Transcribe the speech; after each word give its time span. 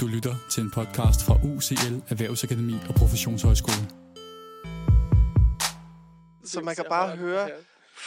Du 0.00 0.06
lytter 0.06 0.34
til 0.50 0.62
en 0.62 0.70
podcast 0.70 1.24
fra 1.24 1.34
UCL 1.44 1.94
Erhvervsakademi 2.08 2.74
og 2.88 2.94
Professionshøjskole. 2.94 3.88
Så 6.44 6.60
man 6.60 6.74
kan 6.74 6.84
bare 6.88 7.16
høre 7.16 7.50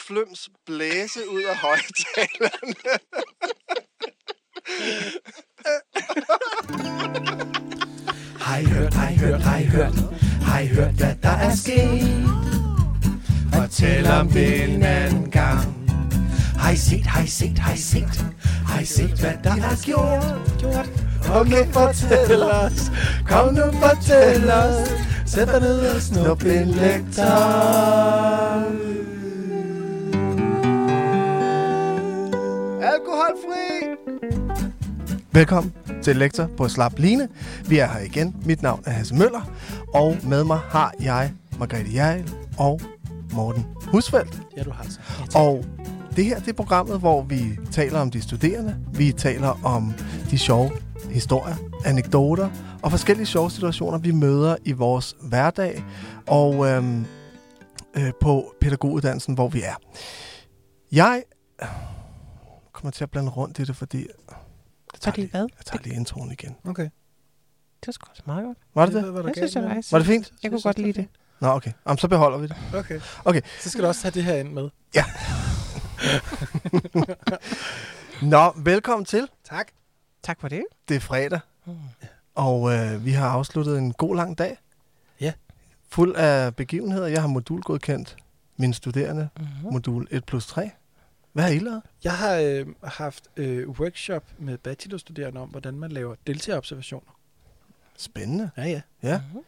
fløms 0.08 0.50
blæse 0.66 1.20
ud 1.30 1.42
af 1.42 1.58
højtalerne. 1.58 3.00
Har 8.40 8.58
I 8.58 8.66
hørt, 8.66 8.94
har 8.94 9.10
I 9.10 9.16
hørt, 9.16 9.42
har 9.42 9.58
I 9.58 9.66
hørt, 9.66 9.94
har 10.42 10.60
I 10.60 10.68
hørt, 10.68 10.92
hvad 10.92 11.16
der 11.24 11.30
er 11.30 11.56
sket? 11.56 12.28
Fortæl 13.54 14.08
om 14.08 14.28
det 14.30 14.64
en 14.64 14.84
anden 14.84 15.32
gang. 15.32 15.92
Har 16.58 16.72
I 16.72 16.76
set, 16.76 17.06
har 17.06 17.24
I 17.24 17.28
set, 17.28 17.60
har 17.60 17.74
I 17.74 17.78
set, 17.78 18.26
har 18.66 18.82
I 18.82 18.86
set, 18.86 19.20
hvad 19.20 19.38
der 19.44 19.52
er 19.52 19.86
gjort? 19.86 20.60
gjort? 20.60 21.13
Kom 21.26 21.48
nu, 21.48 21.58
fortæl 21.72 22.44
os, 22.44 22.92
kom 23.28 23.54
nu, 23.54 23.62
fortæl 23.72 24.52
os. 24.52 24.90
Sæt 25.26 25.48
dig 25.48 25.60
ned 25.60 25.96
og 25.96 26.02
snup 26.02 26.44
en 26.44 26.68
lektor. 26.68 27.24
Alkoholfri! 32.82 33.96
Velkommen 35.32 35.74
til 36.04 36.16
Lektor 36.16 36.50
på 36.58 36.68
Slap 36.68 36.94
Line. 36.98 37.28
Vi 37.68 37.78
er 37.78 37.88
her 37.88 38.00
igen. 38.00 38.36
Mit 38.46 38.62
navn 38.62 38.84
er 38.86 38.92
Hasse 38.92 39.16
Møller, 39.16 39.52
og 39.94 40.18
med 40.24 40.44
mig 40.44 40.60
har 40.70 40.94
jeg 41.02 41.32
Margrethe 41.60 41.94
Jærl 41.94 42.24
og 42.58 42.82
Morten 43.34 43.66
Husfeldt. 43.88 44.42
Ja, 44.58 44.64
du 44.64 44.72
har 44.72 44.86
så. 44.90 45.00
Og 45.36 45.66
det 46.16 46.26
her 46.26 46.40
det 46.40 46.48
er 46.48 46.54
programmet, 46.54 47.00
hvor 47.00 47.22
vi 47.22 47.60
taler 47.72 48.00
om 48.00 48.12
de 48.12 48.22
studerende. 48.22 48.76
Vi 48.94 49.12
taler 49.12 49.66
om 49.66 49.94
de 50.32 50.38
sjove 50.38 50.72
historier, 51.14 51.56
anekdoter 51.86 52.50
og 52.84 52.92
forskellige 52.92 53.26
sjove 53.26 53.52
situationer, 53.52 53.98
vi 53.98 54.12
møder 54.12 54.56
i 54.66 54.72
vores 54.72 55.16
hverdag 55.22 55.84
og 56.28 56.68
øhm, 56.68 57.06
øh, 57.94 58.12
på 58.22 58.54
pædagoguddannelsen, 58.62 59.34
hvor 59.34 59.48
vi 59.48 59.62
er. 59.62 59.76
Jeg 60.92 61.24
kommer 62.72 62.92
til 62.92 63.04
at 63.04 63.12
blande 63.12 63.32
rundt 63.32 63.60
i 63.60 63.64
det, 63.64 63.76
fordi... 63.76 63.98
Jeg 63.98 64.08
tager, 65.00 65.12
Fordi 65.12 65.22
lige, 65.22 65.32
hvad? 65.32 65.42
jeg 65.42 65.66
tager 65.66 65.84
lige 65.84 65.96
introen 65.96 66.32
igen. 66.32 66.56
Okay. 66.66 66.84
Det 66.84 67.88
var 67.88 67.92
sgu 67.92 68.10
også 68.10 68.24
meget 68.26 68.46
godt. 68.46 68.58
Var 68.76 68.86
det 68.86 68.96
det? 68.96 69.04
Hvad 69.04 69.12
var 69.12 69.22
der 69.22 69.28
Jeg 69.28 69.36
synes, 69.36 69.52
det 69.54 69.64
var 69.64 69.74
nice. 69.74 69.92
Var 69.92 70.00
det 70.00 70.08
fint? 70.08 70.32
Jeg 70.44 70.52
kunne 70.52 70.62
godt 70.62 70.80
lide 70.80 70.94
det. 70.94 71.08
Nå, 71.42 71.48
okay. 71.48 71.72
Jamen, 71.88 71.98
så 71.98 72.08
beholder 72.08 72.38
vi 72.38 72.48
det. 72.48 72.56
Okay. 72.76 73.00
Okay. 73.26 73.42
Så 73.62 73.70
skal 73.70 73.84
du 73.84 73.88
også 73.88 74.02
have 74.04 74.12
det 74.12 74.24
her 74.24 74.36
ind 74.36 74.54
med. 74.54 74.70
Nå, 78.32 78.54
velkommen 78.58 79.06
til. 79.06 79.28
Tak. 79.50 79.68
Tak 80.24 80.42
for 80.42 80.48
det. 80.48 80.64
Det 80.90 80.96
er 80.96 81.00
fredag, 81.00 81.40
og 82.36 82.74
øh, 82.74 83.06
vi 83.06 83.12
har 83.12 83.30
afsluttet 83.30 83.78
en 83.78 83.94
god 83.94 84.16
lang 84.16 84.38
dag. 84.38 84.58
Ja. 85.22 85.34
Fuld 85.90 86.16
af 86.16 86.56
begivenheder. 86.56 87.08
Jeg 87.08 87.22
har 87.22 87.28
modulgodkendt 87.28 88.18
mine 88.58 88.74
studerende. 88.74 89.30
Mm-hmm. 89.38 89.72
Modul 89.74 90.08
1 90.12 90.26
plus 90.26 90.48
3. 90.48 90.72
Hvad 91.34 91.44
har 91.44 91.52
I 91.52 91.60
lavet? 91.60 91.82
Jeg 92.04 92.12
har 92.14 92.36
øh, 92.36 92.66
haft 92.84 93.24
øh, 93.38 93.70
workshop 93.70 94.24
med 94.38 94.58
bachelorstuderende 94.58 95.42
om, 95.42 95.50
hvordan 95.50 95.74
man 95.74 95.92
laver 95.92 96.16
deltagerobservationer. 96.28 97.12
Spændende. 97.98 98.50
Ja, 98.58 98.64
ja. 98.64 98.82
Ja. 99.04 99.18
Mm-hmm. 99.18 99.42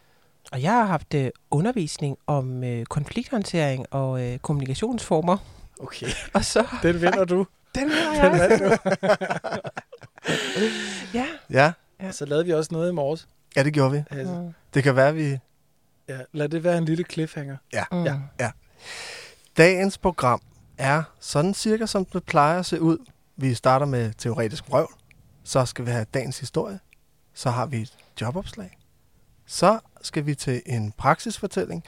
Og 0.51 0.61
jeg 0.61 0.71
har 0.71 0.85
haft 0.85 1.13
øh, 1.13 1.29
undervisning 1.51 2.17
om 2.27 2.63
øh, 2.63 2.85
konflikthåndtering 2.85 3.85
og 3.91 4.21
øh, 4.21 4.39
kommunikationsformer. 4.39 5.37
Okay. 5.79 6.07
Og 6.33 6.45
så... 6.45 6.67
Den 6.83 7.01
vinder 7.01 7.25
du. 7.25 7.45
Den 7.75 7.83
Den 7.83 7.91
jeg. 7.91 8.31
vandt 8.31 8.63
du. 8.63 8.89
ja. 11.13 11.25
Ja. 11.49 11.71
Ja. 12.01 12.11
Så 12.11 12.25
lavede 12.25 12.45
vi 12.45 12.53
også 12.53 12.69
noget 12.73 12.89
i 12.89 12.93
morges. 12.93 13.27
ja, 13.55 13.63
det 13.63 13.73
gjorde 13.73 13.91
vi. 13.91 14.03
Altså, 14.11 14.33
Mm. 14.33 14.53
Det 14.73 14.83
kan 14.83 14.95
være, 14.95 15.13
vi... 15.13 15.37
ja, 16.09 16.17
lad 16.33 16.49
det 16.49 16.63
være 16.63 16.77
en 16.77 16.85
lille 16.85 17.03
cliffhanger. 17.11 17.57
Mm. 17.91 18.03
Ja. 18.39 18.51
Dagens 19.57 19.97
program 19.97 20.41
er 20.77 21.03
sådan 21.19 21.53
cirka, 21.53 21.85
som 21.85 22.05
det 22.05 22.23
plejer 22.23 22.59
at 22.59 22.65
se 22.65 22.81
ud. 22.81 22.97
Vi 23.37 23.53
starter 23.53 23.85
med 23.85 24.13
teoretisk 24.17 24.63
røv. 24.71 24.93
Så 25.43 25.65
skal 25.65 25.85
vi 25.85 25.91
have 25.91 26.05
dagens 26.13 26.39
historie. 26.39 26.79
Så 27.33 27.49
har 27.49 27.65
vi 27.65 27.77
et 27.81 27.93
jobopslag. 28.21 28.77
Så 29.45 29.79
skal 30.01 30.25
vi 30.25 30.35
til 30.35 30.61
en 30.65 30.91
praksisfortælling. 30.91 31.83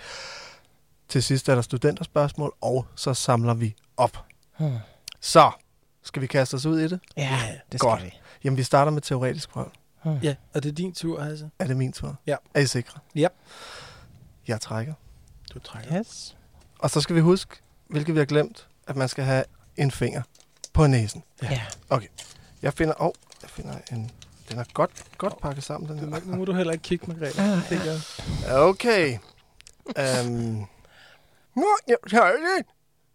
Til 1.09 1.23
sidst 1.23 1.49
er 1.49 1.55
der 1.55 1.61
studenterspørgsmål, 1.61 2.55
og 2.61 2.85
så 2.95 3.13
samler 3.13 3.53
vi 3.53 3.75
op. 3.97 4.25
Mm. 4.59 4.77
Så 5.21 5.51
skal 6.03 6.21
vi 6.21 6.27
kaste 6.27 6.55
os 6.55 6.65
ud 6.65 6.79
i 6.79 6.87
det. 6.87 6.99
Ja, 7.17 7.39
det 7.71 7.79
skal 7.79 7.89
Godt. 7.89 8.03
vi. 8.03 8.13
Jamen, 8.43 8.57
vi 8.57 8.63
starter 8.63 8.91
med 8.91 9.01
teoretisk 9.01 9.49
prøve. 9.49 9.69
Ja, 10.23 10.35
og 10.53 10.63
det 10.63 10.69
er 10.69 10.73
din 10.73 10.93
tur, 10.93 11.23
altså. 11.23 11.49
Er 11.59 11.67
det 11.67 11.77
min 11.77 11.91
tur? 11.93 12.15
Ja. 12.27 12.35
Er 12.53 12.59
I 12.59 12.65
sikre? 12.65 12.99
Ja. 13.15 13.27
Jeg 14.47 14.61
trækker. 14.61 14.93
Du 15.53 15.59
trækker. 15.59 15.99
Yes. 15.99 16.37
Og 16.79 16.89
så 16.89 17.01
skal 17.01 17.15
vi 17.15 17.21
huske, 17.21 17.55
hvilket 17.87 18.13
vi 18.15 18.19
har 18.19 18.25
glemt, 18.25 18.67
at 18.87 18.95
man 18.95 19.09
skal 19.09 19.23
have 19.23 19.43
en 19.77 19.91
finger 19.91 20.21
på 20.73 20.87
næsen. 20.87 21.23
Ja. 21.43 21.61
Ja. 21.91 21.97
Jeg 22.61 22.73
finder... 22.73 22.93
Åh, 23.01 23.05
oh, 23.07 23.11
jeg 23.41 23.49
finder 23.49 23.73
en... 23.91 24.11
Den 24.49 24.59
er 24.59 24.63
godt, 24.73 24.91
godt 25.17 25.39
pakket 25.41 25.63
sammen, 25.63 25.89
den 25.89 26.09
må- 26.09 26.17
nu 26.19 26.31
her. 26.31 26.37
må 26.37 26.45
du 26.45 26.53
heller 26.53 26.73
ikke 26.73 26.83
kigge, 26.83 27.07
Margrethe. 27.07 27.41
Ah, 27.41 27.69
Det 27.69 27.81
gør. 27.83 28.55
Okay. 28.69 29.17
Um, 29.87 30.67
Nå, 31.55 31.67
jeg 31.87 31.97
tager 32.09 32.31
det. 32.31 32.65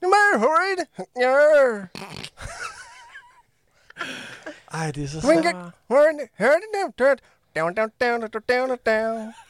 Nu 0.03 0.09
må 0.09 0.15
jeg 0.33 0.41
hurtigt. 0.41 1.11
Ja. 1.17 1.87
Ej, 4.73 4.91
det 4.91 5.05
er 5.05 5.09
så 5.09 5.21
svært. 5.21 5.45
Down, 7.57 7.75
down, 7.75 7.91
down, 8.01 8.21
down, 8.21 8.31
down, 8.49 8.69
down, 8.69 8.79
down. 8.87 9.33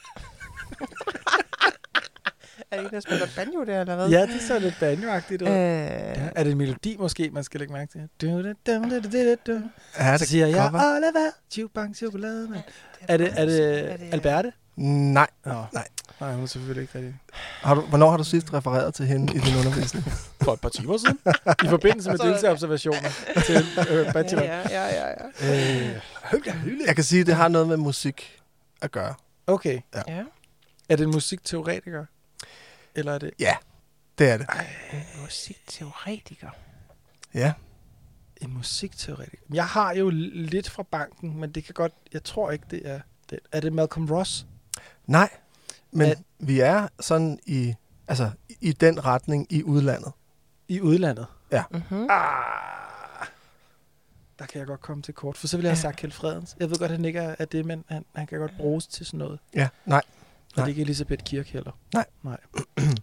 Er 2.71 2.77
det 2.77 2.85
en, 2.85 2.91
der 2.91 2.99
spiller 2.99 3.27
banjo 3.35 3.63
der, 3.63 3.81
eller 3.81 3.95
hvad? 3.95 4.09
Ja, 4.09 4.21
det 4.21 4.35
er 4.35 4.39
så 4.39 4.59
lidt 4.59 4.75
banjoagtigt 4.79 5.41
ud. 5.41 5.47
Øh, 5.47 5.53
Ja, 5.53 6.29
er 6.35 6.43
det 6.43 6.51
en 6.51 6.57
melodi 6.57 6.97
måske, 6.99 7.29
man 7.33 7.43
skal 7.43 7.59
lægge 7.59 7.73
mærke 7.73 7.91
til? 7.91 8.01
Du, 8.21 8.27
du, 8.27 8.53
du, 8.67 8.83
du, 8.89 8.99
du, 8.99 9.09
du, 9.09 9.35
du. 9.53 9.61
Ja, 9.99 10.17
Så 10.17 10.21
det 10.21 10.27
siger 10.27 10.47
jeg. 10.47 10.65
Oliver, 10.73 11.31
chewbang, 11.51 11.95
chokolade, 11.95 12.49
mand. 12.49 12.61
Er 13.07 13.17
det, 13.17 13.33
er 13.37 13.45
det 13.45 14.09
Alberte? 14.11 14.53
Nej. 14.75 15.27
Nå. 15.45 15.65
Nej. 15.73 15.87
Nej, 16.19 16.33
hun 16.33 16.43
er 16.43 16.47
selvfølgelig 16.47 16.81
ikke 16.81 16.95
rigtig. 16.95 17.15
Har 17.61 17.75
du, 17.75 17.81
hvornår 17.81 18.09
har 18.09 18.17
du 18.17 18.23
sidst 18.23 18.53
refereret 18.53 18.93
til 18.93 19.05
hende 19.05 19.33
i 19.33 19.37
din 19.37 19.55
undervisning? 19.55 20.05
For 20.41 20.53
et 20.53 20.61
par 20.61 20.69
timer 20.69 20.97
siden. 20.97 21.19
I 21.63 21.67
forbindelse 21.67 22.09
med 22.09 22.17
deltagerobservationer 22.17 23.09
til 23.45 23.65
øh, 23.89 24.13
bachelor. 24.13 24.43
Ja, 24.43 24.59
ja, 24.69 24.85
ja, 24.87 25.07
ja. 25.41 25.89
Øh, 25.93 26.01
Jeg 26.87 26.95
kan 26.95 27.03
sige, 27.03 27.21
at 27.21 27.27
det 27.27 27.35
har 27.35 27.47
noget 27.47 27.67
med 27.67 27.77
musik 27.77 28.41
at 28.81 28.91
gøre. 28.91 29.13
okay. 29.47 29.79
ja. 30.07 30.23
Er 30.89 30.95
det 30.95 31.03
en 31.03 31.11
musikteoretiker? 31.11 32.05
Eller 32.95 33.13
er 33.13 33.17
det... 33.17 33.31
Ja, 33.39 33.55
det 34.17 34.29
er 34.29 34.37
det. 34.37 34.47
Musikteoretiker. 35.21 36.49
Ja. 37.33 37.53
En 38.41 38.53
musikteoretiker. 38.53 39.43
Jeg 39.53 39.65
har 39.65 39.93
jo 39.93 40.09
lidt 40.33 40.69
fra 40.69 40.83
banken, 40.91 41.39
men 41.39 41.51
det 41.51 41.63
kan 41.65 41.73
godt... 41.73 41.93
Jeg 42.13 42.23
tror 42.23 42.51
ikke, 42.51 42.65
det 42.71 42.81
er... 42.89 42.99
Det. 43.29 43.39
Er 43.51 43.59
det 43.59 43.73
Malcolm 43.73 44.05
Ross? 44.11 44.45
Nej, 45.07 45.29
men 45.93 46.07
At- 46.07 46.17
vi 46.39 46.59
er 46.59 46.87
sådan 46.99 47.39
i, 47.45 47.73
altså, 48.07 48.29
i 48.61 48.71
den 48.71 49.05
retning 49.05 49.47
i 49.49 49.63
udlandet. 49.63 50.11
I 50.67 50.81
udlandet? 50.81 51.25
Mm-hmm. 51.71 52.07
Ah, 52.09 53.27
der 54.39 54.45
kan 54.45 54.59
jeg 54.59 54.67
godt 54.67 54.81
komme 54.81 55.03
til 55.03 55.13
kort, 55.13 55.37
for 55.37 55.47
så 55.47 55.57
ville 55.57 55.65
jeg 55.67 55.71
have 55.71 55.81
sagt 55.81 55.97
Kjeld 55.97 56.11
Fredens. 56.11 56.55
Jeg 56.59 56.69
ved 56.69 56.77
godt, 56.77 56.91
at 56.91 56.97
han 56.97 57.05
ikke 57.05 57.19
er, 57.19 57.35
er 57.39 57.45
det, 57.45 57.65
men 57.65 57.83
han, 57.87 58.05
han 58.15 58.27
kan 58.27 58.39
godt 58.39 58.51
bruges 58.57 58.87
til 58.87 59.05
sådan 59.05 59.17
noget. 59.17 59.39
Ja, 59.55 59.69
nej. 59.85 60.01
Og 60.51 60.55
det 60.57 60.63
er 60.63 60.67
ikke 60.67 60.81
Elisabeth 60.81 61.23
Kirk 61.23 61.47
heller. 61.47 61.71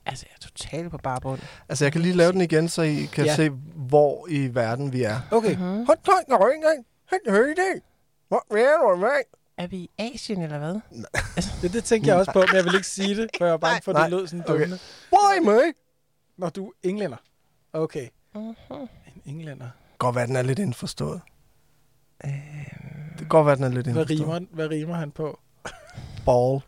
Altså, 0.07 0.27
jeg 0.29 0.35
er 0.37 0.41
totalt 0.41 0.91
på 0.91 0.99
barbund. 0.99 1.41
Altså, 1.69 1.85
jeg 1.85 1.93
kan 1.93 2.01
lige 2.01 2.15
lave 2.15 2.33
den 2.33 2.41
igen, 2.41 2.69
så 2.69 2.83
I 2.83 3.09
kan 3.13 3.25
Ja. 3.25 3.31
ja. 3.31 3.37
se, 3.37 3.49
hvor 3.75 4.27
i 4.29 4.55
verden 4.55 4.93
vi 4.93 5.03
er. 5.03 5.21
Okay. 5.31 5.57
Mm-hmm. 5.57 5.85
Er 9.01 9.40
vi 9.67 9.77
i 9.77 9.91
Asien, 9.99 10.43
eller 10.43 10.59
hvad? 10.59 10.81
Det, 11.63 11.73
det 11.73 11.85
tænkte 11.85 12.09
jeg 12.11 12.17
også 12.19 12.33
på, 12.33 12.39
men 12.39 12.57
jeg 12.57 12.65
vil 12.65 12.75
ikke 12.75 12.87
sige 12.87 13.17
det, 13.17 13.31
for 13.39 13.45
jeg 13.45 13.53
var 13.53 13.59
bange 13.59 13.83
for, 13.85 13.93
at 13.93 13.97
det 13.97 14.11
Nej. 14.11 14.19
lød 14.19 14.27
sådan 14.27 14.45
Okay. 14.49 14.61
dumme. 14.61 14.79
Why, 15.13 15.47
me? 15.49 15.73
Når 16.37 16.49
du 16.49 16.67
er 16.69 16.73
englænder. 16.89 17.17
Okay. 17.73 18.09
Mm-hmm. 18.35 18.55
En 19.17 19.23
englænder. 19.25 19.69
Godt 19.99 20.17
være, 20.17 20.27
den 20.27 20.37
er 20.37 20.43
lidt 20.43 20.59
indforstået. 20.59 21.21
Øh, 22.25 22.31
Det 23.11 23.19
kan 23.19 23.29
godt 23.29 23.47
være, 23.47 23.57
den 23.57 23.65
er 23.65 23.69
lidt 23.69 23.87
Hvad 23.87 23.95
indforstået. 24.11 24.21
rimer, 24.37 24.47
hvad 24.53 24.71
rimer 24.71 24.95
han 24.95 25.11
på? 25.11 25.39
Ball. 26.25 26.61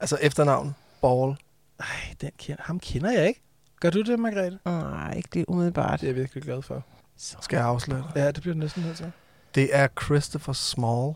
Altså 0.00 0.18
efternavn. 0.22 0.74
Ball. 1.00 1.36
Ej, 1.80 1.86
den 2.20 2.30
kender, 2.38 2.62
ham 2.66 2.80
kender 2.80 3.10
jeg 3.12 3.28
ikke. 3.28 3.42
Gør 3.80 3.90
du 3.90 4.02
det, 4.02 4.18
Margrethe? 4.18 4.58
nej, 4.64 5.14
ikke 5.16 5.28
det 5.32 5.44
umiddelbart. 5.48 6.00
Det 6.00 6.06
er 6.06 6.10
jeg 6.10 6.16
virkelig 6.20 6.42
glad 6.42 6.62
for. 6.62 6.84
Så. 7.16 7.36
Skal 7.40 7.56
jeg 7.56 7.66
afsløre 7.66 7.98
det? 8.14 8.20
Ja, 8.20 8.30
det 8.30 8.40
bliver 8.42 8.54
næsten 8.54 8.82
nødt 8.82 8.96
til. 8.96 9.12
Det 9.54 9.68
er 9.76 9.88
Christopher 10.04 10.52
Small. 10.52 11.12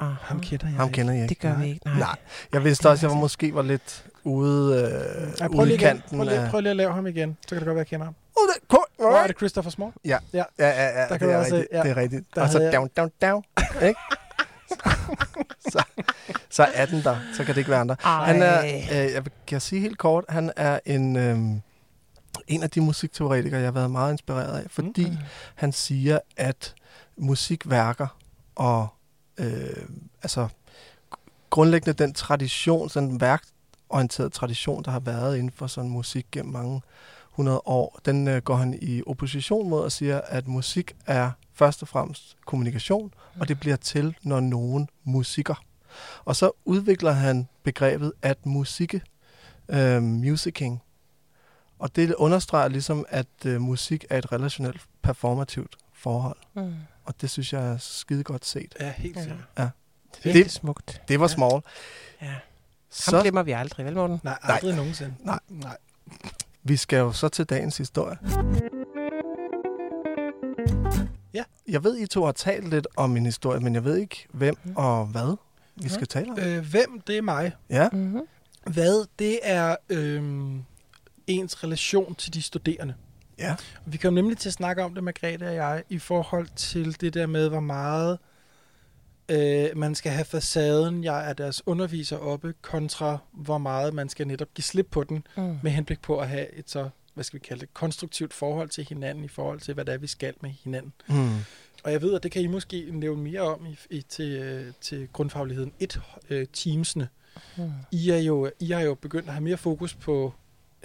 Aha. 0.00 0.12
Ham 0.20 0.40
kender 0.40 0.66
jeg 0.66 0.76
Ham 0.76 0.86
ikke. 0.88 0.94
kender 0.94 1.12
jeg 1.14 1.22
Det 1.22 1.30
ikke. 1.30 1.42
gør 1.42 1.52
Nej. 1.52 1.62
vi 1.64 1.68
ikke, 1.70 1.86
nej. 1.86 1.98
Nej. 1.98 2.16
Jeg 2.52 2.64
vidste 2.64 2.88
også, 2.90 3.06
at 3.06 3.10
jeg 3.10 3.16
var 3.16 3.20
måske 3.22 3.54
var 3.54 3.62
lidt 3.62 4.04
ude, 4.24 4.74
øh, 4.76 5.32
Ej, 5.40 5.48
prøv, 5.48 5.58
ude 5.58 5.66
lige 5.66 5.74
i 5.76 5.78
kanten. 5.78 6.18
Prøv, 6.18 6.26
lige, 6.28 6.38
af- 6.40 6.50
prøv 6.50 6.60
lige 6.60 6.70
at 6.70 6.76
lave 6.76 6.92
ham 6.92 7.06
igen, 7.06 7.36
så 7.42 7.48
kan 7.48 7.56
det 7.58 7.64
godt 7.66 7.74
være, 7.74 7.80
at 7.80 7.90
jeg 7.92 7.96
kender 7.98 8.04
ham. 8.04 8.14
Oh, 8.36 8.42
det 8.48 8.62
er 8.62 8.66
cool. 8.70 8.86
Hvor 9.10 9.18
er 9.18 9.26
det 9.26 9.36
Christopher 9.36 9.70
Small? 9.70 9.92
Ja, 10.04 10.18
ja, 10.32 10.44
ja, 10.58 10.66
Der 10.68 11.08
det 11.08 11.18
kan 11.18 11.28
du 11.28 11.34
er 11.34 11.38
også 11.38 11.54
rigtigt. 11.54 11.72
ja. 11.72 11.82
Det 11.82 11.90
er 11.90 11.96
rigtigt. 11.96 12.24
Der 12.34 12.42
Og 12.42 12.48
så 12.48 12.60
jeg- 12.60 12.72
down, 12.72 12.88
down, 12.96 13.10
down. 13.22 13.44
Ikke? 13.88 14.00
så, 15.72 15.84
så 16.50 16.66
er 16.74 16.86
den 16.86 17.02
der. 17.02 17.16
Så 17.36 17.44
kan 17.44 17.54
det 17.54 17.58
ikke 17.60 17.70
være 17.70 17.80
andre. 17.80 17.96
Ej. 18.04 18.24
Han 18.32 18.42
er, 18.42 18.64
øh, 18.64 19.12
jeg 19.14 19.24
vil- 19.24 19.32
kan 19.46 19.60
sige 19.60 19.80
helt 19.80 19.98
kort, 19.98 20.24
han 20.28 20.52
er 20.56 20.80
en, 20.86 21.16
øh, 21.16 21.38
en 22.48 22.62
af 22.62 22.70
de 22.70 22.80
musikteoretikere, 22.80 23.60
jeg 23.60 23.66
har 23.66 23.72
været 23.72 23.90
meget 23.90 24.12
inspireret 24.12 24.58
af, 24.58 24.66
fordi 24.70 25.10
mm. 25.10 25.16
han 25.54 25.72
siger, 25.72 26.18
at 26.36 26.74
musikværker 27.18 28.16
og 28.56 28.88
øh, 29.38 29.88
altså 30.22 30.48
grundlæggende 31.50 32.04
den 32.04 32.14
tradition, 32.14 32.88
sådan 32.88 33.08
en 33.08 33.20
værkorienteret 33.20 34.32
tradition, 34.32 34.84
der 34.84 34.90
har 34.90 35.00
været 35.00 35.36
inden 35.36 35.50
for 35.50 35.66
sådan 35.66 35.90
musik 35.90 36.26
gennem 36.32 36.52
mange 36.52 36.82
hundrede 37.30 37.60
år, 37.64 37.98
den 38.04 38.28
øh, 38.28 38.42
går 38.42 38.54
han 38.56 38.78
i 38.82 39.02
opposition 39.06 39.70
mod 39.70 39.80
og 39.80 39.92
siger, 39.92 40.20
at 40.20 40.48
musik 40.48 40.96
er 41.06 41.30
først 41.54 41.82
og 41.82 41.88
fremmest 41.88 42.36
kommunikation, 42.46 43.14
og 43.40 43.48
det 43.48 43.60
bliver 43.60 43.76
til, 43.76 44.16
når 44.22 44.40
nogen 44.40 44.88
musiker. 45.04 45.64
Og 46.24 46.36
så 46.36 46.50
udvikler 46.64 47.12
han 47.12 47.48
begrebet 47.62 48.12
at 48.22 48.46
musikke, 48.46 49.02
øh, 49.68 50.02
musicking. 50.02 50.82
Og 51.78 51.96
det 51.96 52.14
understreger 52.14 52.68
ligesom, 52.68 53.04
at 53.08 53.26
øh, 53.46 53.60
musik 53.60 54.04
er 54.10 54.18
et 54.18 54.32
relationelt 54.32 54.80
performativt 55.02 55.76
forhold. 55.92 56.36
Mm. 56.54 56.74
Og 57.06 57.20
det 57.20 57.30
synes 57.30 57.52
jeg 57.52 57.66
er 57.72 57.76
skide 57.78 58.24
godt 58.24 58.44
set. 58.46 58.74
Ja, 58.80 58.92
helt 58.96 59.16
Ja. 59.16 59.20
sikkert. 59.22 59.40
Virkelig 60.24 60.44
Det- 60.44 60.52
smukt. 60.52 61.02
Det 61.08 61.20
var 61.20 61.24
Ja. 61.28 61.34
small. 61.34 61.62
Ja. 62.22 62.26
Ham 62.26 62.40
Så 62.90 63.20
glemmer 63.22 63.42
vi 63.42 63.52
aldrig, 63.52 63.86
vel 63.86 63.94
Morten? 63.94 64.20
Nej, 64.24 64.38
aldrig 64.42 64.70
Nej. 64.70 64.76
nogensinde. 64.76 65.14
Nej. 65.20 65.38
Nej. 65.48 65.76
vi 66.62 66.76
skal 66.76 66.96
jo 66.98 67.12
så 67.12 67.28
til 67.28 67.44
dagens 67.44 67.76
historie. 67.76 68.16
Ja. 71.34 71.42
Jeg 71.68 71.84
ved, 71.84 71.98
I 71.98 72.06
to 72.06 72.24
har 72.24 72.32
talt 72.32 72.68
lidt 72.70 72.86
om 72.96 73.16
en 73.16 73.24
historie, 73.26 73.60
men 73.60 73.74
jeg 73.74 73.84
ved 73.84 73.96
ikke, 73.96 74.26
hvem 74.32 74.56
Mhm. 74.64 74.76
og 74.76 75.06
hvad 75.06 75.36
vi 75.76 75.88
skal 75.88 76.06
tale 76.06 76.30
om. 76.32 76.38
Øh, 76.38 76.66
hvem, 76.70 77.00
det 77.06 77.18
er 77.18 77.22
mig. 77.22 77.52
Ja, 77.70 77.88
Mm-hmm. 77.92 78.20
Hvad, 78.66 79.06
det 79.18 79.38
er 79.42 79.76
øhm, 79.88 80.64
ens 81.26 81.64
relation 81.64 82.14
til 82.14 82.34
de 82.34 82.42
studerende. 82.42 82.94
Ja. 83.38 83.56
Vi 83.86 83.96
kom 83.96 84.14
nemlig 84.14 84.38
til 84.38 84.48
at 84.48 84.52
snakke 84.52 84.82
om 84.84 84.94
det, 84.94 85.04
Margrethe 85.04 85.46
og 85.46 85.54
jeg, 85.54 85.82
i 85.88 85.98
forhold 85.98 86.48
til 86.56 87.00
det 87.00 87.14
der 87.14 87.26
med, 87.26 87.48
hvor 87.48 87.60
meget 87.60 88.18
øh, 89.28 89.68
man 89.76 89.94
skal 89.94 90.12
have 90.12 90.24
facaden, 90.24 91.04
jeg 91.04 91.28
er 91.30 91.32
deres 91.32 91.66
underviser 91.66 92.16
oppe, 92.16 92.54
kontra 92.62 93.18
hvor 93.32 93.58
meget 93.58 93.94
man 93.94 94.08
skal 94.08 94.26
netop 94.26 94.48
give 94.54 94.62
slip 94.64 94.86
på 94.90 95.04
den, 95.04 95.26
Mm. 95.36 95.58
med 95.62 95.70
henblik 95.70 96.00
på 96.02 96.18
at 96.18 96.28
have 96.28 96.54
et 96.54 96.70
så, 96.70 96.88
hvad 97.14 97.24
skal 97.24 97.40
vi 97.40 97.44
kalde 97.48 97.60
det, 97.60 97.74
konstruktivt 97.74 98.34
forhold 98.34 98.68
til 98.68 98.86
hinanden, 98.88 99.24
i 99.24 99.28
forhold 99.28 99.60
til, 99.60 99.74
hvad 99.74 99.84
det 99.84 99.94
er, 99.94 99.98
vi 99.98 100.06
skal 100.06 100.34
med 100.40 100.50
hinanden. 100.50 100.92
Mm. 101.08 101.30
Og 101.84 101.92
jeg 101.92 102.02
ved, 102.02 102.14
at 102.14 102.22
det 102.22 102.30
kan 102.32 102.42
I 102.42 102.46
måske 102.46 102.86
nævne 102.92 103.22
mere 103.22 103.40
om 103.40 103.66
i, 103.66 103.78
i, 103.90 104.02
til, 104.02 104.32
øh, 104.32 104.72
til 104.80 105.08
grundfagligheden. 105.12 105.72
Et, 105.80 106.00
øh, 106.30 106.46
teamsene. 106.52 107.08
Mm. 107.56 107.70
I, 107.90 108.10
er 108.10 108.18
jo, 108.18 108.50
I 108.60 108.70
har 108.70 108.80
jo 108.80 108.94
begyndt 108.94 109.26
at 109.26 109.32
have 109.32 109.42
mere 109.44 109.56
fokus 109.56 109.94
på 109.94 110.34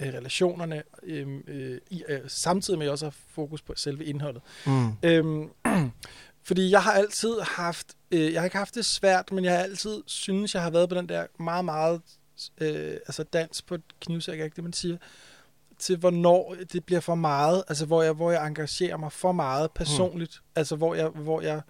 øh, 0.02 0.14
relationerne, 0.14 0.82
øh, 1.02 1.40
øh, 1.46 1.80
I, 1.90 2.04
øh, 2.08 2.20
samtidig 2.26 2.78
med 2.78 2.86
at 2.86 2.90
I 2.90 2.92
også 2.92 3.06
har 3.06 3.14
fokus 3.28 3.62
på 3.62 3.72
selve 3.76 4.04
indholdet. 4.04 4.42
Mm. 4.66 4.92
Øhm, 5.02 5.50
fordi 6.48 6.70
jeg 6.70 6.82
har 6.82 6.92
altid 6.92 7.40
haft, 7.40 7.86
øh, 8.10 8.32
jeg 8.32 8.40
har 8.40 8.44
ikke 8.44 8.56
haft 8.56 8.74
det 8.74 8.84
svært, 8.84 9.32
men 9.32 9.44
jeg 9.44 9.52
har 9.52 9.62
altid 9.62 10.02
synes, 10.06 10.54
jeg 10.54 10.62
har 10.62 10.70
været 10.70 10.88
på 10.88 10.94
den 10.94 11.08
der 11.08 11.26
meget, 11.38 11.64
meget, 11.64 12.00
øh, 12.60 12.92
altså 12.92 13.22
dans 13.22 13.62
på 13.62 13.74
et 13.74 14.00
knivsæk, 14.00 14.40
ikke 14.40 14.56
det, 14.56 14.64
man 14.64 14.72
siger, 14.72 14.96
til 15.78 15.96
hvornår 15.96 16.56
det 16.72 16.84
bliver 16.84 17.00
for 17.00 17.14
meget, 17.14 17.64
altså 17.68 17.86
hvor 17.86 18.02
jeg, 18.02 18.12
hvor 18.12 18.30
jeg 18.30 18.46
engagerer 18.46 18.96
mig 18.96 19.12
for 19.12 19.32
meget 19.32 19.70
personligt, 19.70 20.40
mm. 20.42 20.50
altså 20.56 20.76
hvor 20.76 20.94
jeg, 20.94 21.08
hvor 21.08 21.40
jeg 21.40 21.56
øh, 21.56 21.62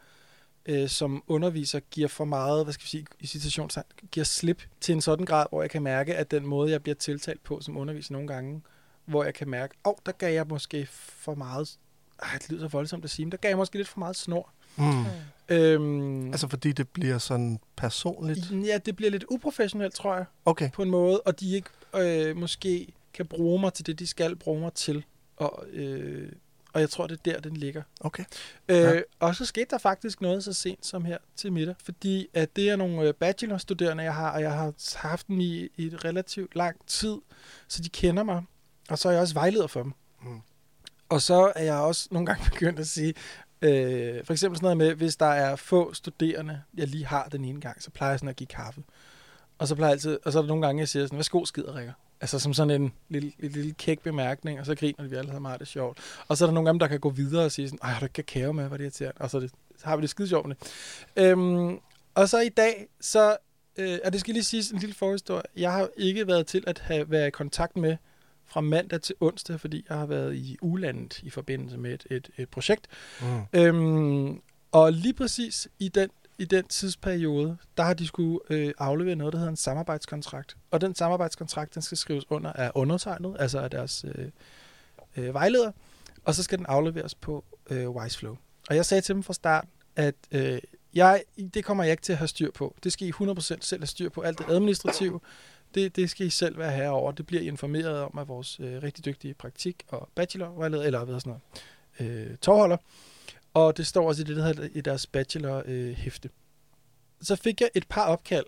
som 0.88 1.23
underviser 1.26 1.81
giver 1.81 2.09
for 2.09 2.25
meget, 2.25 2.64
hvad 2.67 2.73
skal 2.75 2.85
vi 2.85 2.88
sige, 2.88 3.06
i 3.20 3.26
citationstegn, 3.26 3.85
giver 4.11 4.25
slip 4.25 4.62
til 4.81 4.93
en 4.94 5.00
sådan 5.00 5.26
grad, 5.26 5.47
hvor 5.50 5.62
jeg 5.62 5.70
kan 5.70 5.82
mærke, 5.82 6.14
at 6.17 6.31
den 6.31 6.47
måde, 6.47 6.70
jeg 6.70 6.82
bliver 6.82 6.94
tiltalt 6.94 7.43
på 7.44 7.61
som 7.61 7.76
underviser 7.76 8.12
nogle 8.12 8.29
gange, 8.29 8.62
hvor 9.05 9.25
jeg 9.25 9.35
kan 9.35 9.49
mærke, 9.49 9.75
åh, 9.85 9.91
oh, 9.91 9.97
der 10.06 10.12
gav 10.12 10.32
jeg 10.35 10.47
måske 10.49 10.87
for 10.93 11.35
meget, 11.35 11.79
ej, 12.23 12.38
det 12.38 12.50
lyder 12.50 12.61
så 12.62 12.69
voldsomt 12.69 13.05
at 13.05 13.11
sige, 13.11 13.26
men 13.26 13.32
der 13.32 13.38
gav 13.38 13.49
jeg 13.49 13.56
måske 13.59 13.76
lidt 13.76 13.88
for 13.88 13.99
meget 13.99 14.17
snor. 14.17 14.53
Mm. 14.76 15.05
Øhm, 15.49 16.26
Altså 16.26 16.49
fordi 16.49 16.73
det 16.73 16.88
bliver 16.88 17.19
sådan 17.19 17.61
personligt. 17.76 18.50
ja, 18.50 18.79
det 18.79 18.97
bliver 18.97 19.11
lidt 19.11 19.25
uprofessionelt, 19.31 19.94
tror 19.94 20.15
jeg, 20.17 20.25
Okay. 20.44 20.70
på 20.70 20.82
en 20.82 20.91
måde, 20.91 21.20
og 21.20 21.41
de 21.41 21.55
ikke 21.55 21.69
øh, 21.97 22.37
måske 22.37 22.93
kan 23.15 23.26
bruge 23.26 23.61
mig 23.61 23.73
til 23.73 23.87
det, 23.87 23.99
de 23.99 24.06
skal 24.06 24.37
bruge 24.37 24.61
mig 24.61 24.73
til. 24.73 25.05
Og, 25.37 25.65
øh, 25.73 26.32
og 26.73 26.81
jeg 26.81 26.91
tror, 26.91 27.07
det 27.07 27.19
er 27.19 27.33
der, 27.33 27.41
den 27.41 27.57
ligger. 27.57 27.83
Okay. 28.01 28.25
Øh, 28.69 28.77
Ja. 28.77 29.01
Og 29.21 29.37
så 29.37 29.45
skete 29.45 29.67
der 29.71 29.79
faktisk 29.79 30.21
noget 30.21 30.45
så 30.45 30.53
sent 30.53 30.87
som 30.87 31.05
her 31.05 31.19
til 31.37 31.53
middag, 31.53 31.75
fordi 31.85 32.29
at 32.35 32.57
det 32.57 32.71
er 32.71 32.77
nogle 32.77 33.03
øh, 33.09 33.15
bachelorstuderende, 33.15 34.05
jeg 34.05 34.15
har, 34.15 34.31
og 34.31 34.43
jeg 34.43 34.53
har 34.53 34.73
haft 34.97 35.29
dem 35.29 35.41
i, 35.41 35.69
i 35.77 35.87
et 35.87 36.05
relativt 36.05 36.57
lang 36.57 36.77
tid, 36.87 37.17
så 37.69 37.83
de 37.83 37.89
kender 37.89 38.23
mig, 38.23 38.43
og 38.89 38.99
så 38.99 39.09
er 39.09 39.13
jeg 39.13 39.21
også 39.21 39.35
vejleder 39.35 39.67
for 39.67 39.83
dem. 39.83 39.93
Mm. 40.23 40.41
Og 41.09 41.23
så 41.23 41.53
er 41.57 41.65
jeg 41.65 41.75
også 41.75 42.09
nogle 42.11 42.27
gange 42.27 42.45
begyndt 42.51 42.79
at 42.81 42.87
sige, 42.87 43.15
øh, 43.63 44.25
for 44.25 44.33
eksempel 44.33 44.59
sådan 44.59 44.65
noget 44.65 44.77
med, 44.77 44.95
hvis 44.95 45.17
der 45.17 45.27
er 45.27 45.57
få 45.57 45.95
studerende, 45.95 46.63
jeg 46.75 46.89
lige 46.89 47.07
har 47.07 47.29
den 47.29 47.45
ene 47.45 47.61
gang, 47.61 47.83
så 47.83 47.91
plejer 47.91 48.13
jeg 48.13 48.19
sådan 48.19 48.29
at 48.29 48.37
give 48.37 48.47
kaffe. 48.47 48.83
Og 49.62 49.69
så 49.69 49.75
plejer 49.75 49.91
jeg 49.91 49.94
altid, 49.94 50.19
og 50.25 50.32
så 50.32 50.38
er 50.38 50.43
der 50.43 50.49
nogle 50.49 50.67
gange, 50.67 50.81
jeg 50.81 50.88
siger 50.88 51.06
sådan, 51.06 51.17
værsgo 51.17 51.44
skider, 51.44 51.76
Rikker. 51.76 51.93
Altså 52.20 52.38
som 52.38 52.55
sådan 52.55 52.82
en 52.82 52.93
lille, 53.09 53.32
lille, 53.38 53.56
lille 53.56 53.73
kæk 53.73 54.00
bemærkning, 54.00 54.61
og 54.61 54.67
så 54.67 54.75
griner 54.75 55.05
vi 55.05 55.17
alle 55.17 55.26
sammen, 55.26 55.43
meget 55.43 55.61
det 55.61 55.69
sjovt. 55.69 55.99
Og 56.29 56.37
så 56.37 56.44
er 56.44 56.47
der 56.47 56.55
nogle 56.55 56.69
af 56.69 56.73
dem, 56.73 56.79
der 56.79 56.87
kan 56.87 57.00
gå 57.00 57.11
videre 57.11 57.44
og 57.44 57.53
sige 57.53 57.69
sådan, 57.69 57.79
ej, 57.82 57.91
har 57.91 58.00
du 58.00 58.05
ikke 58.05 58.14
kakao 58.14 58.53
med, 58.53 58.69
hvad 58.69 58.79
det 58.79 58.85
irriterende? 58.85 59.20
Og 59.20 59.31
så, 59.31 59.41
det, 59.41 59.50
så 59.79 59.87
har 59.87 59.97
vi 59.97 60.03
det 60.03 60.11
skide 60.11 60.29
sjovt 60.29 60.47
med 60.47 60.56
det. 60.56 61.23
Øhm, 61.23 61.79
og 62.14 62.29
så 62.29 62.41
i 62.41 62.49
dag, 62.49 62.87
så, 63.00 63.37
øh, 63.76 63.99
og 64.05 64.12
det 64.12 64.20
skal 64.20 64.35
lige 64.35 64.44
siges 64.44 64.70
en 64.70 64.79
lille 64.79 64.94
forhistorie, 64.94 65.43
jeg 65.56 65.73
har 65.73 65.88
ikke 65.97 66.26
været 66.26 66.47
til 66.47 66.65
at 66.67 66.79
have, 66.79 67.11
være 67.11 67.29
i 67.29 67.31
kontakt 67.31 67.76
med 67.76 67.97
fra 68.47 68.61
mandag 68.61 69.00
til 69.00 69.15
onsdag, 69.20 69.61
fordi 69.61 69.85
jeg 69.88 69.99
har 69.99 70.06
været 70.06 70.35
i 70.35 70.56
ulandet 70.62 71.23
i 71.23 71.31
forbindelse 71.31 71.79
med 71.79 71.93
et, 71.93 72.06
et, 72.11 72.31
et 72.37 72.49
projekt. 72.49 72.87
Mm. 73.20 73.61
Øhm, 73.61 74.41
og 74.73 74.93
lige 74.93 75.15
præcis 75.15 75.69
i 75.79 75.88
den, 75.88 76.11
i 76.38 76.44
den 76.44 76.64
tidsperiode, 76.64 77.56
der 77.76 77.82
har 77.82 77.94
de 77.94 78.06
skulle 78.06 78.38
øh, 78.50 78.73
aflevere 78.79 79.17
noget, 79.17 79.32
der 79.32 79.38
hedder 79.38 79.50
en 79.50 79.56
samarbejdskontrakt. 79.56 80.56
Og 80.70 80.81
den 80.81 80.94
samarbejdskontrakt, 80.94 81.75
den 81.75 81.82
skal 81.82 81.99
skrives 81.99 82.31
under 82.31 82.52
af 82.52 82.73
undertegnet, 82.75 83.37
altså 83.38 83.58
af 83.58 83.70
deres 83.70 84.05
øh, 84.14 84.29
øh, 85.17 85.34
vejleder, 85.34 85.73
og 86.25 86.34
så 86.34 86.43
skal 86.43 86.58
den 86.58 86.67
afleveres 86.67 87.14
på 87.14 87.44
øh, 87.70 87.90
Wiseflow. 87.90 88.37
Og 88.69 88.76
jeg 88.76 88.87
sagde 88.87 89.00
til 89.00 89.14
dem 89.14 89.23
fra 89.23 89.32
start, 89.32 89.64
at 89.96 90.14
øh, 90.31 90.61
jeg, 90.94 91.23
det 91.55 91.64
kommer 91.64 91.84
jeg 91.84 91.90
ikke 91.90 92.02
til 92.02 92.12
at 92.12 92.19
have 92.19 92.29
styr 92.29 92.51
på. 92.51 92.77
Det 92.84 92.93
skal 92.93 93.08
I 93.08 93.10
100% 93.10 93.41
selv 93.41 93.81
have 93.81 93.86
styr 93.86 94.08
på. 94.08 94.20
Alt 94.20 94.39
det 94.39 94.46
administrative, 94.48 95.20
det, 95.74 95.96
det 95.96 96.10
skal 96.10 96.27
I 96.27 96.31
selv 96.31 96.58
være 96.58 96.72
herover. 96.72 97.12
Det 97.12 97.27
bliver 97.27 97.43
I 97.43 97.46
informeret 97.46 98.01
om 98.01 98.19
af 98.19 98.29
vores 98.29 98.60
øh, 98.60 98.82
rigtig 98.82 99.05
dygtige 99.05 99.34
praktik- 99.34 99.84
og 99.89 100.08
bachelorvejleder, 100.15 100.82
eller 100.82 101.05
hvad 101.05 101.20
sådan 101.20 101.41
noget, 101.98 102.31
øh, 102.31 102.36
tovholder. 102.36 102.77
Og 103.55 103.77
det 103.77 103.87
står 103.87 104.09
også 104.09 104.23
i 104.23 104.25
det, 104.25 104.37
der 104.37 104.47
hedder 104.47 104.69
i 104.75 104.81
deres 104.81 105.06
bachelor-hæfte. 105.06 106.31
så 107.21 107.37
fik 107.37 107.61
jeg 107.61 107.71
et 107.75 107.89
par 107.89 108.06
opkald, 108.06 108.47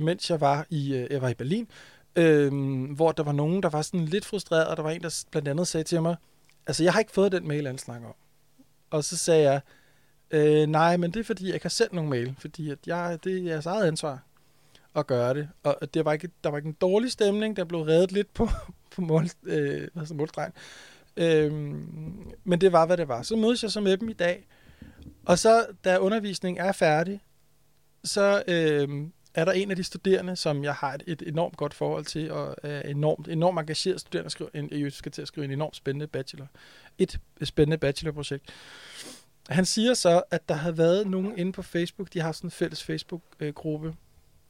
mens 0.00 0.30
jeg 0.30 0.40
var 0.40 0.66
i, 0.70 0.94
øh, 0.94 1.06
jeg 1.10 1.22
var 1.22 1.28
i 1.28 1.34
Berlin, 1.34 1.68
øh, 2.16 2.52
hvor 2.94 3.12
der 3.12 3.22
var 3.22 3.32
nogen, 3.32 3.62
der 3.62 3.68
var 3.68 3.82
sådan 3.82 4.06
lidt 4.06 4.24
frustreret, 4.24 4.66
og 4.66 4.76
der 4.76 4.82
var 4.82 4.90
en, 4.90 5.02
der 5.02 5.24
blandt 5.30 5.48
andet 5.48 5.68
sagde 5.68 5.84
til 5.84 6.02
mig, 6.02 6.16
altså 6.66 6.82
jeg 6.82 6.92
har 6.92 7.00
ikke 7.00 7.12
fået 7.12 7.32
den 7.32 7.48
mail, 7.48 7.66
han 7.66 7.78
snakker 7.78 8.08
om. 8.08 8.14
Og 8.90 9.04
så 9.04 9.16
sagde 9.16 9.50
jeg, 9.50 9.60
øh, 10.30 10.66
nej, 10.66 10.96
men 10.96 11.10
det 11.10 11.20
er 11.20 11.24
fordi, 11.24 11.52
jeg 11.52 11.60
kan 11.60 11.70
sende 11.70 11.94
nogen 11.94 12.10
mail, 12.10 12.34
fordi 12.38 12.70
at 12.70 12.78
jeg, 12.86 13.18
det 13.24 13.38
er 13.38 13.42
jeres 13.42 13.66
eget 13.66 13.86
ansvar 13.86 14.22
at 14.94 15.06
gøre 15.06 15.34
det. 15.34 15.48
Og 15.62 15.94
det 15.94 16.04
var 16.04 16.12
ikke, 16.12 16.28
der 16.44 16.50
var 16.50 16.56
ikke 16.56 16.68
en 16.68 16.76
dårlig 16.80 17.12
stemning, 17.12 17.56
der 17.56 17.64
blev 17.64 17.80
reddet 17.80 18.12
lidt 18.12 18.34
på, 18.34 18.48
på 18.94 19.00
mål, 19.00 19.26
øh, 19.42 19.88
altså 19.96 20.14
hedder. 20.14 20.52
Øhm, 21.16 22.32
men 22.44 22.60
det 22.60 22.72
var, 22.72 22.86
hvad 22.86 22.96
det 22.96 23.08
var. 23.08 23.22
Så 23.22 23.36
mødes 23.36 23.62
jeg 23.62 23.70
så 23.70 23.80
med 23.80 23.96
dem 23.96 24.08
i 24.08 24.12
dag, 24.12 24.46
og 25.26 25.38
så, 25.38 25.66
da 25.84 25.98
undervisningen 25.98 26.66
er 26.66 26.72
færdig, 26.72 27.20
så 28.04 28.42
øhm, 28.48 29.12
er 29.34 29.44
der 29.44 29.52
en 29.52 29.70
af 29.70 29.76
de 29.76 29.84
studerende, 29.84 30.36
som 30.36 30.64
jeg 30.64 30.74
har 30.74 30.94
et, 30.94 31.02
et 31.06 31.22
enormt 31.26 31.56
godt 31.56 31.74
forhold 31.74 32.04
til, 32.04 32.30
og 32.30 32.56
er 32.62 32.80
enormt, 32.80 33.28
enormt 33.28 33.58
engageret 33.58 34.00
studerende, 34.00 34.30
skriver 34.30 34.50
en, 34.54 34.68
jeg 34.72 34.92
skal 34.92 35.12
til 35.12 35.22
at 35.22 35.28
skrive 35.28 35.44
en 35.44 35.50
enormt 35.50 35.76
spændende 35.76 36.06
bachelor. 36.06 36.46
Et 36.98 37.20
spændende 37.42 37.78
bachelorprojekt. 37.78 38.44
Han 39.48 39.64
siger 39.64 39.94
så, 39.94 40.22
at 40.30 40.48
der 40.48 40.54
havde 40.54 40.78
været 40.78 41.06
nogen 41.06 41.38
inde 41.38 41.52
på 41.52 41.62
Facebook, 41.62 42.12
de 42.12 42.20
har 42.20 42.32
sådan 42.32 42.46
en 42.46 42.50
fælles 42.50 42.84
Facebook-gruppe, 42.84 43.94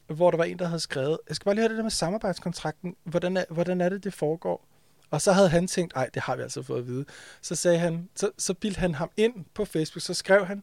hvor 0.07 0.31
der 0.31 0.39
var 0.39 0.45
en, 0.45 0.59
der 0.59 0.67
havde 0.67 0.81
skrevet, 0.81 1.19
jeg 1.29 1.37
skal 1.37 1.45
bare 1.45 1.55
lige 1.55 1.63
høre 1.63 1.69
det 1.69 1.77
der 1.77 1.83
med 1.83 1.91
samarbejdskontrakten, 1.91 2.97
hvordan 3.05 3.37
er, 3.37 3.45
hvordan 3.51 3.81
er 3.81 3.89
det, 3.89 4.05
det 4.05 4.15
foregår? 4.15 4.69
Og 5.11 5.23
så 5.23 5.33
havde 5.33 5.49
han 5.49 5.67
tænkt, 5.67 5.93
ej, 5.97 6.11
det 6.15 6.23
har 6.23 6.37
vi 6.37 6.43
altså 6.43 6.63
fået 6.63 6.79
at 6.79 6.87
vide. 6.87 7.05
Så 7.43 7.55
sagde 7.55 7.79
han, 7.79 8.09
så, 8.17 8.31
så 8.39 8.55
bildte 8.55 8.79
han 8.79 8.95
ham 8.95 9.11
ind 9.17 9.45
på 9.55 9.65
Facebook, 9.65 10.03
så 10.03 10.15
skrev 10.15 10.47
han, 10.47 10.63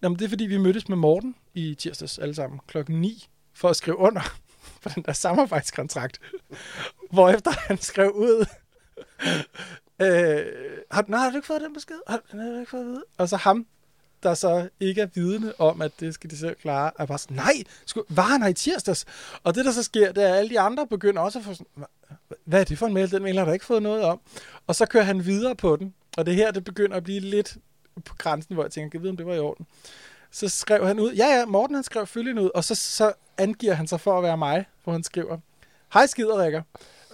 Nå, 0.00 0.08
men 0.08 0.18
det 0.18 0.24
er 0.24 0.28
fordi, 0.28 0.46
vi 0.46 0.58
mødtes 0.58 0.88
med 0.88 0.96
Morten 0.96 1.34
i 1.54 1.74
tirsdags 1.74 2.18
alle 2.18 2.34
sammen 2.34 2.60
klokken 2.66 3.00
9 3.00 3.28
for 3.54 3.68
at 3.68 3.76
skrive 3.76 3.96
under 3.96 4.20
på 4.82 4.88
den 4.94 5.02
der 5.02 5.12
samarbejdskontrakt. 5.12 6.20
Hvorefter 7.12 7.50
han 7.50 7.78
skrev 7.78 8.10
ud, 8.10 8.46
øh, 10.02 10.46
har, 10.90 11.04
nej, 11.08 11.20
har 11.20 11.30
du 11.30 11.36
ikke 11.36 11.46
fået 11.46 11.60
den 11.60 11.74
besked? 11.74 11.96
Har, 12.06 12.20
har 12.30 12.38
du 12.38 12.58
ikke 12.58 12.70
fået 12.70 12.80
at 12.80 12.86
vide? 12.86 13.04
Og 13.18 13.28
så 13.28 13.36
ham, 13.36 13.66
der 14.22 14.34
så 14.34 14.68
ikke 14.80 15.00
er 15.00 15.08
vidne 15.14 15.60
om, 15.60 15.82
at 15.82 15.92
det 16.00 16.14
skal 16.14 16.30
de 16.30 16.38
selv 16.38 16.54
klare, 16.54 16.90
er 16.98 17.06
bare 17.06 17.18
sådan, 17.18 17.36
nej, 17.36 17.54
sku, 17.86 18.02
var 18.08 18.22
han 18.22 18.42
her 18.42 18.48
i 18.48 18.54
tirsdags? 18.54 19.04
Og 19.44 19.54
det, 19.54 19.64
der 19.64 19.72
så 19.72 19.82
sker, 19.82 20.12
det 20.12 20.24
er, 20.24 20.32
at 20.32 20.38
alle 20.38 20.50
de 20.50 20.60
andre 20.60 20.86
begynder 20.86 21.22
også 21.22 21.38
at 21.38 21.44
få 21.44 21.54
sådan, 21.54 21.66
hvad 22.44 22.60
er 22.60 22.64
det 22.64 22.78
for 22.78 22.86
en 22.86 22.94
mail? 22.94 23.10
Den 23.10 23.22
mail 23.22 23.38
har 23.38 23.44
der 23.44 23.52
ikke 23.52 23.64
fået 23.64 23.82
noget 23.82 24.02
om. 24.02 24.20
Og 24.66 24.74
så 24.74 24.86
kører 24.86 25.04
han 25.04 25.26
videre 25.26 25.56
på 25.56 25.76
den. 25.76 25.94
Og 26.16 26.26
det 26.26 26.34
her, 26.34 26.50
det 26.50 26.64
begynder 26.64 26.96
at 26.96 27.04
blive 27.04 27.20
lidt 27.20 27.56
på 28.04 28.14
grænsen, 28.18 28.54
hvor 28.54 28.64
jeg 28.64 28.70
tænker, 28.70 28.90
kan 28.90 29.00
vide, 29.02 29.10
om 29.10 29.16
det 29.16 29.26
var 29.26 29.34
i 29.34 29.38
orden? 29.38 29.66
Så 30.30 30.48
skrev 30.48 30.86
han 30.86 31.00
ud, 31.00 31.12
ja 31.12 31.26
ja, 31.26 31.46
Morten 31.46 31.74
han 31.74 31.84
skrev 31.84 32.06
følgende 32.06 32.42
ud, 32.42 32.50
og 32.54 32.64
så, 32.64 32.74
så 32.74 33.12
angiver 33.38 33.74
han 33.74 33.86
sig 33.86 34.00
for 34.00 34.18
at 34.18 34.22
være 34.22 34.36
mig, 34.36 34.66
hvor 34.84 34.92
han 34.92 35.02
skriver, 35.02 35.38
hej 35.92 36.06
skiderikker. 36.06 36.62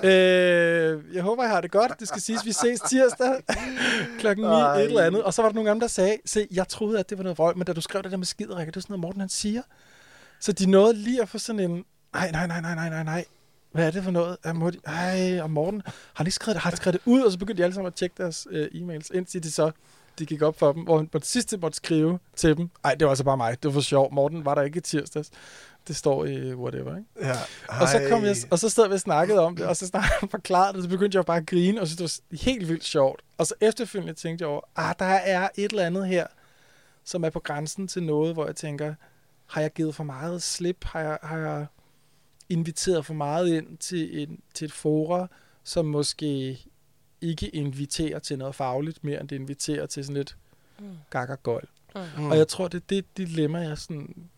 Øh, 0.02 1.14
jeg 1.14 1.22
håber, 1.22 1.44
I 1.44 1.48
har 1.48 1.60
det 1.60 1.70
godt. 1.70 1.92
Det 2.00 2.08
skal 2.08 2.20
siges, 2.22 2.46
vi 2.46 2.52
ses 2.52 2.80
tirsdag 2.80 3.42
klokken 4.20 4.44
9, 4.44 4.50
Ej. 4.50 4.76
et 4.78 4.84
eller 4.84 5.02
andet. 5.02 5.22
Og 5.22 5.34
så 5.34 5.42
var 5.42 5.48
der 5.48 5.54
nogle 5.54 5.70
dem, 5.70 5.80
der 5.80 5.86
sagde, 5.86 6.18
se, 6.26 6.46
jeg 6.50 6.68
troede, 6.68 6.98
at 6.98 7.10
det 7.10 7.18
var 7.18 7.24
noget 7.24 7.38
vrøvl, 7.38 7.58
men 7.58 7.66
da 7.66 7.72
du 7.72 7.80
skrev 7.80 8.02
det 8.02 8.10
der 8.10 8.16
med 8.16 8.26
skiderikker, 8.26 8.70
det 8.72 8.76
er 8.76 8.80
sådan 8.80 8.92
noget, 8.92 9.00
Morten 9.00 9.20
han 9.20 9.28
siger. 9.28 9.62
Så 10.40 10.52
de 10.52 10.70
nåede 10.70 10.94
lige 10.94 11.22
at 11.22 11.28
få 11.28 11.38
sådan 11.38 11.60
en, 11.60 11.84
nej, 12.14 12.30
nej, 12.30 12.46
nej, 12.46 12.60
nej, 12.60 12.74
nej, 12.74 12.88
nej, 12.88 13.02
nej. 13.04 13.24
Hvad 13.72 13.86
er 13.86 13.90
det 13.90 14.04
for 14.04 14.10
noget? 14.10 14.36
Er 14.44 14.52
de, 14.52 14.78
ej, 14.86 15.40
og 15.40 15.50
Morten, 15.50 15.82
har 15.84 15.92
han 16.14 16.26
ikke 16.26 16.34
skrevet 16.34 16.54
det? 16.54 16.62
Har 16.62 16.70
han 16.70 16.76
skrevet 16.76 16.94
det 16.94 17.12
ud? 17.12 17.22
Og 17.22 17.32
så 17.32 17.38
begyndte 17.38 17.60
de 17.60 17.64
alle 17.64 17.74
sammen 17.74 17.86
at 17.86 17.94
tjekke 17.94 18.14
deres 18.18 18.46
øh, 18.50 18.66
e-mails, 18.66 19.08
indtil 19.14 19.42
de 19.42 19.50
så 19.52 19.70
de 20.18 20.26
gik 20.26 20.42
op 20.42 20.58
for 20.58 20.72
dem, 20.72 20.82
hvor 20.82 20.96
han 20.96 21.06
på 21.06 21.18
det 21.18 21.26
sidste 21.26 21.56
måtte 21.56 21.76
skrive 21.76 22.18
til 22.36 22.56
dem. 22.56 22.70
Nej, 22.84 22.94
det 22.94 23.04
var 23.04 23.10
altså 23.10 23.24
bare 23.24 23.36
mig. 23.36 23.62
Det 23.62 23.68
var 23.68 23.72
for 23.72 23.80
sjov. 23.80 24.14
Morten 24.14 24.44
var 24.44 24.54
der 24.54 24.62
ikke 24.62 24.76
i 24.76 24.80
tirsdags. 24.80 25.30
Det 25.88 25.96
står 25.96 26.24
i 26.24 26.54
whatever, 26.54 26.96
ikke? 26.96 27.08
Ja. 27.20 27.32
Og 27.68 27.88
så, 27.88 28.06
kom 28.10 28.24
jeg, 28.24 28.36
og 28.50 28.58
så 28.58 28.68
stod 28.68 28.88
vi 28.88 28.94
og 28.94 29.00
snakkede 29.00 29.40
om 29.40 29.56
det, 29.56 29.66
og 29.66 29.76
så 29.76 29.86
snakkede 29.86 30.12
han 30.20 30.28
forklaret 30.28 30.74
det, 30.74 30.82
så 30.82 30.88
begyndte 30.88 31.16
jeg 31.16 31.24
bare 31.24 31.36
at 31.36 31.46
grine, 31.46 31.80
og 31.80 31.86
så 31.88 31.96
det 31.96 32.02
var 32.30 32.36
helt 32.36 32.68
vildt 32.68 32.84
sjovt. 32.84 33.22
Og 33.38 33.46
så 33.46 33.54
efterfølgende 33.60 34.14
tænkte 34.14 34.42
jeg 34.42 34.48
over, 34.48 34.60
ah, 34.76 34.94
der 34.98 35.04
er 35.04 35.48
et 35.56 35.70
eller 35.70 35.86
andet 35.86 36.08
her, 36.08 36.26
som 37.04 37.24
er 37.24 37.30
på 37.30 37.40
grænsen 37.40 37.88
til 37.88 38.02
noget, 38.02 38.34
hvor 38.34 38.46
jeg 38.46 38.56
tænker, 38.56 38.94
har 39.46 39.60
jeg 39.60 39.72
givet 39.72 39.94
for 39.94 40.04
meget 40.04 40.42
slip? 40.42 40.84
Har 40.84 41.00
jeg, 41.00 41.18
har 41.22 41.38
jeg 41.38 41.66
inviteret 42.48 43.06
for 43.06 43.14
meget 43.14 43.48
ind 43.48 43.78
til, 43.78 44.22
en, 44.22 44.40
til 44.54 44.64
et 44.64 44.72
fora, 44.72 45.26
som 45.64 45.86
måske 45.86 46.58
ikke 47.20 47.48
inviterer 47.48 48.18
til 48.18 48.38
noget 48.38 48.54
fagligt, 48.54 49.04
mere 49.04 49.20
end 49.20 49.28
det 49.28 49.36
inviterer 49.36 49.86
til 49.86 50.04
sådan 50.04 50.16
lidt 50.16 50.36
Mm. 50.78 50.86
gakkergøjl. 51.10 51.68
Mm. 51.94 52.00
Mm. 52.18 52.30
Og 52.30 52.36
jeg 52.36 52.48
tror, 52.48 52.68
det 52.68 52.78
er 52.80 52.84
det 52.88 53.16
dilemma, 53.16 53.58
jeg 53.58 53.78
sådan, 53.78 54.30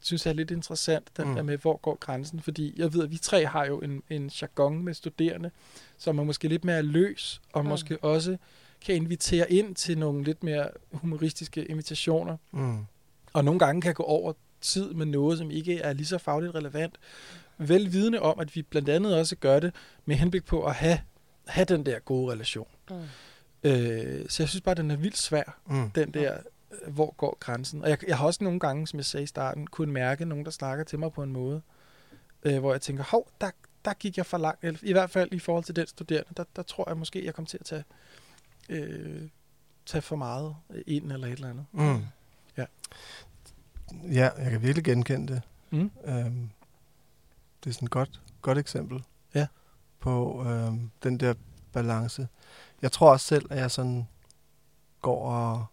synes 0.00 0.26
er 0.26 0.32
lidt 0.32 0.50
interessant, 0.50 1.16
den 1.16 1.28
Mm. 1.28 1.34
der 1.34 1.42
med, 1.42 1.58
hvor 1.58 1.76
går 1.76 1.94
grænsen. 2.00 2.40
Fordi 2.40 2.74
jeg 2.76 2.92
ved, 2.94 3.02
at 3.02 3.10
vi 3.10 3.16
tre 3.18 3.46
har 3.46 3.64
jo 3.66 3.78
en, 3.80 4.02
en 4.10 4.30
jargon 4.40 4.84
med 4.84 4.94
studerende, 4.94 5.50
som 5.98 6.18
er 6.18 6.24
måske 6.24 6.48
lidt 6.48 6.64
mere 6.64 6.82
løs, 6.82 7.40
og 7.52 7.62
Mm. 7.64 7.68
måske 7.68 7.98
også 8.04 8.36
kan 8.86 8.94
invitere 8.94 9.52
ind 9.52 9.74
til 9.74 9.98
nogle 9.98 10.24
lidt 10.24 10.42
mere 10.42 10.68
humoristiske 10.92 11.64
invitationer. 11.64 12.36
Mm. 12.52 12.78
Og 13.32 13.44
nogle 13.44 13.58
gange 13.58 13.82
kan 13.82 13.94
gå 13.94 14.02
over 14.02 14.32
tid 14.60 14.94
med 14.94 15.06
noget, 15.06 15.38
som 15.38 15.50
ikke 15.50 15.78
er 15.78 15.92
lige 15.92 16.06
så 16.06 16.18
fagligt 16.18 16.54
relevant. 16.54 16.94
Vel 17.58 17.92
vidende 17.92 18.20
om, 18.20 18.40
at 18.40 18.56
vi 18.56 18.62
blandt 18.62 18.88
andet 18.88 19.16
også 19.16 19.36
gør 19.36 19.60
det 19.60 19.74
med 20.04 20.16
henblik 20.16 20.44
på 20.44 20.64
at 20.64 20.74
have, 20.74 21.00
have 21.46 21.64
den 21.64 21.86
der 21.86 21.98
gode 21.98 22.32
relation. 22.32 22.66
Mm. 22.90 22.96
Øh, 23.64 24.28
så 24.28 24.42
jeg 24.42 24.48
synes 24.48 24.60
bare, 24.60 24.74
den 24.74 24.90
er 24.90 24.96
vildt 24.96 25.18
svær 25.18 25.58
Mm. 25.66 25.90
den 25.90 26.14
der, 26.14 26.36
hvor 26.88 27.14
går 27.16 27.36
grænsen. 27.40 27.82
Og 27.82 27.90
jeg, 27.90 27.98
jeg 28.08 28.18
har 28.18 28.26
også 28.26 28.44
nogle 28.44 28.60
gange, 28.60 28.86
som 28.86 28.96
jeg 28.96 29.04
sagde 29.04 29.24
i 29.24 29.26
starten, 29.26 29.66
kunne 29.66 29.92
mærke 29.92 30.24
nogen, 30.24 30.44
der 30.44 30.50
snakker 30.50 30.84
til 30.84 30.98
mig 30.98 31.12
på 31.12 31.22
en 31.22 31.32
måde, 31.32 31.62
øh, 32.42 32.58
hvor 32.58 32.72
jeg 32.72 32.80
tænker, 32.80 33.04
hov, 33.04 33.28
der, 33.40 33.50
der 33.84 33.92
gik 33.92 34.16
jeg 34.16 34.26
for 34.26 34.38
langt. 34.38 34.64
Eller, 34.64 34.80
I 34.82 34.92
hvert 34.92 35.10
fald 35.10 35.32
i 35.32 35.38
forhold 35.38 35.64
til 35.64 35.76
den 35.76 35.86
studerende, 35.86 36.30
der, 36.36 36.44
der 36.56 36.62
tror 36.62 36.84
jeg 36.88 36.96
måske, 36.96 37.24
jeg 37.24 37.34
kom 37.34 37.46
til 37.46 37.58
at 37.60 37.66
tage, 37.66 37.84
øh, 38.68 39.28
tage 39.86 40.02
for 40.02 40.16
meget 40.16 40.56
ind 40.86 41.12
eller 41.12 41.26
et 41.26 41.32
eller 41.32 41.50
andet. 41.50 41.66
Mm. 41.72 42.04
Ja. 42.56 42.64
Ja, 44.12 44.30
jeg 44.38 44.50
kan 44.50 44.62
virkelig 44.62 44.84
genkende 44.84 45.32
det. 45.32 45.42
Mm. 45.70 45.90
Øhm, 46.04 46.50
det 47.64 47.70
er 47.70 47.74
sådan 47.74 47.86
et 47.86 47.90
godt, 47.90 48.20
godt 48.42 48.58
eksempel 48.58 49.04
Ja. 49.34 49.46
på 50.00 50.44
øhm, 50.48 50.90
den 51.02 51.20
der 51.20 51.34
balance. 51.72 52.28
Jeg 52.82 52.92
tror 52.92 53.10
også 53.12 53.26
selv, 53.26 53.46
at 53.52 53.58
jeg 53.58 53.70
sådan 53.70 54.08
går 55.00 55.28
og, 55.32 55.66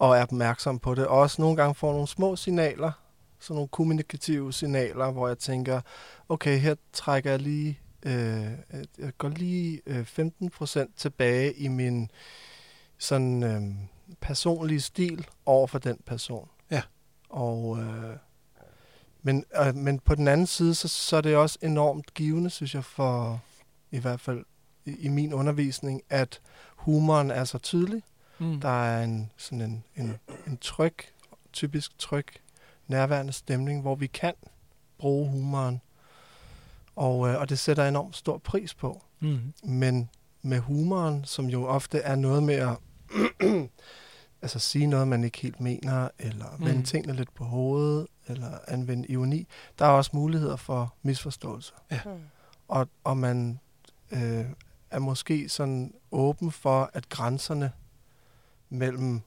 og 0.00 0.16
er 0.16 0.22
opmærksom 0.22 0.78
på 0.78 0.94
det. 0.94 1.06
Og 1.06 1.18
også 1.18 1.42
nogle 1.42 1.56
gange 1.56 1.74
får 1.74 1.92
nogle 1.92 2.08
små 2.08 2.36
signaler, 2.36 2.92
sådan 3.40 3.54
nogle 3.54 3.68
kommunikative 3.68 4.52
signaler, 4.52 5.10
hvor 5.10 5.28
jeg 5.28 5.38
tænker, 5.38 5.80
okay, 6.28 6.58
her 6.58 6.74
trækker 6.92 7.30
jeg 7.30 7.40
lige, 7.40 7.80
øh, 8.02 8.46
jeg 8.98 9.12
går 9.18 9.28
lige 9.28 9.80
øh, 9.86 10.06
15% 10.18 10.92
tilbage 10.96 11.52
i 11.52 11.68
min 11.68 12.10
sådan 12.98 13.42
øh, 13.42 13.62
personlige 14.20 14.80
stil 14.80 15.26
over 15.46 15.66
for 15.66 15.78
den 15.78 15.98
person. 16.06 16.48
Ja. 16.70 16.82
Og, 17.28 17.78
øh, 17.78 18.16
men, 19.22 19.44
øh, 19.66 19.74
men 19.74 19.98
på 19.98 20.14
den 20.14 20.28
anden 20.28 20.46
side, 20.46 20.74
så, 20.74 20.88
så 20.88 21.16
er 21.16 21.20
det 21.20 21.36
også 21.36 21.58
enormt 21.62 22.14
givende, 22.14 22.50
synes 22.50 22.74
jeg, 22.74 22.84
for 22.84 23.40
i 23.90 23.98
hvert 23.98 24.20
fald 24.20 24.44
i, 24.84 24.94
i 24.98 25.08
min 25.08 25.32
undervisning, 25.32 26.02
at 26.10 26.40
humoren 26.76 27.30
er 27.30 27.44
så 27.44 27.58
tydelig. 27.58 28.02
Mm. 28.40 28.60
Der 28.60 28.84
er 28.84 29.04
en, 29.04 29.30
sådan 29.36 29.60
en, 29.60 29.84
en, 29.96 30.18
en 30.46 30.58
tryg, 30.60 30.94
typisk 31.52 31.98
tryg, 31.98 32.26
nærværende 32.88 33.32
stemning, 33.32 33.80
hvor 33.80 33.94
vi 33.94 34.06
kan 34.06 34.34
bruge 34.98 35.30
humoren. 35.30 35.80
Og, 36.96 37.28
øh, 37.28 37.40
og 37.40 37.48
det 37.48 37.58
sætter 37.58 37.88
enormt 37.88 38.16
stor 38.16 38.38
pris 38.38 38.74
på. 38.74 39.02
Mm. 39.20 39.52
Men 39.64 40.10
med 40.42 40.58
humoren, 40.58 41.24
som 41.24 41.46
jo 41.46 41.64
ofte 41.66 41.98
er 41.98 42.16
noget 42.16 42.42
med 42.42 42.54
at 42.54 42.76
altså 44.42 44.58
sige 44.58 44.86
noget, 44.86 45.08
man 45.08 45.24
ikke 45.24 45.38
helt 45.38 45.60
mener, 45.60 46.08
eller 46.18 46.56
Mm. 46.58 46.66
vende 46.66 46.82
tingene 46.82 47.12
lidt 47.16 47.34
på 47.34 47.44
hovedet, 47.44 48.06
eller 48.26 48.58
anvende 48.68 49.08
ironi, 49.08 49.46
der 49.78 49.84
er 49.84 49.90
også 49.90 50.10
muligheder 50.14 50.56
for 50.56 50.94
misforståelse. 51.02 51.72
Mm. 51.90 51.98
Og, 52.68 52.88
og 53.04 53.16
man 53.16 53.60
øh, 54.10 54.44
er 54.90 54.98
måske 54.98 55.48
sådan 55.48 55.94
åben 56.12 56.52
for, 56.52 56.90
at 56.94 57.08
grænserne 57.08 57.72
mellem 58.70 59.20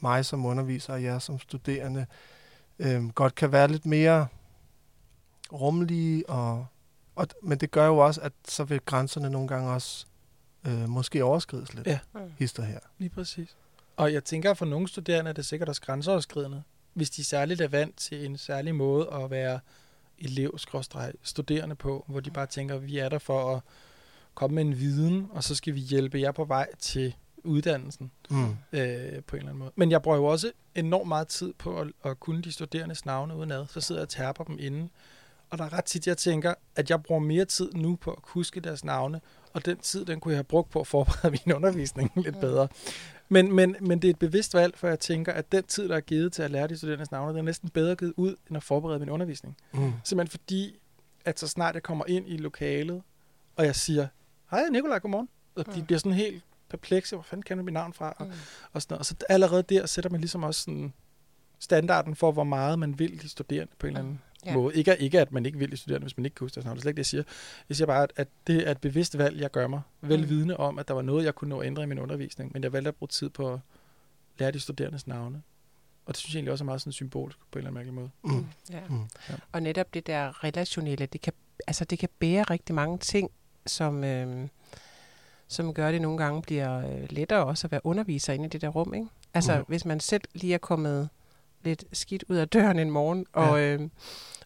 mig 0.00 0.24
som 0.24 0.44
underviser 0.44 0.92
og 0.92 1.02
jer 1.02 1.18
som 1.18 1.38
studerende 1.38 2.06
øh, 2.78 3.08
godt 3.08 3.34
kan 3.34 3.52
være 3.52 3.68
lidt 3.68 3.86
mere 3.86 4.26
rummelige, 5.52 6.30
og, 6.30 6.66
og, 7.16 7.26
men 7.42 7.58
det 7.58 7.70
gør 7.70 7.86
jo 7.86 7.98
også, 7.98 8.20
at 8.20 8.32
så 8.48 8.64
vil 8.64 8.80
grænserne 8.80 9.30
nogle 9.30 9.48
gange 9.48 9.70
også 9.70 10.06
øh, 10.66 10.88
måske 10.88 11.24
overskrides 11.24 11.74
lidt. 11.74 11.86
Ja. 11.86 11.98
Hister 12.38 12.62
her. 12.62 12.78
Lige 12.98 13.10
præcis. 13.10 13.56
Og 13.96 14.12
jeg 14.12 14.24
tænker, 14.24 14.50
at 14.50 14.58
for 14.58 14.66
nogle 14.66 14.88
studerende 14.88 15.28
er 15.28 15.32
det 15.32 15.46
sikkert 15.46 15.68
også 15.68 15.82
grænseoverskridende, 15.82 16.62
hvis 16.94 17.10
de 17.10 17.24
særligt 17.24 17.60
er 17.60 17.68
vant 17.68 17.96
til 17.96 18.26
en 18.26 18.38
særlig 18.38 18.74
måde 18.74 19.08
at 19.12 19.30
være 19.30 19.60
elev 20.18 20.58
studerende 21.22 21.74
på, 21.74 22.04
hvor 22.08 22.20
de 22.20 22.30
bare 22.30 22.46
tænker, 22.46 22.74
at 22.74 22.86
vi 22.86 22.98
er 22.98 23.08
der 23.08 23.18
for 23.18 23.56
at 23.56 23.62
komme 24.34 24.54
med 24.54 24.62
en 24.62 24.78
viden, 24.78 25.28
og 25.30 25.44
så 25.44 25.54
skal 25.54 25.74
vi 25.74 25.80
hjælpe 25.80 26.20
jer 26.20 26.32
på 26.32 26.44
vej 26.44 26.68
til 26.78 27.14
uddannelsen 27.44 28.10
Mm. 28.30 28.44
øh, 28.44 28.48
på 28.52 28.76
en 28.76 28.80
eller 28.80 29.22
anden 29.36 29.58
måde. 29.58 29.70
Men 29.76 29.90
jeg 29.90 30.02
bruger 30.02 30.16
jo 30.16 30.24
også 30.24 30.52
enormt 30.74 31.08
meget 31.08 31.28
tid 31.28 31.52
på 31.52 31.80
at, 31.80 31.88
at 32.04 32.20
kunne 32.20 32.42
de 32.42 32.52
studerendes 32.52 33.06
navne 33.06 33.36
udenad. 33.36 33.66
Så 33.66 33.80
sidder 33.80 34.00
jeg 34.00 34.04
og 34.04 34.08
tærper 34.08 34.44
dem 34.44 34.56
inden. 34.60 34.90
Og 35.50 35.58
der 35.58 35.64
er 35.64 35.72
ret 35.72 35.84
tit, 35.84 36.06
jeg 36.06 36.16
tænker, 36.16 36.54
at 36.76 36.90
jeg 36.90 37.02
bruger 37.02 37.20
mere 37.20 37.44
tid 37.44 37.72
nu 37.72 37.96
på 37.96 38.10
at 38.10 38.18
huske 38.24 38.60
deres 38.60 38.84
navne, 38.84 39.20
og 39.52 39.64
den 39.66 39.78
tid, 39.78 40.04
den 40.04 40.20
kunne 40.20 40.32
jeg 40.32 40.36
have 40.38 40.44
brugt 40.44 40.70
på 40.70 40.80
at 40.80 40.86
forberede 40.86 41.30
min 41.46 41.54
undervisning 41.54 42.12
lidt 42.24 42.40
bedre. 42.40 42.68
Men, 43.28 43.52
men, 43.52 43.76
men 43.80 44.02
det 44.02 44.08
er 44.08 44.12
et 44.12 44.18
bevidst 44.18 44.54
valg, 44.54 44.78
for 44.78 44.88
jeg 44.88 45.00
tænker, 45.00 45.32
at 45.32 45.52
den 45.52 45.64
tid, 45.64 45.88
der 45.88 45.96
er 45.96 46.00
givet 46.00 46.32
til 46.32 46.42
at 46.42 46.50
lære 46.50 46.68
de 46.68 46.76
studerendes 46.76 47.10
navne, 47.10 47.30
den 47.30 47.38
er 47.38 47.42
næsten 47.42 47.68
bedre 47.68 47.96
givet 47.96 48.12
ud, 48.16 48.36
end 48.48 48.56
at 48.56 48.62
forberede 48.62 48.98
min 48.98 49.10
undervisning. 49.10 49.56
Mm. 49.72 49.92
Simpelthen 50.04 50.30
fordi, 50.40 50.78
at 51.24 51.40
så 51.40 51.48
snart 51.48 51.74
jeg 51.74 51.82
kommer 51.82 52.04
ind 52.08 52.28
i 52.28 52.36
lokalet, 52.36 53.02
og 53.56 53.64
jeg 53.64 53.76
siger, 53.76 54.06
hej 54.50 54.68
Nikolaj, 54.68 54.98
godmorgen. 54.98 55.28
Og 55.54 55.74
de 55.74 55.82
bliver 55.82 55.98
sådan 55.98 56.12
helt 56.12 56.44
perplekse, 56.70 57.16
hvor 57.16 57.22
fanden 57.22 57.42
kender 57.42 57.62
du 57.62 57.64
mit 57.64 57.74
navn 57.74 57.92
fra? 57.92 58.14
Og, 58.18 58.26
Mm. 58.26 58.32
og, 58.72 58.82
sådan 58.82 58.92
noget. 58.94 58.98
og 59.00 59.06
så 59.06 59.14
allerede 59.28 59.62
der 59.62 59.86
sætter 59.86 60.10
man 60.10 60.20
ligesom 60.20 60.42
også 60.42 60.60
sådan 60.62 60.92
standarden 61.58 62.16
for, 62.16 62.32
hvor 62.32 62.44
meget 62.44 62.78
man 62.78 62.98
vil 62.98 63.22
de 63.22 63.28
studerende 63.28 63.72
på 63.78 63.86
en 63.86 63.90
eller 63.90 64.00
anden 64.00 64.20
Ja. 64.44 64.50
ja. 64.50 64.56
måde. 64.56 64.74
Ikke, 64.74 64.96
ikke 64.98 65.20
at 65.20 65.32
man 65.32 65.46
ikke 65.46 65.58
vil 65.58 65.72
de 65.72 65.76
studerende, 65.76 66.04
hvis 66.04 66.16
man 66.16 66.24
ikke 66.24 66.34
kan 66.34 66.44
huske 66.44 66.54
deres 66.54 66.64
navn. 66.64 66.76
Det 66.76 66.80
er 66.80 66.82
slet 66.82 66.90
ikke 66.90 66.96
det, 66.96 67.00
jeg 67.00 67.06
siger. 67.06 67.22
Jeg 67.68 67.76
siger 67.76 67.86
bare, 67.86 68.02
at, 68.02 68.12
at 68.16 68.28
det 68.46 68.66
er 68.66 68.70
et 68.70 68.80
bevidst 68.80 69.18
valg, 69.18 69.40
jeg 69.40 69.50
gør 69.50 69.66
mig. 69.66 69.80
Vel 70.00 70.20
Mm. 70.22 70.28
vidne 70.28 70.56
om, 70.56 70.78
at 70.78 70.88
der 70.88 70.94
var 70.94 71.02
noget, 71.02 71.24
jeg 71.24 71.34
kunne 71.34 71.48
nå 71.50 71.60
at 71.60 71.66
ændre 71.66 71.82
i 71.82 71.86
min 71.86 71.98
undervisning, 71.98 72.50
men 72.52 72.62
jeg 72.62 72.72
valgte 72.72 72.88
at 72.88 72.94
bruge 72.94 73.08
tid 73.08 73.28
på 73.30 73.52
at 73.52 73.58
lære 74.38 74.50
de 74.50 74.60
studerendes 74.60 75.06
navne. 75.06 75.42
Og 76.06 76.14
det 76.14 76.16
synes 76.16 76.34
jeg 76.34 76.38
egentlig 76.38 76.52
også 76.52 76.64
er 76.64 76.66
meget 76.66 76.80
sådan 76.80 76.92
symbolsk 76.92 77.38
på 77.38 77.58
en 77.58 77.66
eller 77.66 77.80
anden 77.80 77.94
mærkelig 77.94 77.94
måde. 77.94 78.10
Mm. 78.40 78.46
Ja. 78.70 78.80
Mm. 78.88 79.02
Ja. 79.28 79.34
Og 79.52 79.62
netop 79.62 79.94
det 79.94 80.06
der 80.06 80.44
relationelle, 80.44 81.06
det 81.06 81.20
kan, 81.20 81.32
altså 81.66 81.84
det 81.84 81.98
kan 81.98 82.08
bære 82.18 82.42
rigtig 82.42 82.74
mange 82.74 82.98
ting, 82.98 83.30
som, 83.66 84.04
øh, 84.04 84.48
som 85.50 85.74
gør, 85.74 85.92
det 85.92 86.02
nogle 86.02 86.18
gange 86.18 86.42
bliver 86.42 86.78
øh, 86.78 87.06
lettere 87.10 87.44
også 87.44 87.66
at 87.66 87.70
være 87.72 87.80
underviser 87.86 88.32
inde 88.32 88.44
i 88.44 88.48
det 88.48 88.60
der 88.60 88.68
rum. 88.68 88.94
Ikke? 88.94 89.06
Altså 89.34 89.56
Mhm. 89.56 89.64
hvis 89.68 89.84
man 89.84 90.00
selv 90.00 90.22
lige 90.34 90.54
er 90.54 90.58
kommet 90.58 91.08
lidt 91.62 91.84
skidt 91.92 92.24
ud 92.28 92.36
af 92.36 92.48
døren 92.48 92.78
en 92.78 92.90
morgen, 92.90 93.26
og, 93.32 93.60
øh, 93.60 93.80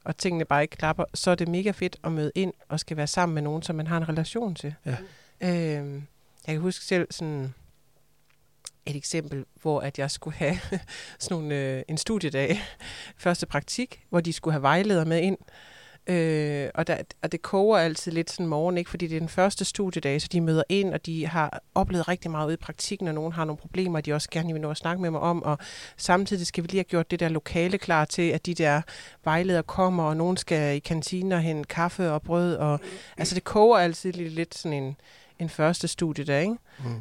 og 0.04 0.16
tingene 0.16 0.44
bare 0.44 0.62
ikke 0.62 0.76
klapper, 0.76 1.04
så 1.14 1.30
er 1.30 1.34
det 1.34 1.48
mega 1.48 1.70
fedt 1.70 1.96
at 2.04 2.12
møde 2.12 2.32
ind 2.34 2.52
og 2.68 2.80
skal 2.80 2.96
være 2.96 3.06
sammen 3.06 3.34
med 3.34 3.42
nogen, 3.42 3.62
som 3.62 3.76
man 3.76 3.86
har 3.86 3.96
en 3.96 4.08
relation 4.08 4.54
til. 4.54 4.74
Ja. 4.86 4.96
Øh, 5.40 5.92
jeg 6.46 6.54
kan 6.54 6.60
huske 6.60 6.84
selv 6.84 7.06
sådan, 7.10 7.54
et 8.86 8.96
eksempel, 8.96 9.44
hvor 9.62 9.80
at 9.80 9.98
jeg 9.98 10.10
skulle 10.10 10.36
have 10.36 10.58
sådan 11.18 11.34
nogle, 11.38 11.54
øh, 11.54 11.82
en 11.88 11.98
studiedag, 11.98 12.60
første 13.16 13.46
praktik, 13.46 14.02
hvor 14.08 14.20
de 14.20 14.32
skulle 14.32 14.52
have 14.52 14.62
vejleder 14.62 15.04
med 15.04 15.20
ind. 15.20 15.38
Øh, 16.06 16.68
og, 16.74 16.86
der, 16.86 16.96
og 17.22 17.32
det 17.32 17.42
koger 17.42 17.78
altid 17.78 18.12
lidt 18.12 18.30
sådan 18.30 18.46
morgen, 18.46 18.78
ikke? 18.78 18.90
fordi 18.90 19.06
det 19.06 19.16
er 19.16 19.20
den 19.20 19.28
første 19.28 19.64
studiedag, 19.64 20.22
så 20.22 20.28
de 20.32 20.40
møder 20.40 20.62
ind, 20.68 20.94
og 20.94 21.06
de 21.06 21.26
har 21.26 21.62
oplevet 21.74 22.08
rigtig 22.08 22.30
meget 22.30 22.46
ude 22.46 22.54
i 22.54 22.56
praktikken, 22.56 23.08
og 23.08 23.14
nogen 23.14 23.32
har 23.32 23.44
nogle 23.44 23.58
problemer, 23.58 24.00
de 24.00 24.12
også 24.12 24.28
gerne 24.30 24.52
vil 24.52 24.62
nå 24.62 24.70
at 24.70 24.76
snakke 24.76 25.02
med 25.02 25.10
mig 25.10 25.20
om, 25.20 25.42
og 25.42 25.58
samtidig 25.96 26.46
skal 26.46 26.62
vi 26.62 26.68
lige 26.68 26.78
have 26.78 26.84
gjort 26.84 27.10
det 27.10 27.20
der 27.20 27.28
lokale 27.28 27.78
klar 27.78 28.04
til, 28.04 28.30
at 28.30 28.46
de 28.46 28.54
der 28.54 28.82
vejledere 29.24 29.62
kommer, 29.62 30.04
og 30.04 30.16
nogen 30.16 30.36
skal 30.36 30.76
i 30.76 30.78
kantinen 30.78 31.32
og 31.32 31.40
hente 31.40 31.68
kaffe 31.68 32.10
og 32.10 32.22
brød, 32.22 32.56
og 32.56 32.80
altså 33.16 33.34
det 33.34 33.44
koger 33.44 33.78
altid 33.78 34.12
lidt, 34.12 34.32
lidt 34.32 34.54
sådan 34.54 34.82
en, 34.82 34.96
en 35.44 35.50
første 35.50 35.88
studiedag, 35.88 36.40
ikke? 36.42 36.54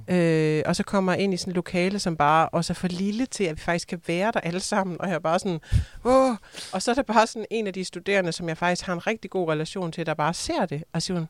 Mm. 0.08 0.16
Øh, 0.16 0.64
og 0.66 0.76
så 0.76 0.84
kommer 0.84 1.14
jeg 1.14 1.22
ind 1.22 1.34
i 1.34 1.38
sådan 1.38 1.52
et 1.52 1.56
lokale, 1.56 2.00
som 2.00 2.18
bare 2.18 2.50
også 2.50 2.74
er 2.74 2.76
for 2.76 2.88
lille 2.88 3.26
til, 3.26 3.44
at 3.44 3.56
vi 3.56 3.62
faktisk 3.62 3.88
kan 3.88 4.02
være 4.08 4.32
der 4.34 4.40
alle 4.40 4.60
sammen, 4.60 5.02
og 5.02 5.08
jeg 5.08 5.16
er 5.16 5.20
bare 5.20 5.40
sådan, 5.40 5.60
åh, 6.06 6.36
og 6.74 6.82
så 6.82 6.92
er 6.92 6.96
der 6.96 7.04
bare 7.04 7.28
sådan 7.28 7.46
en 7.52 7.68
af 7.68 7.74
de 7.74 7.84
studerende, 7.86 8.32
som 8.32 8.50
jeg 8.50 8.58
faktisk 8.58 8.86
har 8.86 8.94
en 8.94 9.08
rigtig 9.08 9.32
god 9.32 9.50
relation 9.50 9.92
til, 9.92 10.06
der 10.06 10.14
bare 10.14 10.34
ser 10.34 10.66
det, 10.66 10.84
og 10.94 11.02
siger 11.02 11.18
hun, 11.18 11.28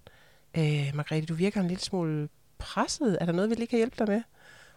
øh, 0.57 0.91
Margrethe, 0.93 1.25
du 1.25 1.33
virker 1.33 1.61
en 1.61 1.67
lille 1.67 1.83
smule 1.83 2.29
presset, 2.59 3.17
er 3.21 3.25
der 3.25 3.33
noget, 3.33 3.49
vi 3.49 3.55
lige 3.55 3.67
kan 3.67 3.77
hjælpe 3.77 3.95
dig 3.99 4.07
med? 4.07 4.21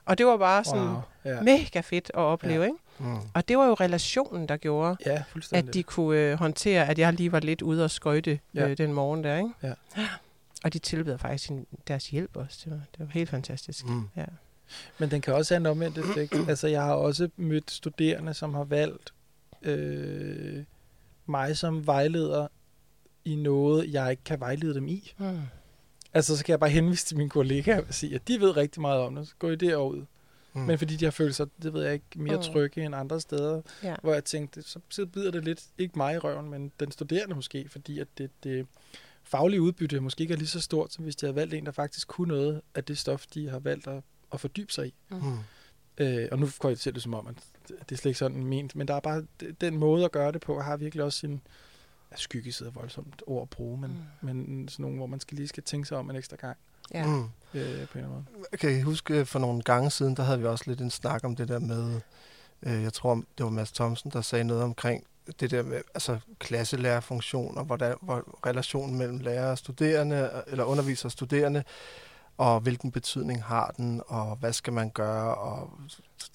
Og 0.05 0.19
det 0.19 0.27
var 0.27 0.37
bare 0.37 0.65
sådan 0.65 0.83
Wow, 0.89 1.01
ja. 1.25 1.41
mega 1.41 1.81
fedt 1.81 2.11
at 2.15 2.21
opleve, 2.21 2.61
Ja. 2.63 2.67
ikke? 2.67 2.79
Mm. 2.99 3.17
Og 3.35 3.49
det 3.49 3.59
var 3.59 3.67
jo 3.67 3.75
relationen, 3.75 4.49
der 4.49 4.57
gjorde, 4.57 4.97
Ja, 5.07 5.23
at 5.53 5.75
de 5.75 5.83
kunne 5.83 6.19
øh, 6.21 6.39
håndtere, 6.39 6.89
at 6.89 6.99
jeg 6.99 7.13
lige 7.13 7.33
var 7.33 7.41
lidt 7.41 7.63
ude 7.63 7.85
og 7.85 7.91
skøjte 7.91 8.39
Ja. 8.55 8.69
øh, 8.69 8.79
den 8.79 8.93
morgen 8.93 9.25
der, 9.25 9.37
ikke? 9.37 9.51
Ja. 9.63 9.73
Og 10.65 10.73
de 10.73 10.79
tilbyder 10.79 11.17
faktisk 11.17 11.45
sin, 11.45 11.67
deres 11.89 12.09
hjælp 12.09 12.37
også. 12.37 12.61
Det 12.65 12.73
var, 12.73 12.81
det 12.93 13.01
var 13.01 13.07
helt 13.07 13.31
fantastisk. 13.31 13.87
Mm. 13.89 14.09
Ja. 14.17 14.25
Men 14.99 15.11
den 15.11 15.21
kan 15.21 15.35
også 15.35 15.55
have 15.55 15.61
en 15.61 15.67
omvendt 15.67 15.99
effekt. 15.99 16.35
altså, 16.49 16.69
jeg 16.69 16.83
har 16.83 16.95
også 16.95 17.29
mødt 17.37 17.71
studerende, 17.71 18.35
som 18.35 18.55
har 18.55 18.65
valgt 18.65 19.15
øh, 19.63 20.65
mig 21.27 21.57
som 21.57 21.87
vejleder 21.87 22.49
i 23.25 23.35
noget, 23.37 23.93
jeg 23.93 24.11
ikke 24.11 24.25
kan 24.25 24.41
vejlede 24.41 24.75
dem 24.75 24.89
i. 24.89 25.13
Mm. 25.19 25.41
Altså, 26.15 26.37
så 26.37 26.45
kan 26.45 26.51
jeg 26.53 26.61
bare 26.61 26.71
henvise 26.71 27.07
til 27.07 27.17
mine 27.17 27.31
kollegaer 27.31 27.81
og 27.89 27.95
sige, 27.95 28.15
at 28.15 28.29
de 28.29 28.41
ved 28.41 28.57
rigtig 28.57 28.81
meget 28.81 29.01
om 29.01 29.15
det. 29.15 29.29
Så 29.29 29.35
går 29.39 29.51
I 29.51 29.57
derud. 29.57 30.05
Mm. 30.53 30.61
Men 30.61 30.79
fordi 30.79 30.97
de 30.97 31.05
har 31.05 31.13
følt 31.13 31.35
sig, 31.35 31.47
det 31.63 31.73
ved 31.73 31.85
jeg 31.85 31.93
ikke, 31.95 32.07
mere 32.17 32.37
Mm. 32.37 32.43
trygge 32.43 32.85
end 32.85 32.95
andre 32.95 33.21
steder, 33.21 33.63
Ja. 33.83 33.97
hvor 34.03 34.13
jeg 34.15 34.25
tænkte, 34.25 34.63
så, 34.63 34.81
så 34.89 35.07
bider 35.07 35.31
det 35.31 35.45
lidt, 35.45 35.65
ikke 35.79 35.93
mig 35.99 36.15
i 36.15 36.19
røven, 36.19 36.51
men 36.51 36.73
den 36.81 36.91
studerende 36.93 37.35
måske, 37.35 37.69
fordi 37.69 37.99
at 37.99 38.09
det, 38.19 38.31
det 38.45 38.67
faglige 39.27 39.63
udbytte 39.63 40.01
måske 40.01 40.23
ikke 40.23 40.35
er 40.35 40.39
lige 40.39 40.49
så 40.49 40.61
stort, 40.61 40.93
som 40.93 41.05
hvis 41.05 41.17
de 41.17 41.27
havde 41.27 41.37
valgt 41.37 41.55
en, 41.55 41.67
der 41.67 41.73
faktisk 41.73 42.09
kunne 42.09 42.29
noget 42.29 42.61
af 42.75 42.85
det 42.85 42.99
stof, 42.99 43.27
de 43.27 43.49
har 43.49 43.59
valgt 43.59 43.87
at, 43.87 44.03
at 44.33 44.41
fordybe 44.41 44.73
sig 44.73 44.87
i. 44.87 44.95
Mm. 45.11 45.39
Øh, 45.99 46.29
og 46.33 46.39
nu 46.39 46.49
går 46.59 46.69
jeg 46.69 46.79
til 46.79 46.95
det 46.95 47.03
som 47.03 47.15
om, 47.15 47.27
at 47.27 47.35
det 47.69 47.93
er 47.93 47.97
slet 47.97 48.07
ikke 48.07 48.19
sådan 48.19 48.45
ment, 48.45 48.77
men 48.77 48.89
der 48.89 48.95
er 48.95 49.01
bare 49.01 49.27
den 49.61 49.77
måde 49.77 50.05
at 50.05 50.13
gøre 50.13 50.33
det 50.33 50.41
på, 50.41 50.61
har 50.61 50.77
virkelig 50.77 51.05
også 51.05 51.19
sin 51.19 51.41
ja, 52.11 52.17
skyggeside 52.17 52.75
voldsomt 52.75 53.23
ord 53.27 53.43
at 53.43 53.51
bruge, 53.51 53.81
men, 53.81 53.91
mm. 53.91 54.27
men 54.27 54.69
sådan 54.69 54.83
nogle, 54.83 54.97
hvor 54.97 55.07
man 55.07 55.21
skal 55.21 55.37
lige 55.37 55.49
skal 55.49 55.63
tænke 55.63 55.89
sig 55.89 55.99
om 55.99 56.11
en 56.11 56.17
ekstra 56.17 56.37
gang 56.37 56.57
Ja. 56.95 57.07
Mm. 57.07 57.23
øh, 57.23 57.29
på 57.53 57.59
en 57.59 57.61
eller 57.61 57.89
anden 57.95 58.09
måde. 58.09 58.45
Kan 58.59 58.79
I 58.79 58.81
huske, 58.81 59.27
for 59.27 59.39
nogle 59.39 59.63
gange 59.63 59.91
siden, 59.91 60.17
der 60.17 60.23
havde 60.23 60.39
vi 60.39 60.47
også 60.47 60.65
lidt 60.67 60.81
en 60.81 60.91
snak 60.91 61.25
om 61.25 61.37
det 61.37 61.49
der 61.49 61.59
med, 61.59 62.01
øh, 62.63 62.83
jeg 62.83 62.93
tror, 62.93 63.15
det 63.15 63.45
var 63.45 63.51
Mads 63.51 63.73
Thomsen, 63.73 64.11
der 64.11 64.21
sagde 64.21 64.45
noget 64.45 64.63
omkring 64.63 65.05
det 65.41 65.51
der 65.51 65.63
med 65.63 65.83
altså 65.95 66.19
klasselærerfunktioner, 66.39 67.65
hvor, 67.65 67.77
der, 67.77 67.95
hvor 68.01 68.47
relationen 68.47 68.99
mellem 68.99 69.19
lærer 69.19 69.51
og 69.51 69.59
studerende, 69.59 70.31
eller 70.47 70.65
underviser 70.65 71.05
og 71.05 71.13
studerende, 71.13 71.65
og 72.39 72.61
hvilken 72.61 72.91
betydning 72.91 73.45
har 73.45 73.75
den, 73.77 74.03
og 74.07 74.37
hvad 74.37 74.53
skal 74.53 74.73
man 74.73 74.91
gøre, 74.91 75.35
og 75.35 75.71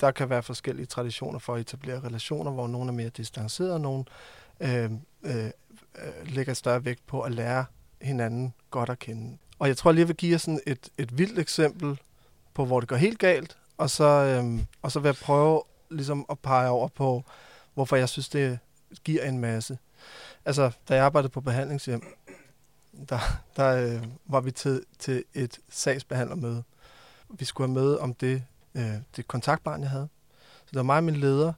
der 0.02 0.12
kan 0.12 0.30
være 0.30 0.44
forskellige 0.44 0.86
traditioner 0.86 1.40
for 1.40 1.56
at 1.56 1.62
etablere 1.62 2.00
relationer, 2.00 2.52
hvor 2.52 2.68
nogle 2.68 2.88
er 2.88 2.94
mere 2.94 3.10
distancerede, 3.10 3.74
og 3.74 3.82
nogle 3.82 4.04
øh, 4.60 4.92
øh, 5.24 5.46
øh, 5.46 5.52
lægger 6.26 6.54
større 6.54 6.86
vægt 6.86 7.08
på 7.08 7.22
at 7.22 7.32
lære 7.32 7.66
hinanden 8.02 8.54
godt 8.72 8.90
at 8.90 9.00
kende. 9.00 9.38
Og 9.60 9.68
jeg 9.68 9.78
tror 9.78 9.92
lige, 9.92 10.00
jeg 10.00 10.08
vil 10.08 10.16
give 10.16 10.32
jer 10.32 10.38
sådan 10.38 10.62
et, 10.68 10.90
et 10.98 11.18
vildt 11.18 11.40
eksempel 11.40 12.00
på, 12.54 12.66
hvor 12.66 12.80
det 12.80 12.90
går 12.90 12.96
helt 12.96 13.20
galt, 13.20 13.58
og 13.78 13.90
så, 13.90 14.04
øh, 14.04 14.60
og 14.82 14.92
så 14.92 15.00
vil 15.00 15.08
jeg 15.08 15.16
prøve 15.16 15.64
ligesom 15.92 16.26
at 16.30 16.40
pege 16.40 16.70
over 16.70 16.88
på, 16.88 17.24
hvorfor 17.74 17.96
jeg 17.96 18.10
synes, 18.10 18.30
det 18.30 18.60
giver 19.04 19.24
en 19.24 19.40
masse. 19.40 19.78
Altså, 20.46 20.72
da 20.90 20.96
jeg 20.96 21.06
arbejdede 21.06 21.32
på 21.32 21.42
behandlingshjem, 21.42 22.04
der, 23.10 23.20
der 23.56 23.76
øh, 23.76 24.04
var 24.26 24.42
vi 24.42 24.52
til, 24.52 24.84
til 25.00 25.24
et 25.34 25.60
sagsbehandlermøde. 25.70 26.64
Vi 27.30 27.46
skulle 27.46 27.68
have 27.68 27.74
møde 27.74 28.00
om 28.00 28.14
det, 28.14 28.44
øh, 28.76 28.94
det 29.16 29.28
kontaktbarn, 29.28 29.82
jeg 29.82 29.90
havde. 29.90 30.08
Så 30.60 30.68
det 30.70 30.76
var 30.76 30.84
mig 30.84 30.98
og 30.98 31.04
min 31.04 31.16
leder, 31.16 31.54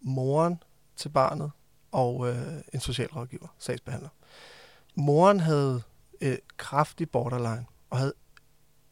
moren 0.00 0.62
til 0.96 1.08
barnet 1.08 1.50
og 1.92 2.28
øh, 2.28 2.62
en 2.74 2.80
socialrådgiver, 2.80 3.48
sagsbehandler. 3.58 4.08
Moren 4.94 5.40
havde 5.40 5.82
øh, 6.20 6.38
kraftig 6.56 7.10
borderline 7.10 7.66
og 7.90 7.98
havde 7.98 8.12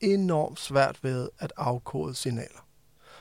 enormt 0.00 0.61
svært 0.61 1.05
ved 1.05 1.29
at 1.38 1.52
afkode 1.57 2.14
signaler. 2.14 2.66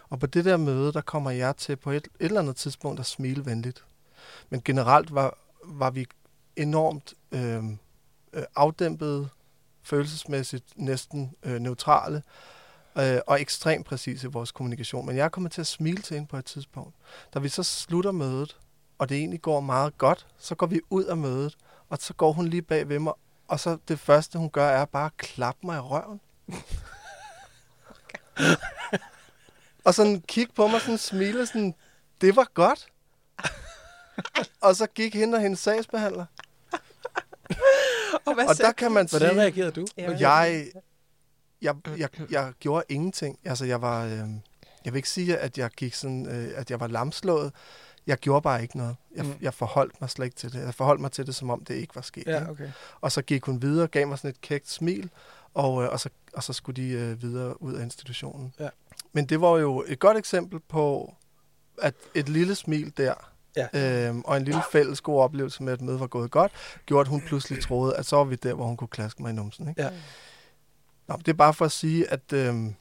Og 0.10 0.20
på 0.20 0.26
det 0.26 0.46
der 0.46 0.58
møde, 0.58 0.94
der 0.94 1.02
kommer 1.02 1.32
jeg 1.32 1.58
til 1.58 1.76
på 1.76 1.92
et, 1.92 1.96
et 1.96 2.12
eller 2.20 2.42
andet 2.42 2.56
tidspunkt 2.56 3.00
at 3.00 3.06
smile 3.06 3.46
venligt. 3.46 3.86
Men 4.50 4.62
generelt 4.66 5.14
var, 5.14 5.38
var 5.64 5.90
vi 5.90 6.06
enormt 6.56 7.14
øh, 7.32 7.64
øh, 8.34 8.44
afdæmpede, 8.56 9.30
følelsesmæssigt 9.84 10.66
næsten 10.76 11.36
øh, 11.44 11.60
neutrale 11.60 12.24
øh, 12.98 13.20
og 13.28 13.42
ekstremt 13.42 13.86
præcise 13.86 14.28
i 14.28 14.30
vores 14.30 14.52
kommunikation. 14.52 15.06
Men 15.06 15.16
jeg 15.16 15.32
kommer 15.32 15.50
til 15.50 15.62
at 15.62 15.68
smile 15.68 16.02
til 16.02 16.14
hende 16.14 16.28
på 16.28 16.38
et 16.38 16.46
tidspunkt. 16.46 16.96
Da 17.34 17.40
vi 17.40 17.50
så 17.50 17.64
slutter 17.64 18.12
mødet, 18.12 18.58
og 18.98 19.10
det 19.10 19.18
egentlig 19.18 19.42
går 19.42 19.60
meget 19.60 19.98
godt, 19.98 20.28
så 20.38 20.56
går 20.56 20.66
vi 20.66 20.82
ud 20.90 21.04
af 21.04 21.18
mødet, 21.18 21.58
og 21.90 21.98
så 21.98 22.14
går 22.14 22.32
hun 22.32 22.48
lige 22.48 22.62
bag 22.62 22.90
ved 22.90 23.00
mig, 23.00 23.14
og 23.48 23.60
så 23.60 23.78
det 23.88 24.00
første, 24.00 24.40
hun 24.40 24.50
gør, 24.50 24.68
er 24.68 24.86
bare 24.86 25.06
at 25.06 25.18
klappe 25.18 25.60
mig 25.64 25.78
i 25.78 25.80
røven. 25.80 26.22
og 29.86 29.94
sådan 29.94 30.22
kigge 30.22 30.54
på 30.54 30.68
mig, 30.68 30.82
sådan 30.82 30.98
smile, 30.98 31.46
sådan, 31.46 31.76
det 32.22 32.36
var 32.36 32.48
godt. 32.54 32.88
Og 34.62 34.76
så 34.76 34.88
gik 34.88 35.16
hende 35.16 35.36
og 35.36 35.42
hendes 35.42 35.60
sagsbehandler. 35.60 36.26
Og, 38.26 38.34
hvad 38.34 38.48
Og 38.48 38.58
der 38.58 38.72
kan 38.72 38.92
man 38.92 39.08
sige... 39.08 39.20
Hvordan 39.20 39.38
reagerede 39.40 39.72
du? 39.72 39.86
Jeg, 39.98 40.66
jeg, 41.62 41.76
jeg, 41.98 42.10
jeg 42.32 42.54
gjorde 42.60 42.84
ingenting. 42.90 43.40
Altså, 43.46 43.66
jeg 43.66 43.82
var... 43.82 44.06
Øh, 44.06 44.12
jeg 44.86 44.94
vil 44.94 44.96
ikke 44.96 45.10
sige, 45.10 45.38
at 45.38 45.58
jeg 45.58 45.70
gik 45.70 45.94
sådan, 45.94 46.28
øh, 46.30 46.52
at 46.56 46.72
jeg 46.72 46.80
var 46.80 46.88
lamslået. 46.88 47.52
Jeg 48.08 48.18
gjorde 48.18 48.42
bare 48.42 48.62
ikke 48.62 48.78
noget. 48.78 48.96
Jeg, 49.16 49.26
Mm. 49.26 49.34
jeg 49.42 49.54
forholdt 49.54 50.02
mig 50.02 50.10
slet 50.10 50.26
ikke 50.26 50.36
til 50.36 50.54
det. 50.54 50.60
Jeg 50.66 50.74
forholdt 50.76 51.02
mig 51.02 51.12
til 51.12 51.26
det, 51.28 51.36
som 51.36 51.50
om 51.50 51.66
det 51.66 51.74
ikke 51.76 51.96
var 51.96 52.02
sket. 52.02 52.28
Ja, 52.28 52.50
okay. 52.50 52.70
Og 53.02 53.12
så 53.12 53.22
gik 53.22 53.44
hun 53.46 53.62
videre, 53.62 53.88
gav 53.88 54.08
mig 54.08 54.18
sådan 54.18 54.30
et 54.30 54.42
kægt 54.42 54.70
smil, 54.70 55.10
og, 55.54 55.84
øh, 55.84 55.90
og, 55.90 56.00
så, 56.00 56.10
og 56.34 56.44
så 56.44 56.54
skulle 56.54 56.84
de 56.84 56.90
øh, 56.90 57.22
videre 57.22 57.62
ud 57.62 57.74
af 57.74 57.84
institutionen. 57.84 58.54
Ja. 58.60 58.70
Men 59.14 59.26
det 59.26 59.42
var 59.42 59.58
jo 59.58 59.84
et 59.88 60.00
godt 60.00 60.18
eksempel 60.18 60.60
på, 60.60 61.14
at 61.82 61.94
et 62.16 62.30
lille 62.30 62.56
smil 62.56 62.94
der, 62.98 63.14
Ja. 63.56 64.08
øhm, 64.08 64.22
og 64.22 64.38
en 64.38 64.44
lille 64.44 64.62
fælles 64.72 65.02
god 65.02 65.22
oplevelse 65.22 65.64
med, 65.64 65.74
at 65.74 65.82
mødet 65.82 66.00
var 66.00 66.08
gået 66.08 66.32
godt, 66.32 66.52
gjorde, 66.86 67.02
at 67.02 67.08
hun 67.08 67.22
pludselig 67.22 67.64
troede, 67.64 67.96
at 67.96 68.06
så 68.06 68.16
var 68.16 68.24
vi 68.24 68.36
der, 68.36 68.54
hvor 68.54 68.66
hun 68.66 68.78
kunne 68.78 68.88
klaske 68.88 69.22
mig 69.22 69.30
i 69.30 69.34
numsen. 69.34 69.70
Ikke? 69.70 69.84
Ja. 69.84 69.90
Nå, 71.08 71.16
det 71.18 71.28
er 71.28 71.34
bare 71.34 71.54
for 71.54 71.66
at 71.66 71.72
sige, 71.72 72.12
at 72.12 72.34
øhm, 72.34 72.76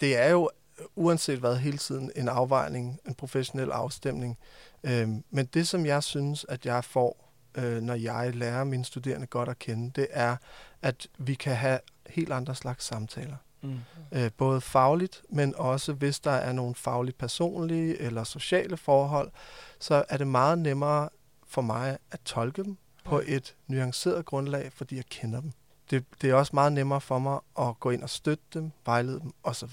det 0.00 0.16
er 0.16 0.28
jo 0.30 0.50
uanset 0.96 1.38
hvad 1.38 1.56
hele 1.56 1.78
tiden 1.78 2.12
en 2.16 2.28
afvejning, 2.28 3.00
en 3.08 3.14
professionel 3.14 3.70
afstemning. 3.70 4.38
Øhm, 4.84 5.24
men 5.30 5.46
det, 5.46 5.68
som 5.68 5.86
jeg 5.86 6.02
synes, 6.02 6.46
at 6.48 6.66
jeg 6.66 6.84
får, 6.84 7.32
øh, 7.54 7.82
når 7.82 7.94
jeg 7.94 8.34
lærer 8.34 8.64
mine 8.64 8.84
studerende 8.84 9.26
godt 9.26 9.48
at 9.48 9.58
kende, 9.58 9.90
det 10.00 10.06
er, 10.10 10.36
at 10.82 11.06
vi 11.18 11.34
kan 11.34 11.56
have 11.56 11.80
helt 12.06 12.32
andre 12.32 12.54
slags 12.54 12.84
samtaler. 12.84 13.36
Mm. 13.62 13.78
Øh, 14.12 14.30
både 14.36 14.60
fagligt, 14.60 15.22
men 15.30 15.54
også 15.56 15.92
hvis 15.92 16.20
der 16.20 16.30
er 16.30 16.52
nogle 16.52 16.74
fagligt 16.74 17.18
personlige 17.18 17.98
eller 17.98 18.24
sociale 18.24 18.76
forhold, 18.76 19.30
så 19.78 20.04
er 20.08 20.16
det 20.16 20.26
meget 20.26 20.58
nemmere 20.58 21.08
for 21.46 21.62
mig 21.62 21.98
at 22.10 22.20
tolke 22.24 22.64
dem 22.64 22.76
på 23.04 23.22
et 23.26 23.54
nuanceret 23.66 24.24
grundlag, 24.24 24.72
fordi 24.72 24.96
jeg 24.96 25.04
kender 25.04 25.40
dem. 25.40 25.52
Det, 25.90 26.04
det 26.22 26.30
er 26.30 26.34
også 26.34 26.50
meget 26.54 26.72
nemmere 26.72 27.00
for 27.00 27.18
mig 27.18 27.40
at 27.58 27.80
gå 27.80 27.90
ind 27.90 28.02
og 28.02 28.10
støtte 28.10 28.44
dem, 28.54 28.70
vejlede 28.86 29.20
dem 29.20 29.32
osv. 29.42 29.70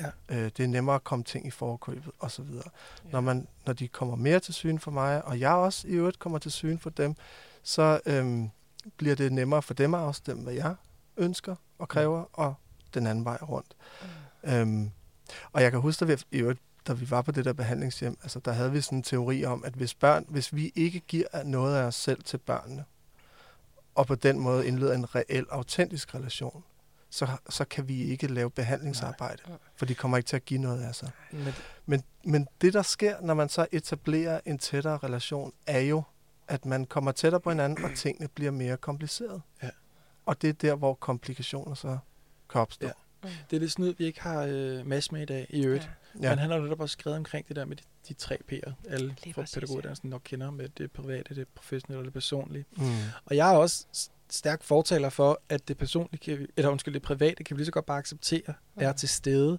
Ja. 0.00 0.10
Øh, 0.28 0.50
det 0.56 0.60
er 0.60 0.66
nemmere 0.66 0.94
at 0.94 1.04
komme 1.04 1.24
ting 1.24 1.46
i 1.46 1.50
forkøbet 1.50 2.12
osv. 2.20 2.44
Ja. 2.44 2.60
Når, 3.12 3.20
man, 3.20 3.48
når 3.66 3.72
de 3.72 3.88
kommer 3.88 4.16
mere 4.16 4.40
til 4.40 4.54
syn 4.54 4.78
for 4.78 4.90
mig, 4.90 5.24
og 5.24 5.40
jeg 5.40 5.52
også 5.52 5.88
i 5.88 5.90
øvrigt 5.90 6.18
kommer 6.18 6.38
til 6.38 6.52
syn 6.52 6.78
for 6.78 6.90
dem, 6.90 7.14
så 7.62 8.00
øhm, 8.06 8.50
bliver 8.96 9.14
det 9.14 9.32
nemmere 9.32 9.62
for 9.62 9.74
dem 9.74 9.94
at 9.94 10.00
afstemme, 10.00 10.42
hvad 10.42 10.54
jeg 10.54 10.74
ønsker 11.16 11.56
og 11.78 11.88
kræver, 11.88 12.24
og 12.32 12.54
den 13.00 13.06
anden 13.06 13.24
vej 13.24 13.38
rundt. 13.42 13.76
Mm. 14.44 14.50
Øhm, 14.50 14.90
og 15.52 15.62
jeg 15.62 15.70
kan 15.70 15.80
huske, 15.80 16.04
at 16.04 16.24
vi, 16.30 16.44
da 16.86 16.92
vi 16.92 17.10
var 17.10 17.22
på 17.22 17.32
det 17.32 17.44
der 17.44 17.52
behandlingshjem, 17.52 18.18
altså 18.22 18.40
der 18.40 18.52
havde 18.52 18.72
vi 18.72 18.80
sådan 18.80 18.98
en 18.98 19.02
teori 19.02 19.44
om, 19.44 19.64
at 19.64 19.72
hvis 19.72 19.94
børn, 19.94 20.24
hvis 20.28 20.54
vi 20.54 20.72
ikke 20.74 21.00
giver 21.00 21.42
noget 21.44 21.76
af 21.76 21.82
os 21.82 21.94
selv 21.94 22.22
til 22.22 22.38
børnene, 22.38 22.84
og 23.94 24.06
på 24.06 24.14
den 24.14 24.38
måde 24.38 24.66
indleder 24.66 24.94
en 24.94 25.14
reel, 25.14 25.46
autentisk 25.50 26.14
relation, 26.14 26.64
så, 27.10 27.28
så 27.48 27.64
kan 27.64 27.88
vi 27.88 28.02
ikke 28.02 28.26
lave 28.26 28.50
behandlingsarbejde, 28.50 29.42
Nej. 29.48 29.58
for 29.76 29.86
de 29.86 29.94
kommer 29.94 30.16
ikke 30.16 30.28
til 30.28 30.36
at 30.36 30.44
give 30.44 30.60
noget 30.60 30.82
af 30.82 30.94
sig. 30.94 31.10
Men, 31.32 31.54
Men, 31.86 32.04
men 32.24 32.48
det, 32.60 32.72
der 32.72 32.82
sker, 32.82 33.20
når 33.20 33.34
man 33.34 33.48
så 33.48 33.66
etablerer 33.72 34.40
en 34.44 34.58
tættere 34.58 34.98
relation, 34.98 35.52
er 35.66 35.80
jo, 35.80 36.02
at 36.48 36.64
man 36.64 36.86
kommer 36.86 37.12
tættere 37.12 37.40
på 37.40 37.50
hinanden, 37.50 37.84
og 37.84 37.90
tingene 37.94 38.28
bliver 38.28 38.50
mere 38.50 38.76
komplicerede. 38.76 39.40
Ja. 39.62 39.70
Og 40.26 40.42
det 40.42 40.48
er 40.48 40.52
der, 40.52 40.74
hvor 40.74 40.94
komplikationer 40.94 41.74
så 41.74 41.98
kan 42.50 42.60
opstå. 42.60 42.86
Ja. 42.86 42.92
Det 43.50 43.56
er 43.56 43.60
det 43.60 43.72
snyd, 43.72 43.94
vi 43.98 44.04
ikke 44.04 44.20
har 44.20 44.42
øh, 44.48 44.86
Mads 44.86 45.12
med 45.12 45.22
i 45.22 45.24
dag, 45.24 45.46
i 45.50 45.64
øvrigt. 45.64 45.82
Ja. 46.14 46.22
Ja. 46.22 46.30
Men 46.30 46.38
han 46.38 46.50
har 46.50 46.56
jo 46.56 46.62
netop 46.62 46.80
også 46.80 46.92
skrevet 46.92 47.16
omkring 47.18 47.48
det 47.48 47.56
der 47.56 47.64
med 47.64 47.76
de, 47.76 47.82
de 48.08 48.14
tre 48.14 48.38
P'er, 48.52 48.72
alle 48.88 49.16
fra 49.34 49.42
pædagoguddannelsen 49.54 50.10
nok 50.10 50.20
kender 50.24 50.50
med 50.50 50.68
det 50.78 50.92
private, 50.92 51.34
det 51.34 51.48
professionelle 51.54 52.00
og 52.00 52.04
det 52.04 52.12
personlige. 52.12 52.64
Mm. 52.76 52.84
Og 53.24 53.36
jeg 53.36 53.52
er 53.54 53.56
også 53.56 53.86
stærk 54.30 54.62
fortaler 54.62 55.08
for, 55.08 55.40
at 55.48 55.68
det 55.68 55.78
personlige, 55.78 56.20
kan, 56.20 56.38
vi- 56.38 56.46
eller 56.56 56.70
undskyld, 56.70 56.94
det 56.94 57.02
private, 57.02 57.44
kan 57.44 57.56
vi 57.56 57.58
lige 57.60 57.66
så 57.66 57.72
godt 57.72 57.86
bare 57.86 57.98
acceptere, 57.98 58.54
er 58.76 58.92
til 58.92 59.08
stede. 59.08 59.58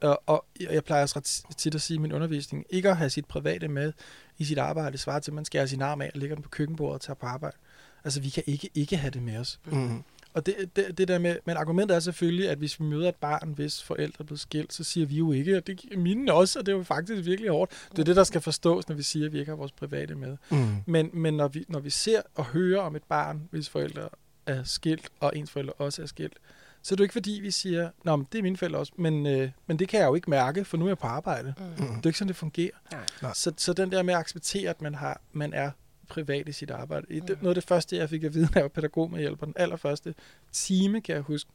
Og, 0.00 0.22
og 0.26 0.46
jeg 0.60 0.84
plejer 0.84 1.02
også 1.02 1.16
ret 1.18 1.56
tit 1.56 1.74
at 1.74 1.82
sige 1.82 1.94
i 1.94 1.98
min 1.98 2.12
undervisning, 2.12 2.64
ikke 2.70 2.90
at 2.90 2.96
have 2.96 3.10
sit 3.10 3.26
private 3.26 3.68
med 3.68 3.92
i 4.38 4.44
sit 4.44 4.58
arbejde, 4.58 4.98
svarer 4.98 5.20
til, 5.20 5.30
at 5.30 5.34
man 5.34 5.44
skærer 5.44 5.66
sin 5.66 5.82
arm 5.82 6.00
af 6.00 6.10
og 6.14 6.20
lægger 6.20 6.36
den 6.36 6.42
på 6.42 6.48
køkkenbordet 6.48 6.94
og 6.94 7.00
tager 7.00 7.14
på 7.14 7.26
arbejde. 7.26 7.56
Altså, 8.04 8.20
vi 8.20 8.28
kan 8.28 8.42
ikke 8.46 8.70
ikke 8.74 8.96
have 8.96 9.10
det 9.10 9.22
med 9.22 9.36
os. 9.38 9.60
Mm. 9.64 10.04
Og 10.34 10.46
det, 10.46 10.70
det, 10.76 10.98
det 10.98 11.08
der 11.08 11.18
med, 11.18 11.36
men 11.44 11.56
argumentet 11.56 11.94
er 11.94 12.00
selvfølgelig, 12.00 12.48
at 12.48 12.58
hvis 12.58 12.80
vi 12.80 12.84
møder 12.84 13.08
et 13.08 13.14
barn, 13.14 13.52
hvis 13.52 13.82
forældre 13.82 14.16
er 14.18 14.24
blevet 14.24 14.40
skilt, 14.40 14.72
så 14.72 14.84
siger 14.84 15.06
vi 15.06 15.16
jo 15.16 15.32
ikke, 15.32 15.56
at 15.56 15.66
det 15.66 15.80
er 15.92 15.98
mine 15.98 16.32
også, 16.32 16.58
og 16.58 16.66
det 16.66 16.72
er 16.72 16.76
jo 16.76 16.82
faktisk 16.82 17.24
virkelig 17.24 17.50
hårdt. 17.50 17.88
Det 17.90 17.98
er 17.98 18.04
det, 18.04 18.16
der 18.16 18.24
skal 18.24 18.40
forstås, 18.40 18.88
når 18.88 18.96
vi 18.96 19.02
siger, 19.02 19.26
at 19.26 19.32
vi 19.32 19.38
ikke 19.38 19.50
har 19.50 19.56
vores 19.56 19.72
private 19.72 20.14
med. 20.14 20.36
Mm. 20.50 20.76
Men, 20.86 21.10
men 21.12 21.34
når, 21.34 21.48
vi, 21.48 21.64
når 21.68 21.80
vi 21.80 21.90
ser 21.90 22.22
og 22.34 22.44
hører 22.44 22.80
om 22.80 22.96
et 22.96 23.02
barn, 23.02 23.48
hvis 23.50 23.68
forældre 23.68 24.08
er 24.46 24.64
skilt, 24.64 25.08
og 25.20 25.36
ens 25.36 25.50
forældre 25.50 25.72
også 25.72 26.02
er 26.02 26.06
skilt, 26.06 26.34
så 26.82 26.94
er 26.94 26.96
det 26.96 27.00
jo 27.00 27.04
ikke 27.04 27.12
fordi, 27.12 27.38
vi 27.42 27.50
siger, 27.50 27.90
Nå, 28.04 28.16
men 28.16 28.26
det 28.32 28.38
er 28.38 28.42
mine 28.42 28.56
forældre 28.56 28.78
også, 28.78 28.92
men, 28.96 29.26
øh, 29.26 29.50
men 29.66 29.78
det 29.78 29.88
kan 29.88 30.00
jeg 30.00 30.06
jo 30.06 30.14
ikke 30.14 30.30
mærke, 30.30 30.64
for 30.64 30.76
nu 30.76 30.84
er 30.84 30.88
jeg 30.88 30.98
på 30.98 31.06
arbejde. 31.06 31.54
Mm. 31.58 31.64
Det 31.76 31.82
er 31.82 32.00
jo 32.04 32.08
ikke 32.08 32.18
sådan, 32.18 32.28
det 32.28 32.36
fungerer. 32.36 32.76
Nej. 33.22 33.32
Så, 33.34 33.52
så 33.56 33.72
den 33.72 33.92
der 33.92 34.02
med 34.02 34.14
at 34.14 34.20
acceptere, 34.20 34.70
at 34.70 34.82
man, 34.82 34.94
har, 34.94 35.20
man 35.32 35.52
er 35.52 35.70
privat 36.08 36.48
i 36.48 36.52
sit 36.52 36.70
arbejde. 36.70 37.06
I 37.10 37.20
det, 37.20 37.42
noget 37.42 37.48
af 37.48 37.54
det 37.54 37.64
første, 37.64 37.96
jeg 37.96 38.08
fik 38.10 38.24
at 38.24 38.34
vide, 38.34 38.44
når 38.52 38.52
jeg 38.54 38.62
var 38.62 38.68
pædagog 38.68 39.10
med 39.10 39.20
hjælper, 39.20 39.46
den 39.46 39.54
allerførste 39.56 40.14
time, 40.52 41.00
kan 41.00 41.14
jeg 41.14 41.22
huske, 41.22 41.50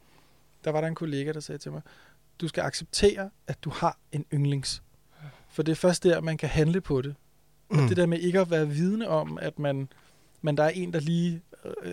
der 0.63 0.72
var 0.72 0.82
der 0.82 0.88
en 0.88 0.96
kollega, 0.96 1.32
der 1.32 1.39
sagde 1.39 1.60
til 1.60 1.72
mig, 1.72 1.82
du 2.42 2.48
skal 2.48 2.62
acceptere, 2.62 3.30
at 3.48 3.63
du 3.63 3.70
har 3.70 3.98
en 4.12 4.26
yndlings. 4.34 4.84
For 5.50 5.63
det 5.63 5.72
er 5.72 5.76
først 5.76 6.04
der, 6.04 6.22
man 6.22 6.38
kan 6.38 6.50
handle 6.50 6.82
på 6.82 7.02
det. 7.02 7.16
Og 7.70 7.76
Mm. 7.78 7.88
det 7.88 7.98
der 7.98 8.06
med 8.06 8.20
ikke 8.20 8.39
at 8.39 8.52
være 8.52 8.70
vidne 8.70 9.08
om, 9.08 9.38
at 9.42 9.60
man, 9.60 9.89
man 10.42 10.58
der 10.58 10.63
er 10.63 10.70
en, 10.70 10.94
der 10.94 11.00
lige 11.00 11.42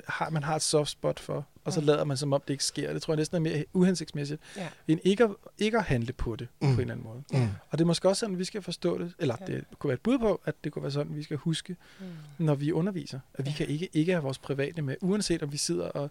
har, 0.08 0.30
man 0.30 0.42
har 0.42 0.56
et 0.56 0.62
soft 0.62 0.90
spot 0.90 1.20
for, 1.20 1.46
og 1.64 1.72
så 1.72 1.80
Mm. 1.80 1.86
lader 1.86 2.04
man 2.04 2.16
som 2.16 2.32
om 2.32 2.40
det 2.48 2.54
ikke 2.54 2.64
sker. 2.64 2.92
Det 2.92 3.02
tror 3.02 3.12
jeg 3.14 3.16
næsten 3.16 3.36
er 3.36 3.40
mere 3.40 3.64
uhensigtsmæssigt, 3.72 4.40
Ja. 4.56 4.68
end 4.88 5.00
ikke 5.04 5.24
at, 5.24 5.30
ikke 5.58 5.78
at 5.78 5.84
handle 5.84 6.12
på 6.12 6.36
det 6.36 6.48
Mm. 6.60 6.66
på 6.68 6.74
en 6.74 6.80
eller 6.80 6.94
anden 6.94 7.06
måde. 7.06 7.22
Mm. 7.44 7.48
Og 7.70 7.78
det 7.78 7.84
er 7.84 7.86
måske 7.86 8.08
også 8.08 8.20
sådan, 8.20 8.38
vi 8.38 8.44
skal 8.44 8.62
forstå 8.62 8.98
det, 8.98 9.12
eller 9.18 9.36
Ja. 9.40 9.46
det 9.46 9.64
kunne 9.78 9.88
være 9.88 9.94
et 9.94 10.00
bud 10.00 10.18
på, 10.18 10.40
at 10.44 10.54
det 10.64 10.72
kunne 10.72 10.82
være 10.82 10.92
sådan, 10.92 11.16
vi 11.16 11.22
skal 11.22 11.36
huske, 11.36 11.76
Mm. 12.00 12.06
når 12.38 12.54
vi 12.54 12.72
underviser, 12.72 13.20
at 13.34 13.44
vi 13.46 13.50
Ja. 13.50 13.56
kan 13.56 13.66
ikke, 13.68 13.88
ikke 13.92 14.12
have 14.12 14.22
vores 14.22 14.38
private 14.38 14.82
med, 14.82 14.96
uanset 15.00 15.42
om 15.42 15.52
vi 15.52 15.56
sidder 15.56 15.84
og 15.88 16.10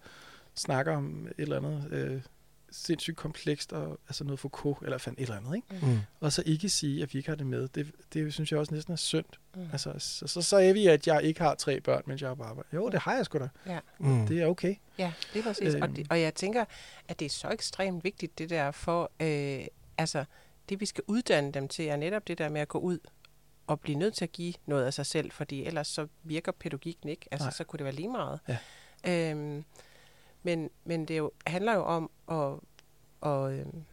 snakker 0.56 0.95
om 0.98 1.28
et 1.28 1.34
eller 1.38 1.58
andet 1.58 1.88
øh, 1.91 2.22
sindssygt 2.72 3.18
komplekst, 3.18 3.74
og, 3.74 4.00
altså 4.08 4.24
noget 4.24 4.40
Foucault, 4.40 4.78
eller 4.84 4.98
fandt 4.98 5.20
et 5.20 5.24
eller 5.24 5.38
andet, 5.38 5.56
ikke? 5.56 5.86
Mm. 5.86 6.00
og 6.20 6.32
så 6.34 6.44
ikke 6.46 6.70
sige, 6.70 7.04
at 7.04 7.14
vi 7.14 7.18
ikke 7.20 7.30
har 7.30 7.36
det 7.36 7.48
med. 7.48 7.68
Det, 7.68 7.92
det 8.14 8.34
synes 8.34 8.52
jeg 8.52 8.60
også 8.60 8.74
næsten 8.74 8.92
er 8.92 8.98
synd. 8.98 9.26
Mm. 9.56 9.68
Altså, 9.72 9.94
så, 9.98 10.28
så 10.28 10.42
sagde 10.42 10.74
vi, 10.74 10.88
at 10.88 11.08
jeg 11.08 11.24
ikke 11.24 11.42
har 11.42 11.56
tre 11.56 11.82
børn, 11.82 12.04
mens 12.06 12.22
jeg 12.22 12.30
er 12.32 12.36
på 12.36 12.44
arbejde. 12.44 12.70
Jo, 12.74 12.90
det 12.90 13.00
har 13.00 13.16
jeg 13.16 13.26
sgu 13.26 13.40
da. 13.40 13.50
Mm. 14.00 14.28
Det 14.28 14.42
er 14.42 14.46
okay. 14.46 14.76
Ja, 14.98 15.14
det 15.34 15.40
er 15.40 15.44
præcis. 15.44 15.74
Og, 15.76 15.82
Øhm. 15.82 15.94
det, 15.94 16.08
og 16.10 16.22
jeg 16.22 16.36
tænker, 16.36 16.66
at 17.08 17.20
det 17.20 17.26
er 17.26 17.30
så 17.30 17.48
ekstremt 17.50 18.04
vigtigt, 18.04 18.38
det 18.38 18.50
der 18.50 18.72
for, 18.72 19.12
øh, 19.20 19.66
altså, 19.98 20.26
det 20.70 20.80
vi 20.80 20.86
skal 20.86 21.04
uddanne 21.08 21.52
dem 21.52 21.68
til, 21.68 21.86
er 21.88 21.96
netop 21.96 22.28
det 22.28 22.38
der 22.38 22.50
med 22.50 22.62
at 22.62 22.68
gå 22.68 22.80
ud 22.80 23.00
og 23.68 23.80
blive 23.80 23.98
nødt 23.98 24.14
til 24.14 24.26
at 24.26 24.32
give 24.32 24.54
noget 24.66 24.86
af 24.86 24.94
sig 24.94 25.06
selv, 25.06 25.32
fordi 25.32 25.66
ellers 25.66 25.88
så 25.88 26.08
virker 26.24 26.52
pædagogikken 26.52 27.10
ikke. 27.10 27.28
Altså, 27.32 27.46
Nej. 27.46 27.54
så 27.54 27.64
kunne 27.64 27.78
det 27.78 27.84
være 27.86 27.94
lige 27.96 28.10
meget. 28.10 28.40
Ja. 28.48 28.58
Øhm, 29.32 29.64
men, 30.43 30.69
men 30.86 31.06
det 31.06 31.17
jo, 31.17 31.32
handler 31.47 31.73
jo 31.73 31.84
om 31.84 32.10
at, 32.32 32.54
at 33.30 33.52
øhm, 33.60 33.84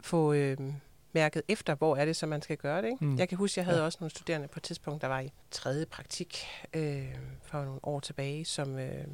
få 0.00 0.32
øhm, 0.32 0.74
mærket 1.12 1.42
efter, 1.48 1.74
hvor 1.74 1.96
er 1.96 2.04
det, 2.04 2.16
så 2.16 2.26
man 2.26 2.42
skal 2.42 2.56
gøre 2.56 2.82
det. 2.82 2.88
Ikke? 2.88 3.04
Mm. 3.04 3.18
Jeg 3.18 3.28
kan 3.28 3.38
huske, 3.38 3.58
jeg 3.58 3.64
havde 3.64 3.78
Ja. 3.78 3.84
også 3.84 3.98
nogle 4.00 4.10
studerende 4.10 4.48
på 4.48 4.58
et 4.58 4.62
tidspunkt, 4.62 5.02
der 5.02 5.08
var 5.08 5.20
i 5.20 5.30
tredje 5.50 5.86
praktik 5.86 6.46
øh, 6.74 7.14
for 7.42 7.64
nogle 7.64 7.80
år 7.82 8.00
tilbage, 8.00 8.44
som 8.44 8.78
øh, 8.78 9.04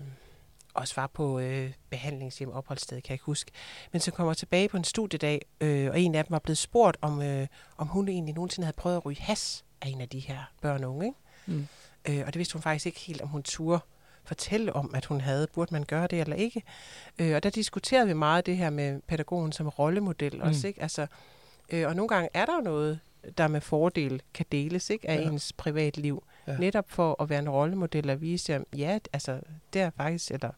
også 0.74 0.94
var 0.96 1.06
på 1.06 1.38
øh, 1.38 1.72
behandlingshjem 1.90 2.50
opholdssted, 2.50 2.96
kan 3.02 3.08
jeg 3.10 3.14
ikke 3.14 3.24
huske. 3.24 3.50
Men 3.92 4.00
så 4.00 4.10
kommer 4.10 4.34
tilbage 4.34 4.68
på 4.68 4.76
en 4.76 4.84
studiedag, 4.84 5.42
øh, 5.60 5.90
og 5.90 6.00
en 6.00 6.14
af 6.14 6.24
dem 6.24 6.30
var 6.32 6.38
blevet 6.38 6.58
spurgt, 6.58 6.96
om, 7.00 7.22
øh, 7.22 7.46
om 7.76 7.86
hun 7.86 8.08
egentlig 8.08 8.34
nogensinde 8.34 8.66
havde 8.66 8.76
prøvet 8.76 8.96
at 8.96 9.06
ryge 9.06 9.20
has 9.20 9.64
af 9.80 9.88
en 9.88 10.00
af 10.00 10.08
de 10.08 10.18
her 10.18 10.52
børn 10.60 10.84
og 10.84 10.90
unge. 10.94 11.06
Ikke? 11.06 11.18
Mm. 11.46 11.66
Øh, 12.08 12.20
og 12.26 12.32
det 12.32 12.38
vidste 12.38 12.52
hun 12.52 12.62
faktisk 12.62 12.86
ikke 12.86 13.00
helt, 13.00 13.20
om 13.20 13.28
hun 13.28 13.42
turde 13.42 13.80
fortælle 14.24 14.72
om, 14.72 14.94
at 14.94 15.04
hun 15.04 15.20
havde. 15.20 15.46
Burde 15.54 15.74
man 15.74 15.84
gøre 15.84 16.06
det 16.06 16.20
eller 16.20 16.36
ikke? 16.36 16.62
Øh, 17.18 17.34
og 17.36 17.42
der 17.42 17.50
diskuterede 17.50 18.06
vi 18.06 18.12
meget 18.12 18.46
det 18.46 18.56
her 18.56 18.70
med 18.70 19.00
pædagogen 19.08 19.52
som 19.52 19.68
rollemodel 19.68 20.34
Mm. 20.36 20.40
også. 20.42 20.66
Ikke? 20.68 20.82
Altså, 20.82 21.06
øh, 21.70 21.86
og 21.88 21.96
nogle 21.96 22.08
gange 22.08 22.28
er 22.34 22.46
der 22.46 22.54
jo 22.54 22.60
noget, 22.60 22.98
der 23.38 23.48
med 23.48 23.60
fordel 23.60 24.22
kan 24.34 24.46
deles 24.52 24.90
ikke, 24.90 25.10
af 25.10 25.16
Ja. 25.20 25.28
ens 25.30 25.52
privatliv. 25.52 26.24
Ja. 26.46 26.56
Netop 26.56 26.84
for 26.90 27.22
at 27.22 27.28
være 27.30 27.38
en 27.38 27.50
rollemodel 27.50 28.10
og 28.10 28.20
vise, 28.20 28.54
at 28.54 28.62
ja, 28.76 28.98
altså, 29.12 29.40
det 29.72 29.80
er 29.82 29.90
faktisk, 29.96 30.30
eller, 30.30 30.50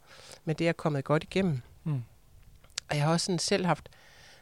men 0.45 0.57
det 0.57 0.69
er 0.69 0.73
kommet 0.73 1.05
godt 1.05 1.23
igennem. 1.23 1.61
Mm. 1.85 2.03
Og 2.91 2.97
jeg 2.97 3.05
har 3.05 3.13
også 3.13 3.25
sådan 3.27 3.39
selv 3.39 3.67
haft 3.67 3.89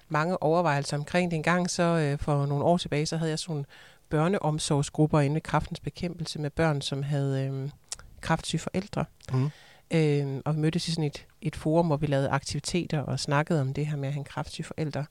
mange 0.08 0.42
overvejelser 0.42 0.96
omkring 0.96 1.30
det. 1.30 1.36
En 1.36 1.42
gang 1.42 1.70
så 1.70 1.82
øh, 1.82 2.18
for 2.18 2.46
nogle 2.46 2.64
år 2.64 2.76
tilbage, 2.76 3.06
så 3.06 3.16
havde 3.16 3.30
jeg 3.30 3.38
sådan 3.38 3.52
nogle 3.52 3.64
børneomsorgsgrupper 4.08 5.20
inde 5.20 5.34
ved 5.34 5.40
kraftens 5.42 5.80
bekæmpelse 5.80 6.38
med 6.40 6.50
børn, 6.50 6.80
som 6.80 7.02
havde 7.02 7.46
øh, 7.46 7.70
kraftsyge 8.22 8.58
forældre. 8.60 9.04
Mm. 9.32 9.50
Øh, 9.90 10.40
og 10.44 10.54
vi 10.54 10.60
mødtes 10.60 10.88
i 10.88 10.90
sådan 10.90 11.04
et, 11.04 11.26
et 11.42 11.56
forum, 11.56 11.86
hvor 11.86 11.96
vi 11.96 12.06
lavede 12.06 12.28
aktiviteter 12.28 13.00
og 13.00 13.20
snakkede 13.20 13.60
om 13.60 13.74
det 13.74 13.86
her 13.86 13.96
med 13.96 14.08
at 14.08 14.12
have 14.14 14.18
en 14.18 14.24
kraftsyge 14.24 14.64
forældre. 14.64 15.04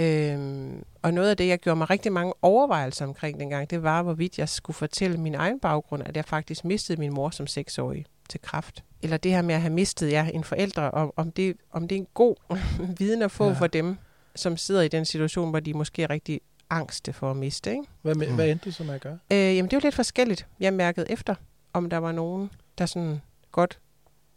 Øhm, 0.00 0.84
og 1.02 1.14
noget 1.14 1.30
af 1.30 1.36
det, 1.36 1.48
jeg 1.48 1.58
gjorde 1.58 1.76
mig 1.78 1.90
rigtig 1.90 2.12
mange 2.12 2.32
overvejelser 2.42 3.04
omkring 3.06 3.40
dengang, 3.40 3.70
det 3.70 3.82
var, 3.82 4.02
hvorvidt 4.02 4.38
jeg 4.38 4.48
skulle 4.48 4.74
fortælle 4.74 5.18
min 5.18 5.34
egen 5.34 5.60
baggrund, 5.60 6.02
at 6.06 6.16
jeg 6.16 6.24
faktisk 6.24 6.64
mistede 6.64 7.00
min 7.00 7.14
mor 7.14 7.30
som 7.30 7.46
seksårig 7.46 8.04
til 8.28 8.40
kraft. 8.42 8.84
Eller 9.02 9.16
det 9.16 9.30
her 9.30 9.42
med 9.42 9.54
at 9.54 9.60
have 9.60 9.72
mistet 9.72 10.10
ja, 10.10 10.28
en 10.34 10.44
forældre, 10.44 10.90
om, 10.90 11.12
om, 11.16 11.32
det, 11.32 11.56
om 11.72 11.88
det 11.88 11.96
er 11.96 12.00
en 12.00 12.06
god 12.14 12.36
viden 12.98 13.22
at 13.22 13.30
få 13.30 13.46
Ja. 13.48 13.52
for 13.52 13.66
dem, 13.66 13.96
som 14.36 14.56
sidder 14.56 14.82
i 14.82 14.88
den 14.88 15.04
situation, 15.04 15.50
hvor 15.50 15.60
de 15.60 15.74
måske 15.74 16.02
er 16.02 16.10
rigtig 16.10 16.40
angste 16.70 17.12
for 17.12 17.30
at 17.30 17.36
miste. 17.36 17.70
Ikke? 17.70 17.82
Hvad, 18.02 18.14
med, 18.14 18.28
Mm. 18.28 18.34
hvad 18.34 18.48
endte 18.48 18.64
du 18.64 18.70
så 18.72 18.84
med 18.84 18.94
at 18.94 19.00
gøre? 19.00 19.18
Øh, 19.32 19.38
jamen, 19.38 19.64
det 19.64 19.72
er 19.72 19.76
jo 19.76 19.86
lidt 19.86 19.94
forskelligt. 19.94 20.46
Jeg 20.60 20.72
mærkede 20.74 21.10
efter, 21.10 21.34
om 21.72 21.90
der 21.90 21.96
var 21.98 22.12
nogen, 22.12 22.50
der 22.78 22.86
sådan 22.86 23.20
godt 23.52 23.78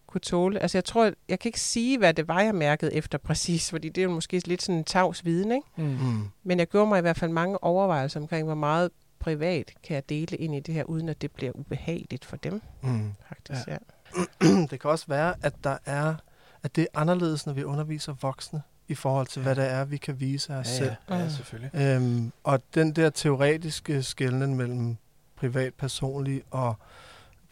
kunne 0.07 0.21
tåle. 0.21 0.59
Altså, 0.59 0.77
jeg 0.77 0.85
tror, 0.85 1.11
jeg 1.29 1.39
kan 1.39 1.49
ikke 1.49 1.59
sige, 1.59 1.97
hvad 1.97 2.13
det 2.13 2.27
var, 2.27 2.41
jeg 2.41 2.55
mærkede 2.55 2.93
efter 2.93 3.17
præcis, 3.17 3.69
fordi 3.69 3.89
det 3.89 4.01
er 4.01 4.05
jo 4.05 4.11
måske 4.11 4.41
lidt 4.45 4.61
sådan 4.61 4.77
en 4.79 4.83
tavs 4.83 5.25
viden, 5.25 5.51
ikke? 5.51 5.67
Mm. 5.75 5.83
Mm. 5.83 6.29
Men 6.43 6.59
jeg 6.59 6.67
gjorde 6.67 6.87
mig 6.89 6.97
i 6.97 7.01
hvert 7.01 7.17
fald 7.17 7.31
mange 7.31 7.63
overvejelser 7.63 8.19
omkring, 8.19 8.45
hvor 8.45 8.55
meget 8.55 8.89
privat 9.19 9.71
kan 9.83 9.95
jeg 9.95 10.09
dele 10.09 10.37
ind 10.37 10.55
i 10.55 10.59
det 10.59 10.73
her, 10.73 10.83
uden 10.83 11.09
at 11.09 11.21
det 11.21 11.31
bliver 11.31 11.51
ubehageligt 11.55 12.25
for 12.25 12.35
dem, 12.37 12.61
Mm. 12.81 13.13
faktisk. 13.29 13.67
Ja. 13.67 13.77
det 14.71 14.79
kan 14.79 14.89
også 14.89 15.05
være, 15.07 15.33
at 15.41 15.53
der 15.63 15.77
er, 15.85 16.15
at 16.63 16.75
det 16.75 16.81
er 16.93 16.99
anderledes, 16.99 17.45
når 17.45 17.53
vi 17.53 17.63
underviser 17.63 18.13
voksne, 18.21 18.61
i 18.87 18.95
forhold 18.95 19.27
til, 19.27 19.39
Ja. 19.39 19.43
hvad 19.43 19.55
det 19.55 19.71
er, 19.71 19.85
vi 19.85 19.97
kan 19.97 20.19
vise 20.19 20.53
os 20.55 20.67
selv. 20.67 20.91
ja, 21.09 21.15
ja, 21.17 21.23
Mm. 21.23 21.29
selvfølgelig. 21.29 21.71
Øhm, 21.75 22.31
og 22.43 22.61
den 22.75 22.91
der 22.91 23.09
teoretiske 23.09 24.03
skældning 24.03 24.55
mellem 24.55 24.97
privat, 25.35 25.73
personlig 25.73 26.43
og 26.51 26.75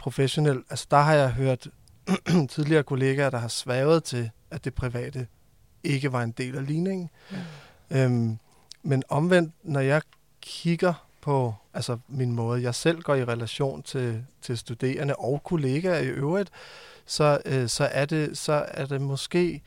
professionel, 0.01 0.63
altså 0.69 0.87
der 0.91 0.97
har 0.97 1.13
jeg 1.13 1.31
hørt 1.31 1.67
tidligere 2.49 2.83
kollegaer, 2.83 3.29
der 3.29 3.37
har 3.37 3.47
svævet 3.47 4.03
til, 4.03 4.29
at 4.51 4.65
det 4.65 4.73
private 4.73 5.27
ikke 5.83 6.11
var 6.11 6.23
en 6.23 6.31
del 6.31 6.57
af 6.57 6.67
ligningen. 6.67 7.09
Øhm, 7.91 8.37
men 8.83 9.03
omvendt, 9.09 9.53
når 9.63 9.79
jeg 9.79 10.01
kigger 10.41 11.07
på 11.21 11.55
altså 11.73 11.97
min 12.07 12.31
måde, 12.31 12.61
jeg 12.61 12.75
selv 12.75 13.01
går 13.01 13.15
i 13.15 13.25
relation 13.25 13.83
til, 13.83 14.25
til 14.41 14.57
studerende 14.57 15.15
og 15.15 15.43
kollegaer 15.43 15.99
i 15.99 16.07
øvrigt, 16.07 16.49
så, 17.05 17.41
øh, 17.45 17.69
så, 17.69 17.89
er 17.91 18.05
det, 18.05 18.37
så 18.37 18.65
er 18.67 18.85
det 18.85 19.01
måske 19.01 19.61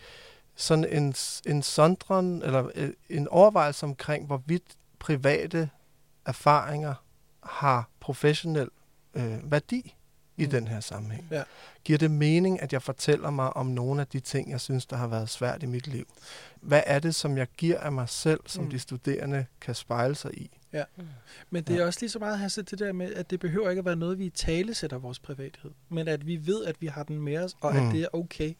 sådan 0.56 0.84
en, 0.84 1.14
en 1.46 1.62
sondren, 1.62 2.42
eller 2.42 2.70
øh, 2.74 2.90
en 3.08 3.28
overvejelse 3.28 3.86
omkring, 3.86 4.26
hvorvidt 4.26 4.64
private 4.98 5.70
erfaringer 6.26 6.94
har 7.42 7.88
professionel 8.00 8.68
øh, 9.14 9.50
værdi. 9.50 9.94
I 10.36 10.44
Mm. 10.44 10.50
den 10.50 10.68
her 10.68 10.80
sammenhæng? 10.80 11.26
Ja. 11.30 11.42
Giver 11.84 11.98
det 11.98 12.10
mening, 12.10 12.62
at 12.62 12.72
jeg 12.72 12.82
fortæller 12.82 13.30
mig 13.30 13.56
om 13.56 13.66
nogle 13.66 14.00
af 14.00 14.06
de 14.06 14.20
ting, 14.20 14.50
jeg 14.50 14.60
synes, 14.60 14.86
der 14.86 14.96
har 14.96 15.06
været 15.06 15.28
svært 15.30 15.62
i 15.62 15.66
mit 15.66 15.86
liv? 15.86 16.06
Hvad 16.60 16.82
er 16.86 16.98
det, 16.98 17.14
som 17.14 17.38
jeg 17.38 17.46
giver 17.56 17.78
af 17.80 17.92
mig 17.92 18.08
selv, 18.08 18.40
som 18.46 18.64
Mm. 18.64 18.70
de 18.70 18.78
studerende 18.78 19.46
kan 19.60 19.74
spejle 19.74 20.14
sig 20.14 20.38
i? 20.38 20.50
Men 21.50 21.64
det 21.64 21.76
er 21.80 21.86
også 21.86 21.98
lige 22.00 22.10
så 22.10 22.18
meget 22.18 22.38
her 22.38 22.48
det 22.70 22.78
der 22.78 22.92
med, 22.92 23.14
at 23.14 23.30
det 23.30 23.40
behøver 23.40 23.70
ikke 23.70 23.78
at 23.78 23.84
være 23.84 23.96
noget, 23.96 24.18
vi 24.18 24.24
i 24.26 24.30
tale 24.30 24.74
sætter 24.74 24.98
vores 24.98 25.18
privathed. 25.18 25.70
Men 25.88 26.08
at 26.08 26.26
vi 26.26 26.46
ved, 26.46 26.64
at 26.64 26.76
vi 26.80 26.86
har 26.86 27.02
den 27.02 27.20
med 27.20 27.38
os, 27.38 27.56
og 27.60 27.74
Mm. 27.74 27.86
at 27.88 27.92
det 27.94 28.02
er 28.02 28.08
okay. 28.12 28.54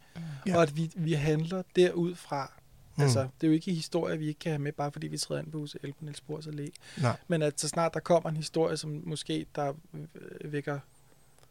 Ja. 0.46 0.56
Og 0.56 0.62
at 0.62 0.76
vi, 0.76 0.90
vi 0.96 1.12
handler 1.12 1.62
derudfra. 1.76 2.52
Mm. 2.96 3.02
Altså, 3.02 3.20
det 3.20 3.46
er 3.46 3.48
jo 3.48 3.52
ikke 3.54 3.72
historie, 3.72 4.18
vi 4.18 4.26
ikke 4.28 4.38
kan 4.40 4.52
have 4.52 4.58
med, 4.62 4.72
bare 4.72 4.92
fordi 4.92 5.06
vi 5.06 5.18
træder 5.18 5.40
ind 5.42 5.52
på 5.52 5.58
UCL 5.58 5.92
på 5.92 6.04
Niels 6.04 6.20
Bohrs 6.20 6.46
Allé. 6.46 6.68
Nej. 7.02 7.16
Men 7.28 7.42
at 7.42 7.60
så 7.60 7.68
snart 7.68 7.94
der 7.94 8.00
kommer 8.00 8.30
en 8.30 8.36
historie, 8.36 8.76
som 8.76 9.02
måske 9.04 9.46
der 9.54 9.72
øh, 9.94 10.52
vækker 10.52 10.78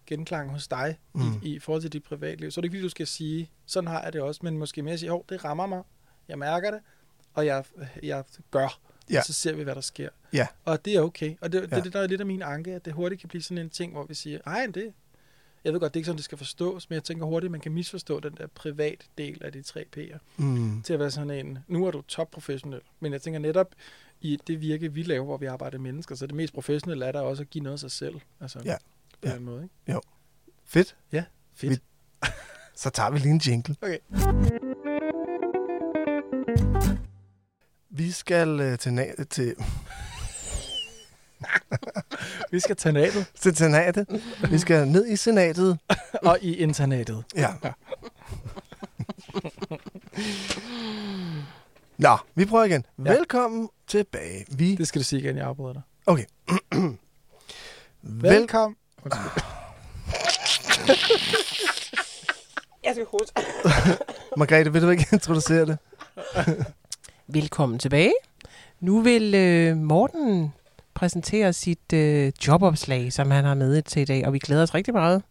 genklang 0.07 0.49
hos 0.51 0.67
dig 0.67 0.97
mm. 1.13 1.21
I, 1.43 1.55
i 1.55 1.59
forhold 1.59 1.81
til 1.81 1.93
dit 1.93 2.03
privatliv, 2.03 2.51
så 2.51 2.59
er 2.59 2.61
det 2.61 2.65
ikke 2.65 2.73
fordi, 2.75 2.83
du 2.83 2.89
skal 2.89 3.07
sige, 3.07 3.49
sådan 3.65 3.87
har 3.87 4.03
jeg 4.03 4.13
det 4.13 4.21
også, 4.21 4.39
men 4.43 4.57
måske 4.57 4.81
mere 4.81 4.97
sige, 4.97 5.13
åh, 5.13 5.21
det 5.29 5.45
rammer 5.45 5.65
mig, 5.65 5.83
jeg 6.27 6.39
mærker 6.39 6.71
det, 6.71 6.79
og 7.33 7.45
jeg, 7.45 7.63
jeg 8.03 8.23
gør. 8.51 8.79
Ja. 9.11 9.19
Og 9.19 9.25
så 9.25 9.33
ser 9.33 9.53
vi, 9.53 9.63
hvad 9.63 9.75
der 9.75 9.81
sker. 9.81 10.09
Ja. 10.33 10.47
Og 10.65 10.85
det 10.85 10.95
er 10.95 11.01
okay. 11.01 11.35
Og 11.41 11.51
det, 11.51 11.61
det, 11.61 11.71
Ja. 11.71 11.79
det 11.81 11.93
der 11.93 11.99
er 11.99 12.07
lidt 12.07 12.21
af 12.21 12.27
min 12.27 12.41
anke, 12.41 12.73
at 12.73 12.85
det 12.85 12.93
hurtigt 12.93 13.21
kan 13.21 13.29
blive 13.29 13.41
sådan 13.41 13.57
en 13.57 13.69
ting, 13.69 13.91
hvor 13.91 14.05
vi 14.05 14.13
siger, 14.13 14.39
ej, 14.45 14.67
det, 14.73 14.93
jeg 15.63 15.73
ved 15.73 15.79
godt, 15.79 15.93
det 15.93 15.97
er 15.97 15.99
ikke 15.99 16.05
sådan, 16.05 16.17
det 16.17 16.25
skal 16.25 16.37
forstås, 16.37 16.89
men 16.89 16.93
jeg 16.95 17.03
tænker 17.03 17.25
hurtigt, 17.25 17.47
at 17.47 17.51
man 17.51 17.59
kan 17.61 17.71
misforstå 17.71 18.19
den 18.19 18.33
der 18.37 18.47
privat 18.47 19.05
del 19.17 19.43
af 19.43 19.51
de 19.51 19.61
tre 19.61 19.85
P'er 19.97 20.17
Mm. 20.37 20.81
til 20.81 20.93
at 20.93 20.99
være 20.99 21.11
sådan 21.11 21.29
en, 21.45 21.59
nu 21.67 21.85
er 21.85 21.91
du 21.91 22.01
topprofessionel. 22.01 22.81
Men 22.99 23.13
jeg 23.13 23.21
tænker 23.21 23.39
netop, 23.39 23.75
i 24.21 24.39
det 24.47 24.61
virke, 24.61 24.93
vi 24.93 25.03
laver, 25.03 25.25
hvor 25.25 25.37
vi 25.37 25.45
arbejder 25.45 25.77
med 25.77 25.91
mennesker, 25.91 26.15
så 26.15 26.27
det 26.27 26.35
mest 26.35 26.53
professionelle 26.53 27.05
er 27.05 27.11
der 27.11 27.21
også 27.21 27.43
at 27.43 27.49
give 27.49 27.63
noget 27.63 27.73
af 27.73 27.79
sig 27.79 27.91
selv. 27.91 28.15
Altså, 28.41 28.59
Ja. 28.65 28.75
På 29.23 29.29
Ja. 29.29 29.35
den 29.35 29.43
måde, 29.43 29.63
ikke? 29.63 29.99
Fedt. 30.65 30.95
Fedt. 31.55 31.71
Vi- 31.71 31.77
Så 32.75 32.89
tager 32.89 33.09
vi 33.09 33.17
lige 33.19 33.31
en 33.31 33.37
jingle. 33.37 33.75
Okay. 33.81 33.97
Vi 37.89 38.11
skal 38.11 38.59
øh, 38.59 38.77
til, 38.77 38.89
na- 38.89 39.23
til, 39.23 39.55
Vi 42.51 42.59
skal 42.59 42.75
tage 42.75 42.93
natet, 42.93 43.27
til 43.41 43.55
senatet. 43.55 44.07
Vi 44.49 44.57
skal 44.59 44.87
ned 44.87 45.07
i 45.07 45.15
senatet. 45.15 45.79
og 46.23 46.37
i 46.41 46.55
internatet. 46.57 47.23
Ja. 47.35 47.53
Nå, 51.97 52.17
vi 52.35 52.45
prøver 52.45 52.63
igen. 52.63 52.85
Ja. 53.05 53.11
Velkommen 53.13 53.69
tilbage. 53.87 54.45
Vi 54.51 54.75
Det 54.75 54.87
skal 54.87 54.99
du 55.01 55.05
sige 55.05 55.19
igen, 55.21 55.37
jeg 55.37 55.45
afbryder 55.45 55.73
dig. 55.73 55.81
Vel- 56.07 56.97
Velkommen. 58.31 58.75
Jeg 62.83 62.93
skal 62.93 63.05
huske. 63.11 63.41
Margrethe, 64.37 64.73
vil 64.73 64.81
du 64.81 64.89
ikke 64.89 65.07
introducere 65.13 65.65
det? 65.65 65.77
Velkommen 67.27 67.79
tilbage. 67.79 68.13
Nu 68.79 69.01
vil 69.01 69.35
øh, 69.35 69.77
Morten 69.77 70.53
præsentere 70.93 71.53
sit 71.53 71.93
øh, 71.93 72.31
jobopslag, 72.47 73.13
som 73.13 73.31
han 73.31 73.45
har 73.45 73.53
med 73.53 73.81
til 73.81 74.01
i 74.01 74.05
dag, 74.05 74.25
og 74.27 74.33
vi 74.33 74.39
glæder 74.39 74.63
os 74.63 74.73
rigtig 74.75 74.93
meget. 74.93 75.21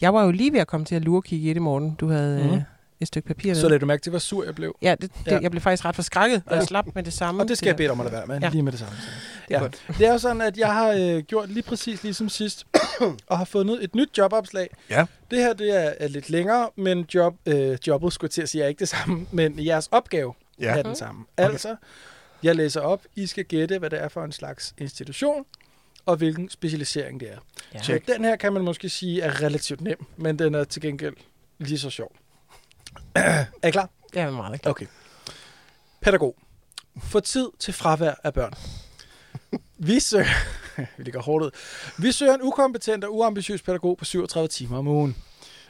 Jeg 0.00 0.14
var 0.14 0.24
jo 0.24 0.30
lige 0.30 0.52
ved 0.52 0.60
at 0.60 0.66
komme 0.66 0.86
til 0.86 0.94
at 0.94 1.02
lure 1.02 1.22
kigge 1.22 1.50
i 1.50 1.54
det, 1.54 1.62
Morten. 1.62 1.94
Du 1.94 2.08
havde 2.08 2.40
øh, 2.44 2.50
Mhm. 2.50 2.62
Et 3.00 3.06
stykke 3.08 3.28
papir. 3.28 3.54
Så 3.54 3.68
lagde 3.68 3.78
du 3.80 3.86
mærke 3.86 4.02
til, 4.02 4.10
hvor 4.10 4.18
sur 4.18 4.44
jeg 4.44 4.54
blev. 4.54 4.76
Ja, 4.82 4.94
det, 5.00 5.10
det, 5.24 5.32
Ja. 5.32 5.38
jeg 5.42 5.50
blev 5.50 5.60
faktisk 5.60 5.84
ret 5.84 5.94
forskrækket, 5.94 6.42
og 6.46 6.52
Ja. 6.52 6.56
jeg 6.58 6.64
slap 6.66 6.86
med 6.94 7.02
det 7.02 7.12
samme. 7.12 7.42
Og 7.42 7.48
det 7.48 7.58
skal 7.58 7.66
jeg 7.66 7.76
bede 7.76 7.84
dig 7.84 7.92
om 7.92 8.00
at 8.00 8.04
lade 8.04 8.16
være 8.16 8.26
med, 8.26 8.40
Ja. 8.40 8.48
lige 8.48 8.62
med 8.62 8.72
det 8.72 8.80
samme. 8.80 8.94
Så. 9.00 9.06
Det 9.48 9.54
er 9.54 9.58
Ja. 9.58 9.62
godt. 9.62 9.84
Det 9.98 10.06
er 10.06 10.12
jo 10.12 10.18
sådan, 10.18 10.40
at 10.40 10.56
jeg 10.58 10.72
har 10.72 10.92
øh, 10.92 11.18
gjort 11.22 11.50
lige 11.50 11.62
præcis 11.62 12.02
ligesom 12.02 12.28
sidst, 12.28 12.66
og 13.26 13.38
har 13.38 13.44
fundet 13.44 13.84
et 13.84 13.94
nyt 13.94 14.18
jobopslag. 14.18 14.68
Ja. 14.90 15.06
Det 15.30 15.38
her 15.38 15.52
det 15.52 15.76
er, 15.86 15.94
er 16.00 16.08
lidt 16.08 16.30
længere, 16.30 16.70
men 16.76 17.06
job, 17.14 17.34
øh, 17.46 17.78
jobbet 17.86 18.12
skulle 18.12 18.28
jeg 18.28 18.32
til 18.32 18.42
at 18.42 18.48
sige 18.48 18.64
er 18.64 18.68
ikke 18.68 18.78
det 18.80 18.88
samme, 18.88 19.26
men 19.32 19.64
jeres 19.66 19.88
opgave 19.90 20.34
ja. 20.60 20.78
er 20.78 20.82
den 20.82 20.96
samme. 20.96 21.24
Okay. 21.36 21.50
Altså, 21.50 21.76
jeg 22.42 22.56
læser 22.56 22.80
op, 22.80 23.00
I 23.16 23.26
skal 23.26 23.44
gætte, 23.44 23.78
hvad 23.78 23.90
det 23.90 24.02
er 24.02 24.08
for 24.08 24.24
en 24.24 24.32
slags 24.32 24.74
institution, 24.78 25.44
og 26.06 26.16
hvilken 26.16 26.48
specialisering 26.50 27.20
det 27.20 27.28
er. 27.32 27.36
Ja. 27.74 27.82
Så 27.82 27.98
den 28.16 28.24
her 28.24 28.36
kan 28.36 28.52
man 28.52 28.62
måske 28.62 28.88
sige 28.88 29.22
er 29.22 29.42
relativt 29.42 29.80
nem, 29.80 30.04
men 30.16 30.38
den 30.38 30.54
er 30.54 30.64
til 30.64 30.82
gengæld 30.82 31.14
lige 31.58 31.78
så 31.78 31.90
sjov. 31.90 32.12
Er 33.14 33.68
I 33.68 33.70
klar? 33.70 33.88
Jeg 34.14 34.22
er 34.22 34.30
meget 34.30 34.60
klar. 34.62 34.70
Okay. 34.70 34.86
Pædagog. 36.00 36.36
Få 37.02 37.20
tid 37.20 37.48
til 37.58 37.74
fravær 37.74 38.14
af 38.24 38.34
børn. 38.34 38.52
Vi 39.78 40.00
søger, 40.00 40.24
vi 40.96 41.04
ligger 41.04 41.22
hårdt 41.22 41.44
ud. 41.44 41.50
Vi 41.98 42.12
søger 42.12 42.34
en 42.34 42.42
ukompetent 42.42 43.04
og 43.04 43.14
uambitiøs 43.16 43.62
pædagog 43.62 43.98
på 43.98 44.04
37 44.04 44.48
timer 44.48 44.78
om 44.78 44.86
ugen. 44.88 45.16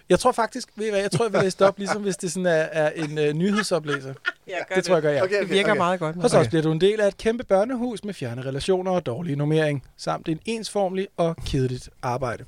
Jeg 0.09 0.20
tror 0.20 0.33
faktisk, 0.33 0.68
ved 0.76 0.87
I 0.87 0.90
hvad, 0.90 1.00
jeg 1.00 1.11
tror, 1.11 1.24
jeg 1.24 1.33
vil 1.33 1.42
læse 1.42 1.59
det 1.59 1.66
op, 1.66 1.78
ligesom 1.78 2.02
hvis 2.02 2.16
det 2.16 2.33
sådan 2.33 2.46
er, 2.46 2.50
er 2.52 2.90
en 2.90 3.18
uh, 3.18 3.24
nyhedsoplæser. 3.24 4.14
Jeg 4.46 4.64
Det 4.74 4.85
tror 4.85 4.94
jeg 4.94 5.02
gør, 5.02 5.12
ja. 5.12 5.22
Okay, 5.22 5.40
Det 5.40 5.50
virker 5.50 5.74
meget 5.74 6.00
godt. 6.00 6.16
Og 6.16 6.31
så 6.31 6.38
også 6.38 6.50
bliver 6.50 6.62
du 6.62 6.72
en 6.72 6.81
del 6.81 7.00
af 7.00 7.09
et 7.09 7.16
kæmpe 7.16 7.44
børnehus 7.44 8.04
med 8.04 8.14
fjerne 8.14 8.42
relationer 8.42 8.90
og 8.90 9.07
dårlig 9.07 9.37
normering, 9.37 9.85
samt 9.96 10.28
en 10.28 10.40
ensformlig 10.44 11.09
og 11.16 11.37
kedeligt 11.46 11.90
arbejde. 12.02 12.44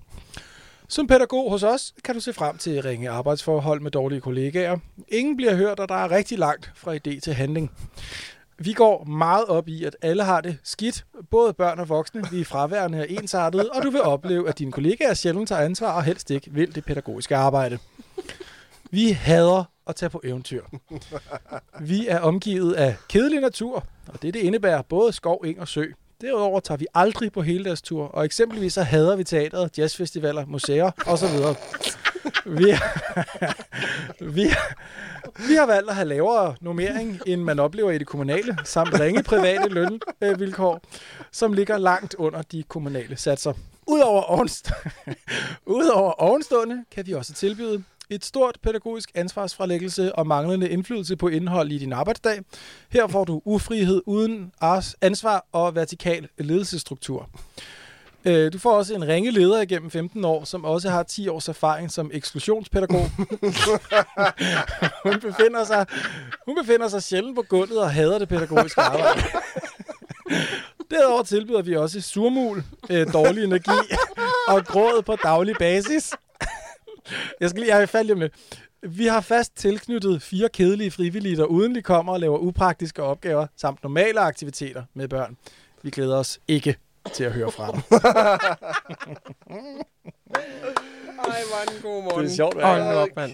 Som 0.90 1.06
pædagog 1.06 1.50
hos 1.50 1.62
os 1.62 1.94
kan 2.04 2.14
du 2.14 2.20
se 2.20 2.32
frem 2.32 2.58
til 2.58 2.82
ringe 2.82 3.10
arbejdsforhold 3.10 3.80
med 3.80 3.90
dårlige 3.90 4.20
kollegaer. 4.20 4.78
Ingen 5.08 5.36
bliver 5.36 5.54
hørt, 5.54 5.80
og 5.80 5.88
der 5.88 5.94
er 5.94 6.10
rigtig 6.10 6.38
langt 6.38 6.72
fra 6.74 6.94
idé 6.94 7.20
til 7.20 7.34
handling. 7.34 7.70
Vi 8.58 8.72
går 8.72 9.04
meget 9.04 9.44
op 9.44 9.68
i, 9.68 9.84
at 9.84 9.96
alle 10.02 10.24
har 10.24 10.40
det 10.40 10.58
skidt, 10.64 11.04
både 11.30 11.52
børn 11.52 11.78
og 11.78 11.88
voksne. 11.88 12.22
Vi 12.30 12.40
er 12.40 12.44
fraværende 12.44 13.00
og 13.00 13.10
ensartede, 13.10 13.70
og 13.72 13.82
du 13.82 13.90
vil 13.90 14.02
opleve, 14.02 14.48
at 14.48 14.58
dine 14.58 14.72
kollegaer 14.72 15.14
sjældent 15.14 15.48
tager 15.48 15.62
ansvar 15.62 15.92
og 15.92 16.04
helst 16.04 16.30
ikke 16.30 16.50
vil 16.52 16.74
det 16.74 16.84
pædagogiske 16.84 17.36
arbejde. 17.36 17.78
Vi 18.90 19.10
hader 19.10 19.64
at 19.86 19.96
tage 19.96 20.10
på 20.10 20.20
eventyr. 20.24 20.62
Vi 21.80 22.06
er 22.08 22.20
omgivet 22.20 22.72
af 22.72 22.96
kedelig 23.08 23.40
natur, 23.40 23.84
og 24.08 24.22
det, 24.22 24.34
det 24.34 24.40
indebærer 24.40 24.82
både 24.82 25.12
skov, 25.12 25.42
eng 25.44 25.60
og 25.60 25.68
sø. 25.68 25.84
Derudover 26.20 26.60
tager 26.60 26.78
vi 26.78 26.86
aldrig 26.94 27.32
på 27.32 27.42
hele 27.42 27.64
deres 27.64 27.82
tur, 27.82 28.02
og 28.02 28.24
eksempelvis 28.24 28.72
så 28.72 28.82
hader 28.82 29.16
vi 29.16 29.24
teateret, 29.24 29.78
jazzfestivaler, 29.78 30.46
museer 30.46 30.90
osv. 31.06 31.28
Vi, 32.46 32.74
vi, 34.36 34.46
vi 35.48 35.54
har 35.54 35.66
valgt 35.66 35.90
at 35.90 35.94
have 35.96 36.08
lavere 36.08 36.54
normering, 36.60 37.20
end 37.26 37.42
man 37.42 37.58
oplever 37.58 37.90
i 37.90 37.98
det 37.98 38.06
kommunale, 38.06 38.58
samt 38.64 39.00
ringe 39.00 39.22
private 39.22 39.68
lønvilkår, 39.68 40.80
som 41.32 41.52
ligger 41.52 41.78
langt 41.78 42.14
under 42.14 42.42
de 42.42 42.62
kommunale 42.62 43.16
satser. 43.16 43.52
Udover, 43.86 44.22
ovenst- 44.22 44.72
Udover 45.66 46.12
ovenstående 46.22 46.84
kan 46.90 47.06
vi 47.06 47.12
også 47.14 47.32
tilbyde 47.34 47.82
et 48.10 48.24
stort 48.24 48.58
pædagogisk 48.62 49.10
ansvarsfralæggelse 49.14 50.14
og 50.14 50.26
manglende 50.26 50.68
indflydelse 50.68 51.16
på 51.16 51.28
indhold 51.28 51.72
i 51.72 51.78
din 51.78 51.92
arbejdsdag. 51.92 52.40
Her 52.88 53.06
får 53.06 53.24
du 53.24 53.42
ufrihed 53.44 54.02
uden 54.06 54.52
ansvar 55.00 55.46
og 55.52 55.74
vertikal 55.74 56.28
ledelsesstruktur. 56.38 57.28
Øh, 58.24 58.52
du 58.52 58.58
får 58.58 58.72
også 58.72 58.94
en 58.94 59.08
ringe 59.08 59.30
leder 59.30 59.60
igennem 59.60 59.90
15 59.90 60.24
år, 60.24 60.44
som 60.44 60.64
også 60.64 60.90
har 60.90 61.02
10 61.02 61.28
års 61.28 61.48
erfaring 61.48 61.90
som 61.90 62.10
eksklusionspædagog. 62.12 63.10
hun, 65.04 65.20
befinder 65.20 65.64
sig, 65.64 65.86
hun 66.46 66.56
befinder 66.62 66.88
sig 66.88 67.02
sjældent 67.02 67.36
på 67.36 67.42
gulvet 67.48 67.78
og 67.80 67.90
hader 67.90 68.18
det 68.18 68.28
pædagogiske 68.28 68.80
arbejde. 68.80 69.22
Derudover 70.90 71.22
tilbyder 71.22 71.62
vi 71.62 71.76
også 71.76 72.00
surmul, 72.00 72.64
øh, 72.90 73.12
dårlig 73.12 73.44
energi 73.44 73.94
og 74.48 74.64
gråd 74.64 75.02
på 75.02 75.16
daglig 75.16 75.54
basis. 75.58 76.12
Jeg 77.40 77.50
skal 77.50 77.60
lige, 77.62 77.74
jeg 77.74 77.82
er 77.82 77.86
færdig 77.86 78.18
med. 78.18 78.28
Vi 78.82 79.06
har 79.06 79.20
fast 79.20 79.56
tilknyttet 79.56 80.22
fire 80.22 80.48
kedelige 80.48 80.90
frivillige, 80.90 81.36
der 81.36 81.44
udenlig 81.44 81.84
kommer 81.84 82.12
og 82.12 82.20
laver 82.20 82.38
upraktiske 82.38 83.02
opgaver, 83.02 83.46
samt 83.56 83.82
normale 83.82 84.20
aktiviteter 84.20 84.82
med 84.94 85.08
børn. 85.08 85.36
Vi 85.82 85.90
glæder 85.90 86.16
os 86.16 86.38
ikke 86.48 86.76
til 87.14 87.24
at 87.24 87.32
høre 87.32 87.50
fra 87.50 87.72
dem. 87.72 87.80
Ej, 91.20 91.40
hvor 91.48 91.72
den 91.72 91.82
god 91.82 92.02
morgen. 92.02 92.24
Det 92.24 92.30
er 92.32 92.36
sjovt, 92.36 92.54
hvad 92.54 92.64
jeg- 92.66 92.94
op, 92.96 93.08
mand. 93.16 93.32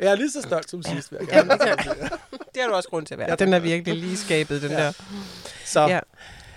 Jeg 0.00 0.10
er 0.12 0.14
lige 0.14 0.30
så 0.30 0.42
stolt 0.42 0.70
som 0.70 0.82
sidst, 0.82 1.12
Ja, 1.12 1.16
gerne. 1.36 1.50
det, 1.50 2.62
har 2.62 2.68
du 2.68 2.74
også 2.74 2.88
grund 2.88 3.06
til 3.06 3.14
at 3.14 3.18
være. 3.18 3.36
Den 3.36 3.52
er 3.52 3.58
virkelig 3.58 3.96
lige 3.96 4.16
skabet, 4.16 4.62
den 4.62 4.70
Ja. 4.70 4.76
der. 4.76 4.92
Så 5.64 5.80
Ja. 5.86 6.00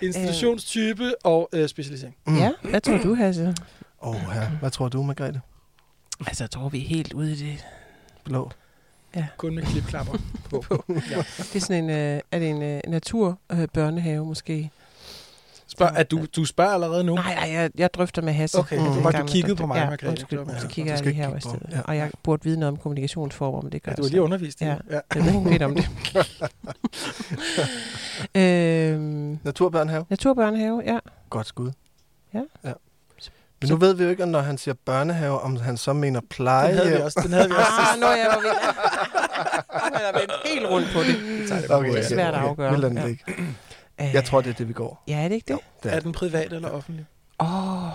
institutionstype 0.01 1.25
og 1.25 1.49
øh, 1.53 1.69
specialisering. 1.69 2.15
Mm. 2.27 2.37
Ja, 2.37 2.51
hvad 2.61 2.81
tror 2.81 2.97
du, 2.97 3.15
Hasse? 3.15 3.55
Åh, 4.01 4.09
oh, 4.15 4.21
ja. 4.35 4.47
Hvad 4.59 4.71
tror 4.71 4.89
du, 4.89 5.03
Margrethe? 5.03 5.41
Altså, 6.27 6.43
jeg 6.43 6.51
tror, 6.51 6.69
vi 6.69 6.83
er 6.83 6.87
helt 6.87 7.13
ude 7.13 7.31
i 7.31 7.35
det. 7.35 7.65
Blå. 8.23 8.51
Kun 9.37 9.55
med 9.55 9.63
klipklapper 9.63 10.13
på. 10.49 10.63
Ja. 11.11 11.17
Det 11.37 11.55
er 11.55 11.59
sådan 11.59 11.83
en, 11.83 11.89
øh, 11.89 12.21
er 12.31 12.39
det 12.39 12.49
en 12.49 12.61
øh, 12.61 12.81
naturbørnehave 12.87 14.25
måske? 14.25 14.71
Spørg, 15.67 15.97
at 15.97 16.11
du, 16.11 16.25
du 16.35 16.45
spørger 16.45 16.71
allerede 16.71 17.03
nu? 17.03 17.15
Nej, 17.15 17.35
nej, 17.35 17.49
jeg, 17.53 17.71
jeg 17.77 17.93
drøfter 17.93 18.21
med 18.21 18.33
Hasse. 18.33 18.57
Okay, 18.59 18.75
det 18.77 18.85
var 19.03 19.11
du 19.11 19.17
drøfter- 19.27 19.55
på 19.55 19.65
mig, 19.65 19.75
ja, 19.75 19.83
Margrethe. 19.85 20.07
undskyld, 20.07 20.39
var- 20.39 20.57
så 20.59 20.65
ja, 20.65 20.67
kigger 20.67 20.93
jeg 20.93 21.03
lige 21.03 21.13
her 21.13 21.29
i 21.29 21.33
på 21.33 21.39
stedet. 21.39 21.67
Ja. 21.71 21.81
Og 21.81 21.97
jeg 21.97 22.11
burde 22.23 22.43
vide 22.43 22.59
noget 22.59 22.71
om 22.71 22.77
kommunikationsformer, 22.77 23.61
men 23.61 23.71
det 23.71 23.83
gør 23.83 23.91
Ja, 23.91 23.95
du 23.95 24.01
har 24.03 24.09
lige 24.09 24.21
undervist 24.21 24.61
i 24.61 24.65
Ja. 24.65 24.71
det. 24.71 24.81
Ja. 24.89 24.99
Jeg 25.15 25.25
ved 25.25 25.33
ikke 25.35 25.49
lidt 25.49 25.61
om 25.63 25.75
det. 25.75 25.89
øhm, 28.35 29.39
Naturbørnehave. 29.43 30.05
naturbørnehave, 30.09 30.83
ja. 30.85 30.99
Godt 31.29 31.47
skud. 31.47 31.71
Men 33.61 33.69
nu 33.69 33.75
ved 33.75 33.93
vi 33.93 34.03
jo 34.03 34.09
ikke, 34.09 34.23
om 34.23 34.29
når 34.29 34.41
han 34.41 34.57
siger 34.57 34.75
børnehave, 34.85 35.39
om 35.41 35.55
han 35.57 35.77
så 35.77 35.93
mener 35.93 36.19
Den 36.19 36.29
plejehjem. 36.29 36.77
havde 36.77 36.89
vi 36.97 37.01
også. 37.01 37.19
Den 37.23 37.33
havde 37.33 37.47
vi 37.49 37.55
også 37.55 37.71
Ah, 37.79 37.87
sidst. 37.87 37.99
når 38.01 38.07
jeg 38.07 38.27
var 38.27 38.41
ved. 38.41 38.51
Han 39.83 39.93
er 39.93 40.19
vendt 40.19 40.31
helt 40.45 40.65
rundt 40.69 40.87
på 40.93 40.99
det. 40.99 41.47
tager 41.49 41.61
det 41.61 41.71
Okay, 41.71 41.89
Det 41.91 41.99
er 41.99 42.03
svært 42.07 42.33
at 42.33 42.39
afgøre. 42.39 42.71
Vi 42.71 42.77
lader 42.77 42.87
den 42.89 42.97
Ja. 42.97 43.07
ligge. 43.07 43.23
Jeg 44.13 44.25
tror, 44.25 44.41
det 44.41 44.49
er 44.49 44.53
det, 44.53 44.67
vi 44.67 44.73
går. 44.73 45.03
Ja, 45.07 45.23
er 45.23 45.27
det 45.27 45.35
ikke 45.35 45.53
det? 45.53 45.59
Det 45.83 45.91
Er 45.91 45.95
er. 45.95 45.99
den 45.99 46.11
privat 46.11 46.53
eller 46.53 46.69
offentlig? 46.69 47.05
Åh, 47.39 47.83
oh, 47.83 47.89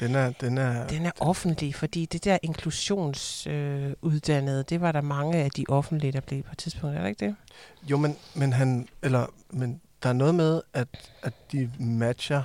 Den 0.00 0.14
er, 0.14 0.32
den 0.40 0.58
er, 0.58 0.86
den 0.86 1.06
er 1.06 1.10
offentlig, 1.20 1.74
fordi 1.74 2.06
det 2.06 2.24
der 2.24 2.38
inklusionsuddannede, 2.42 4.58
øh, 4.58 4.64
det 4.68 4.80
var 4.80 4.92
der 4.92 5.00
mange 5.00 5.38
af 5.38 5.50
de 5.50 5.64
offentlige, 5.68 6.12
der 6.12 6.20
blev 6.20 6.42
på 6.42 6.48
et 6.52 6.58
tidspunkt, 6.58 6.96
er 6.96 7.00
det 7.02 7.08
ikke 7.08 7.26
det? 7.26 7.36
jo, 7.82 7.96
men, 7.96 8.16
men 8.34 8.52
han, 8.52 8.88
eller, 9.02 9.26
men 9.50 9.80
der 10.02 10.08
er 10.08 10.12
noget 10.12 10.34
med, 10.34 10.62
at, 10.74 10.88
at 11.22 11.32
de 11.52 11.70
matcher 11.78 12.42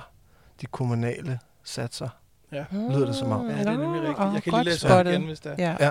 de 0.60 0.66
kommunale 0.66 1.38
satser. 1.66 2.08
Ja. 2.52 2.64
Lyder 2.72 3.06
det 3.06 3.14
som 3.14 3.32
om. 3.32 3.46
Ja, 3.50 3.58
det 3.58 3.66
er 3.66 3.70
nemlig 3.70 3.88
Nå, 4.02 4.08
rigtigt. 4.08 4.34
Jeg 4.34 4.42
kan 4.42 4.52
lige 4.52 4.64
læse 4.64 4.86
op 4.86 4.90
spottet. 4.90 5.12
igen, 5.12 5.22
hvis 5.24 5.40
det 5.40 5.54
er. 5.58 5.76
Ja. 5.80 5.90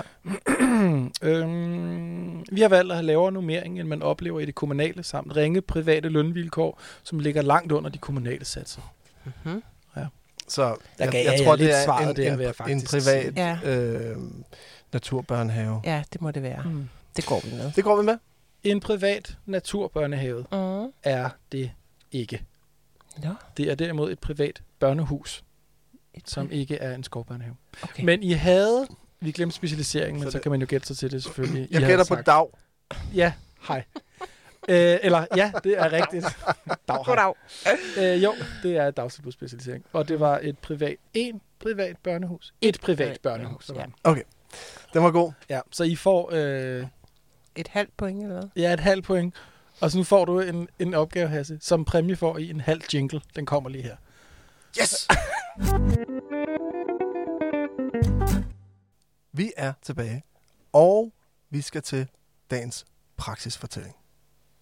øhm, 1.22 2.44
vi 2.52 2.60
har 2.60 2.68
valgt 2.68 2.90
at 2.92 2.96
have 2.96 3.06
lavere 3.06 3.32
nummering, 3.32 3.80
end 3.80 3.88
man 3.88 4.02
oplever 4.02 4.40
i 4.40 4.44
det 4.44 4.54
kommunale, 4.54 5.02
samt 5.02 5.36
ringe 5.36 5.60
private 5.62 6.08
lønvilkår, 6.08 6.80
som 7.02 7.18
ligger 7.20 7.42
langt 7.42 7.72
under 7.72 7.90
de 7.90 7.98
kommunale 7.98 8.44
satser. 8.44 8.94
Mm-hmm. 9.24 9.62
Så 10.48 10.76
jeg, 10.98 11.08
gav 11.08 11.24
jeg 11.24 11.32
jeg 11.38 11.46
tror, 11.46 11.56
det 11.56 11.74
er 11.74 11.84
svaret 11.84 12.10
en, 12.10 12.16
der, 12.16 12.32
en, 12.32 12.38
vil 12.38 12.44
jeg 12.44 12.50
en 12.50 12.80
faktisk 12.80 12.90
privat 12.90 13.36
Ja. 13.36 13.58
øh, 13.64 14.16
naturbørnehave. 14.92 15.80
ja, 15.84 16.02
det 16.12 16.20
må 16.20 16.30
det 16.30 16.42
være. 16.42 16.62
Mm. 16.64 16.88
Det 17.16 17.26
går 17.26 17.40
vi 17.44 17.50
med. 17.56 17.72
Det 17.76 17.84
går 17.84 17.96
vi 17.96 18.02
med. 18.02 18.18
En 18.62 18.80
privat 18.80 19.36
naturbørnehave 19.46 20.44
Mm. 20.52 20.92
er 21.02 21.28
det 21.52 21.70
ikke. 22.12 22.42
Nå, 23.24 23.28
Det 23.56 23.70
er 23.70 23.74
derimod 23.74 24.12
et 24.12 24.18
privat 24.18 24.62
børnehus, 24.78 25.44
som 26.24 26.50
ikke 26.52 26.76
er 26.76 26.94
en 26.94 27.04
skovbørnehave. 27.04 27.56
okay. 27.82 28.04
Men 28.04 28.22
I 28.22 28.32
havde, 28.32 28.86
vi 29.20 29.32
glemte 29.32 29.56
specialiseringen, 29.56 30.20
men 30.20 30.22
Så 30.26 30.30
så, 30.30 30.38
det- 30.38 30.42
kan 30.42 30.50
man 30.50 30.60
jo 30.60 30.66
gætte 30.70 30.86
sig 30.86 30.96
til 30.96 31.10
det 31.10 31.22
selvfølgelig. 31.22 31.68
Jeg 31.70 31.80
gætter 31.80 32.04
på 32.04 32.14
sagt- 32.14 32.26
dag. 32.26 32.46
Ja, 33.14 33.32
hej. 33.68 33.84
øh, 34.68 34.98
eller, 35.02 35.26
ja, 35.36 35.52
det 35.64 35.78
er 35.78 35.92
rigtigt. 35.92 36.24
Dag, 36.88 36.96
hej. 36.96 37.02
Goddag. 37.04 37.34
Øh, 37.98 38.22
jo, 38.22 38.34
det 38.62 38.76
er 38.76 38.90
dagtilbudsspecialisering. 38.90 39.84
Og 39.92 40.08
det 40.08 40.20
var 40.20 40.40
et 40.42 40.58
privat, 40.58 40.96
en 41.14 41.40
privat 41.58 41.96
børnehus. 42.02 42.54
Et 42.62 42.80
privat 42.80 43.18
børnehus. 43.22 43.70
Ja. 43.74 44.14
Den 44.94 45.02
var 45.02 45.10
god. 45.10 45.32
ja, 45.50 45.60
så 45.72 45.84
I 45.84 45.96
får 45.96 46.30
øh, 46.32 46.86
Et 47.56 47.68
halvt 47.68 47.96
point, 47.96 48.22
eller 48.22 48.34
hvad? 48.40 48.48
ja, 48.56 48.72
et 48.72 48.80
halvt 48.80 49.04
point. 49.04 49.34
Og 49.80 49.90
så 49.90 49.98
nu 49.98 50.04
får 50.04 50.24
du 50.24 50.40
en, 50.40 50.68
en 50.78 50.94
opgave, 50.94 51.28
Hasse. 51.28 51.58
Som 51.60 51.84
præmie 51.84 52.16
får 52.16 52.38
I 52.38 52.50
en 52.50 52.60
halv 52.60 52.80
jingle. 52.94 53.20
Den 53.36 53.46
kommer 53.46 53.70
lige 53.70 53.82
her. 53.82 53.96
Yes! 54.80 55.08
vi 59.32 59.52
er 59.56 59.72
tilbage, 59.82 60.22
og 60.72 61.12
vi 61.50 61.60
skal 61.60 61.82
til 61.82 62.08
dagens 62.50 62.86
praksisfortælling. 63.16 63.96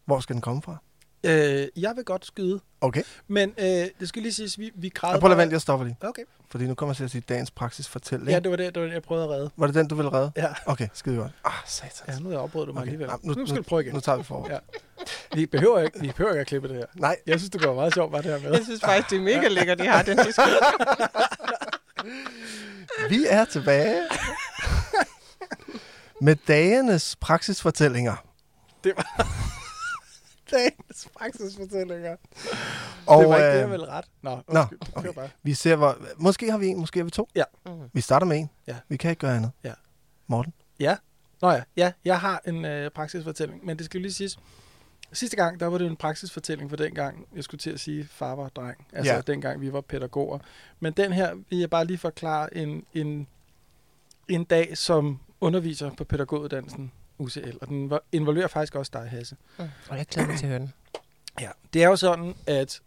Hvor 0.05 0.21
skal 0.21 0.35
den 0.35 0.43
komme 0.43 0.63
fra? 0.63 0.77
Øh, 1.25 1.67
jeg 1.77 1.93
vil 1.97 2.05
godt 2.05 2.27
skyde. 2.27 2.61
Okay, 2.81 3.03
Men 3.29 3.55
øh, 3.59 3.65
det 4.01 4.09
skal 4.09 4.23
lige 4.23 4.33
siges, 4.33 4.59
vi, 4.59 4.71
vi 4.75 4.89
græder... 4.89 5.15
og 5.15 5.21
prøv 5.21 5.31
at 5.33 5.39
vente, 5.39 5.53
jeg 5.53 5.61
stopper 5.61 5.87
lige. 5.87 5.97
Okay. 6.01 6.23
Fordi 6.51 6.67
nu 6.67 6.75
kommer 6.75 6.91
jeg 6.93 6.97
til 6.97 7.05
at 7.05 7.11
sige 7.11 7.23
dagens 7.29 7.51
praksisfortælling. 7.51 8.31
Ja, 8.31 8.39
det 8.39 8.51
var 8.51 8.57
det, 8.57 8.75
det 8.75 8.81
var 8.83 8.87
det, 8.89 8.95
jeg 8.95 9.03
prøvede 9.03 9.25
at 9.25 9.31
redde. 9.31 9.51
Var 9.57 9.67
det 9.67 9.75
den, 9.75 9.89
du 9.89 9.95
ville 9.95 10.13
redde? 10.13 10.33
Ja. 10.37 10.47
Okay, 10.67 10.89
skide 10.95 11.17
godt. 11.17 11.33
Ah, 11.45 11.53
satans. 11.67 12.03
Ja, 12.09 12.19
nu 12.23 12.37
afbrød 12.39 12.67
du 12.67 12.73
mig 12.73 12.81
Okay. 12.81 12.87
alligevel. 12.93 13.09
Ja, 13.11 13.17
nu, 13.29 13.35
nu 13.35 13.47
skal 13.47 13.59
du 13.59 13.63
prøve 13.63 13.83
igen. 13.83 13.95
Nu 13.95 14.01
tager 14.01 14.19
vi 14.19 14.25
for. 14.25 14.47
Ja. 14.51 14.59
Vi 15.35 15.47
behøver 15.47 15.81
ikke, 15.81 16.01
vi 16.01 16.09
behøver 16.09 16.31
ikke 16.33 16.41
at 16.41 16.47
klippe 16.47 16.69
det 16.69 16.77
her. 16.77 16.85
Nej, 16.95 17.17
Jeg 17.27 17.39
synes, 17.41 17.51
det 17.51 17.61
går 17.63 17.75
meget 17.75 17.95
sjovt, 17.95 18.13
bare 18.13 18.23
det 18.23 18.31
her 18.31 18.39
med. 18.49 18.53
Jeg 18.57 18.65
synes 18.65 18.81
faktisk, 18.81 19.11
det 19.11 19.17
er 19.19 19.23
mega 19.23 19.49
lækkert, 19.49 19.79
de 19.79 19.87
har 19.87 20.03
den 20.03 20.17
diskussion. 20.17 20.47
vi 23.11 23.27
er 23.29 23.45
tilbage 23.45 24.03
med 26.27 26.37
dagenes 26.49 27.17
praksisfortællinger. 27.21 28.17
Dagens 30.57 31.09
praksisfortællinger. 31.19 32.17
Og 33.07 33.21
det 33.21 33.29
var 33.29 33.37
ikke 33.37 33.47
det, 33.49 33.55
øh, 33.55 33.61
jeg 33.61 33.71
ville 33.71 33.87
ret. 33.87 34.05
Nå, 34.23 34.31
Nå, 34.31 34.61
undskyld. 34.61 34.79
det 34.79 34.95
kører 34.95 35.09
okay. 35.09 35.15
bare. 35.21 35.29
vi 35.43 35.55
ser, 35.55 35.77
hvor... 35.77 35.97
Måske 36.19 36.51
har 36.51 36.59
vi 36.59 36.67
en, 36.67 36.79
måske 36.81 36.99
har 36.99 37.05
vi 37.05 37.11
to. 37.11 37.29
Mm. 37.67 37.73
Vi 37.93 38.01
starter 38.01 38.27
med 38.27 38.37
en. 38.39 38.51
Ja. 38.67 38.77
Vi 38.89 38.97
kan 38.97 39.11
ikke 39.11 39.21
gøre 39.21 39.37
andet. 39.37 39.51
Ja. 39.65 39.73
Morten? 40.27 40.53
Nå 41.43 41.51
ja, 41.51 41.63
ja, 41.77 41.93
jeg 42.05 42.21
har 42.21 42.43
en 42.47 42.65
øh, 42.65 42.91
praksisfortælling, 42.91 43.67
men 43.67 43.77
det 43.77 43.85
skal 43.87 43.99
jo 43.99 44.03
lige 44.03 44.13
siges. 44.13 44.39
Sidste 45.13 45.37
gang, 45.37 45.61
der 45.61 45.67
var 45.67 45.79
det 45.79 45.87
en 45.87 45.97
praksisfortælling 45.97 46.71
for 46.71 46.77
den 46.77 46.95
gang, 46.95 47.27
jeg 47.37 47.45
skulle 47.45 47.59
til 47.59 47.71
at 47.71 47.81
sige, 47.81 48.09
far 48.11 48.35
var 48.35 48.49
dreng. 48.49 48.87
Altså 48.93 49.13
Ja. 49.13 49.17
ja. 49.17 49.23
dengang 49.23 49.61
vi 49.61 49.73
var 49.73 49.81
pædagoger. 49.81 50.39
Men 50.81 50.93
den 50.93 51.13
her 51.13 51.35
vil 51.51 51.59
jeg 51.59 51.71
bare 51.71 51.85
lige 51.85 51.99
forklare 51.99 52.57
en, 52.57 52.85
en, 52.95 53.27
en 54.29 54.45
dag 54.45 54.79
som 54.79 55.21
underviser 55.41 55.91
på 55.91 56.05
pædagoguddannelsen 56.05 56.93
UCL. 57.19 57.57
Og 57.61 57.69
den 57.69 57.93
involverer 58.13 58.47
faktisk 58.47 58.75
også 58.75 58.91
dig, 58.95 59.09
Hasse. 59.11 59.37
Mm. 59.59 59.65
Og 59.89 59.99
jeg 59.99 60.07
glæder 60.07 60.29
mig 60.29 60.39
til 60.39 60.47
at 60.47 60.51
høre 60.51 60.59
den. 60.59 60.73
Ja, 61.41 61.49
det 61.73 61.83
er 61.83 61.89
jo 61.89 61.97
sådan, 61.97 62.35
at 62.47 62.81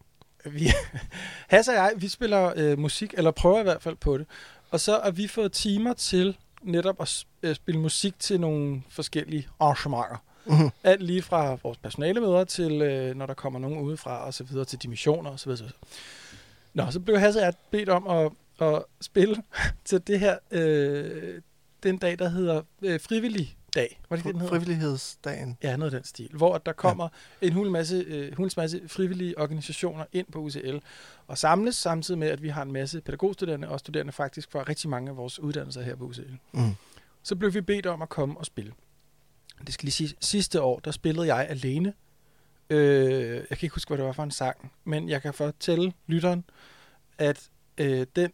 vi, 0.46 0.70
Hasse 1.54 1.72
og 1.72 1.76
jeg, 1.76 1.94
vi 1.98 2.08
spiller 2.08 2.54
øh, 2.56 2.80
musik, 2.80 3.14
eller 3.18 3.32
prøver 3.32 3.60
i 3.60 3.64
hvert 3.64 3.82
fald 3.82 3.96
på 3.96 4.18
det. 4.18 4.28
Og 4.72 4.80
så 4.80 5.00
har 5.04 5.12
vi 5.12 5.28
fået 5.28 5.52
timer 5.52 5.94
til 5.94 6.38
netop 6.62 7.02
at 7.02 7.26
øh, 7.44 7.56
spille 7.56 7.82
musik 7.82 8.20
til 8.20 8.40
nogle 8.40 8.84
forskellige 8.90 9.48
arrangementer. 9.60 10.24
Mhm. 10.46 10.70
Alt 10.84 11.04
lige 11.04 11.22
fra 11.22 11.58
vores 11.64 11.78
personalemøder 11.78 12.44
til, 12.44 12.82
øh, 12.82 13.16
når 13.16 13.26
der 13.26 13.34
kommer 13.34 13.60
nogen 13.60 13.80
udefra, 13.80 14.26
og 14.26 14.34
så 14.34 14.44
videre 14.44 14.66
til 14.66 14.80
dimissioner 14.84 15.30
og 15.30 15.40
så 15.40 15.46
videre. 15.46 15.58
så 15.58 15.64
videre. 15.64 15.78
Nå, 16.74 16.92
så 16.92 17.00
blev 17.00 17.20
Hasse 17.20 17.40
og 17.40 17.46
jeg 17.46 17.54
bedt 17.72 17.90
om 17.90 18.08
at, 18.08 18.32
at 18.62 18.84
spille 19.02 19.44
til 19.86 20.08
det 20.08 20.20
her, 20.20 20.38
øh, 20.52 21.42
den 21.84 21.98
dag, 21.98 22.20
der 22.20 22.30
hedder 22.30 22.62
øh, 22.82 23.00
frivillig 23.00 23.57
dag. 23.78 24.02
Var 24.10 24.18
det 24.18 24.26
ikke 24.26 24.40
den? 24.40 24.48
Frivillighedsdagen. 24.48 25.58
Ja, 25.64 25.78
noget 25.78 25.94
af 25.94 26.00
den 26.00 26.06
stil. 26.06 26.30
Hvor 26.34 26.58
der 26.58 26.74
kommer 26.74 27.10
ja. 27.42 27.48
en 27.48 27.54
hul 27.54 27.72
masse, 27.72 27.96
øh, 27.96 28.38
hulens 28.38 28.58
masse 28.58 28.82
frivillige 28.88 29.40
organisationer 29.40 30.06
ind 30.14 30.28
på 30.32 30.40
UCL 30.40 30.78
og 31.28 31.38
samles, 31.38 31.76
samtidig 31.76 32.18
med, 32.18 32.28
at 32.28 32.44
vi 32.44 32.50
har 32.50 32.62
en 32.62 32.72
masse 32.72 33.02
pædagogstuderende 33.02 33.70
og 33.70 33.80
studerende 33.80 34.12
faktisk 34.12 34.52
fra 34.52 34.64
rigtig 34.64 34.90
mange 34.90 35.10
af 35.10 35.18
vores 35.18 35.40
uddannelser 35.40 35.82
her 35.82 35.96
på 35.96 36.04
UCL. 36.06 36.22
Mm. 36.52 36.76
Så 37.24 37.36
blev 37.36 37.54
vi 37.54 37.62
bedt 37.62 37.86
om 37.86 38.02
at 38.02 38.10
komme 38.10 38.38
og 38.38 38.46
spille. 38.46 38.74
Det 39.66 39.74
skal 39.74 39.86
lige 39.86 39.94
sige, 39.94 40.14
sidste 40.20 40.62
år, 40.62 40.80
der 40.80 40.92
spillede 40.92 41.36
jeg 41.36 41.48
alene. 41.50 41.94
Øh, 42.70 43.36
jeg 43.36 43.58
kan 43.58 43.66
ikke 43.66 43.76
huske, 43.76 43.90
hvad 43.90 43.98
det 43.98 44.06
var 44.06 44.12
for 44.12 44.24
en 44.24 44.32
sang, 44.32 44.72
men 44.84 45.10
jeg 45.10 45.22
kan 45.22 45.34
fortælle 45.34 45.94
lytteren, 46.08 46.44
at 47.18 47.50
øh, 47.78 48.08
den, 48.16 48.32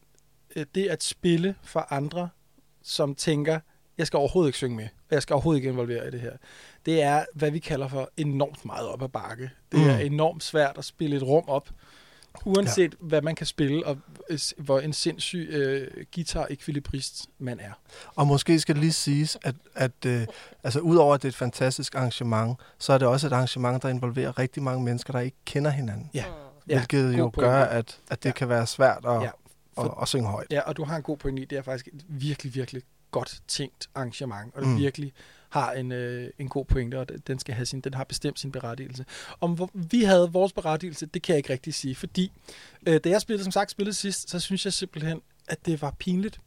øh, 0.56 0.65
det 0.75 0.88
at 0.88 1.03
spille 1.03 1.56
for 1.63 1.88
andre, 1.89 2.29
som 2.82 3.15
tænker, 3.15 3.60
jeg 3.97 4.08
skal 4.08 4.17
overhovedet 4.17 4.49
ikke 4.49 4.58
synge 4.58 4.75
med, 4.75 4.84
og 5.10 5.12
jeg 5.15 5.21
skal 5.21 5.34
overhovedet 5.34 5.58
ikke 5.60 5.69
involvere 5.69 6.08
i 6.08 6.12
det 6.12 6.21
her, 6.21 6.32
det 6.86 7.01
er, 7.01 7.25
hvad 7.34 7.51
vi 7.51 7.60
kalder 7.60 7.88
for 7.88 8.10
enormt 8.17 8.65
meget 8.65 8.88
op 8.88 9.01
ad 9.01 9.10
bakke. 9.10 9.49
Det 9.71 9.79
Mm. 9.79 9.89
er 9.89 9.97
enormt 9.97 10.43
svært 10.43 10.77
at 10.77 10.86
spille 10.86 11.15
et 11.15 11.23
rum 11.23 11.43
op, 11.47 11.69
uanset 12.45 12.91
ja. 13.01 13.06
hvad 13.08 13.21
man 13.21 13.36
kan 13.36 13.45
spille, 13.45 13.86
og 13.86 13.97
øh, 14.29 14.39
hvor 14.58 14.79
en 14.79 14.93
sindssyg 14.93 15.47
øh, 15.51 15.88
guitar-ekvilibrist 16.15 17.27
man 17.39 17.60
er. 17.60 17.71
Og 18.15 18.27
måske 18.27 18.60
skal 18.60 18.75
det 18.75 18.82
lige 18.82 18.93
siges, 18.93 19.38
at, 19.43 19.56
at 19.75 20.06
øh, 20.06 20.27
altså, 20.63 20.79
udover 20.79 21.15
at 21.15 21.21
det 21.21 21.27
er 21.27 21.32
et 21.32 21.36
fantastisk 21.36 21.95
arrangement, 21.95 22.58
så 22.79 22.93
er 22.93 22.97
det 22.97 23.08
også 23.08 23.27
et 23.27 23.34
arrangement, 23.34 23.84
der 23.84 23.89
involverer 23.89 24.39
rigtig 24.39 24.63
mange 24.63 24.84
mennesker, 24.84 25.13
der 25.13 25.19
ikke 25.19 25.38
kender 25.45 25.71
hinanden. 25.71 26.10
Ja. 26.13 26.25
Ja, 26.67 26.75
hvilket 26.77 27.06
god 27.12 27.17
jo 27.17 27.29
pointe. 27.29 27.49
gør, 27.51 27.63
at, 27.63 27.99
at 28.12 28.23
det 28.23 28.29
Ja. 28.29 28.34
kan 28.34 28.49
være 28.49 28.67
svært 28.67 28.97
at, 29.06 29.12
Ja, 29.12 29.21
ja, 29.21 29.29
at, 29.77 29.86
at, 29.86 29.91
at 30.01 30.08
synge 30.08 30.27
højt. 30.27 30.47
Ja, 30.51 30.62
og 30.62 30.77
du 30.77 30.84
har 30.84 30.95
en 30.97 31.03
god 31.03 31.17
pointe 31.17 31.41
i, 31.41 31.45
det 31.45 31.58
er 31.58 31.62
faktisk 31.62 31.88
et 31.88 32.06
virkelig, 32.08 32.56
virkelig 32.56 32.82
godt 33.13 33.41
tænkt 33.47 33.89
arrangement, 33.95 34.56
og 34.56 34.62
det 34.62 34.69
Mm. 34.69 34.78
virkelig 34.78 35.13
har 35.49 35.71
en, 35.71 35.91
øh, 35.91 36.30
en 36.39 36.49
god 36.49 36.65
pointe, 36.65 36.99
og 36.99 37.08
den, 37.28 37.39
skal 37.39 37.56
have 37.56 37.65
sin, 37.65 37.82
den 37.82 37.93
har 37.93 38.04
bestemt 38.04 38.39
sin 38.39 38.52
berettigelse. 38.52 39.06
Om 39.41 39.54
hvor, 39.54 39.69
vi 39.73 40.04
havde 40.04 40.32
vores 40.32 40.54
berettigelse, 40.54 41.06
det 41.06 41.21
kan 41.21 41.34
jeg 41.34 41.38
ikke 41.38 41.54
rigtig 41.54 41.73
sige, 41.73 41.95
fordi 41.95 42.32
øh, 42.88 42.99
da 43.04 43.10
jeg 43.10 43.21
spillede, 43.21 43.43
som 43.43 43.52
sagt 43.52 43.71
spillede 43.71 43.93
sidst, 43.93 44.30
så 44.30 44.39
synes 44.39 44.65
jeg 44.65 44.73
simpelthen, 44.73 45.21
at 45.47 45.65
det 45.65 45.82
var 45.82 45.91
pinligt 45.99 46.39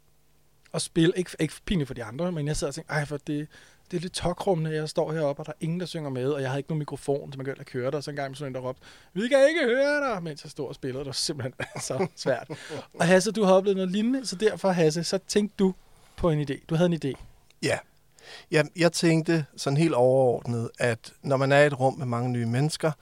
at 0.75 0.83
spille. 0.83 1.13
Ikke, 1.17 1.31
ikke 1.41 1.55
pinligt 1.65 1.87
for 1.87 1.95
de 1.95 2.05
andre, 2.05 2.33
men 2.33 2.47
jeg 2.47 2.57
sad 2.57 2.69
og 2.69 2.75
tænkte, 2.75 2.93
ej, 2.93 3.05
for 3.05 3.17
det, 3.17 3.49
det 3.91 3.97
er 3.97 4.01
lidt 4.01 4.13
tokrummende, 4.13 4.75
jeg 4.75 4.89
står 4.89 5.13
heroppe, 5.13 5.43
og 5.43 5.47
der 5.47 5.53
er 5.53 5.57
ingen, 5.61 5.81
der 5.81 5.87
synger 5.87 6.11
med, 6.11 6.27
og 6.31 6.41
jeg 6.41 6.51
havde 6.51 6.59
ikke 6.59 6.71
nogen 6.71 6.79
mikrofon, 6.79 7.33
så 7.33 7.37
man 7.39 7.45
kan 7.45 7.53
ellers 7.53 7.67
køre 7.67 7.91
der, 7.91 7.97
og 7.97 8.05
så 8.05 8.11
en 8.11 8.17
gang 8.17 8.37
sådan 8.37 8.51
en, 8.51 8.55
der 8.55 8.61
råbte, 8.61 8.83
vi 9.15 9.29
kan 9.29 9.49
ikke 9.49 9.65
høre 9.65 10.11
dig, 10.15 10.23
mens 10.23 10.45
jeg 10.45 10.51
stod 10.51 10.69
og 10.69 10.75
spillede. 10.75 10.99
Det 10.99 11.07
var 11.07 11.13
simpelthen 11.13 11.55
så 11.81 12.07
svært. 12.17 12.51
Og 12.95 13.07
Hasse, 13.07 13.33
du 13.33 13.45
har 13.45 13.53
oplevet 13.55 13.77
noget 13.77 13.93
lignende, 13.93 14.27
så 14.27 14.37
derfor, 14.37 14.71
Hasse, 14.71 15.05
så 15.05 15.19
tænkte 15.19 15.55
du 15.59 15.75
på 16.17 16.31
en 16.31 16.41
idé. 16.51 16.65
Du 16.69 16.75
havde 16.75 16.91
en 16.93 17.01
idé. 17.05 17.13
Ja. 17.63 17.79
Jeg, 18.51 18.65
jeg 18.77 18.93
tænkte 18.93 19.47
sådan 19.57 19.77
helt 19.77 19.95
overordnet, 19.95 20.71
at 20.79 21.13
når 21.23 21.37
man 21.37 21.53
er 21.53 21.59
i 21.61 21.67
et 21.67 21.81
rum 21.81 21.95
med 21.99 22.07
mange 22.07 22.29
nye 22.31 22.47
mennesker, 22.47 22.93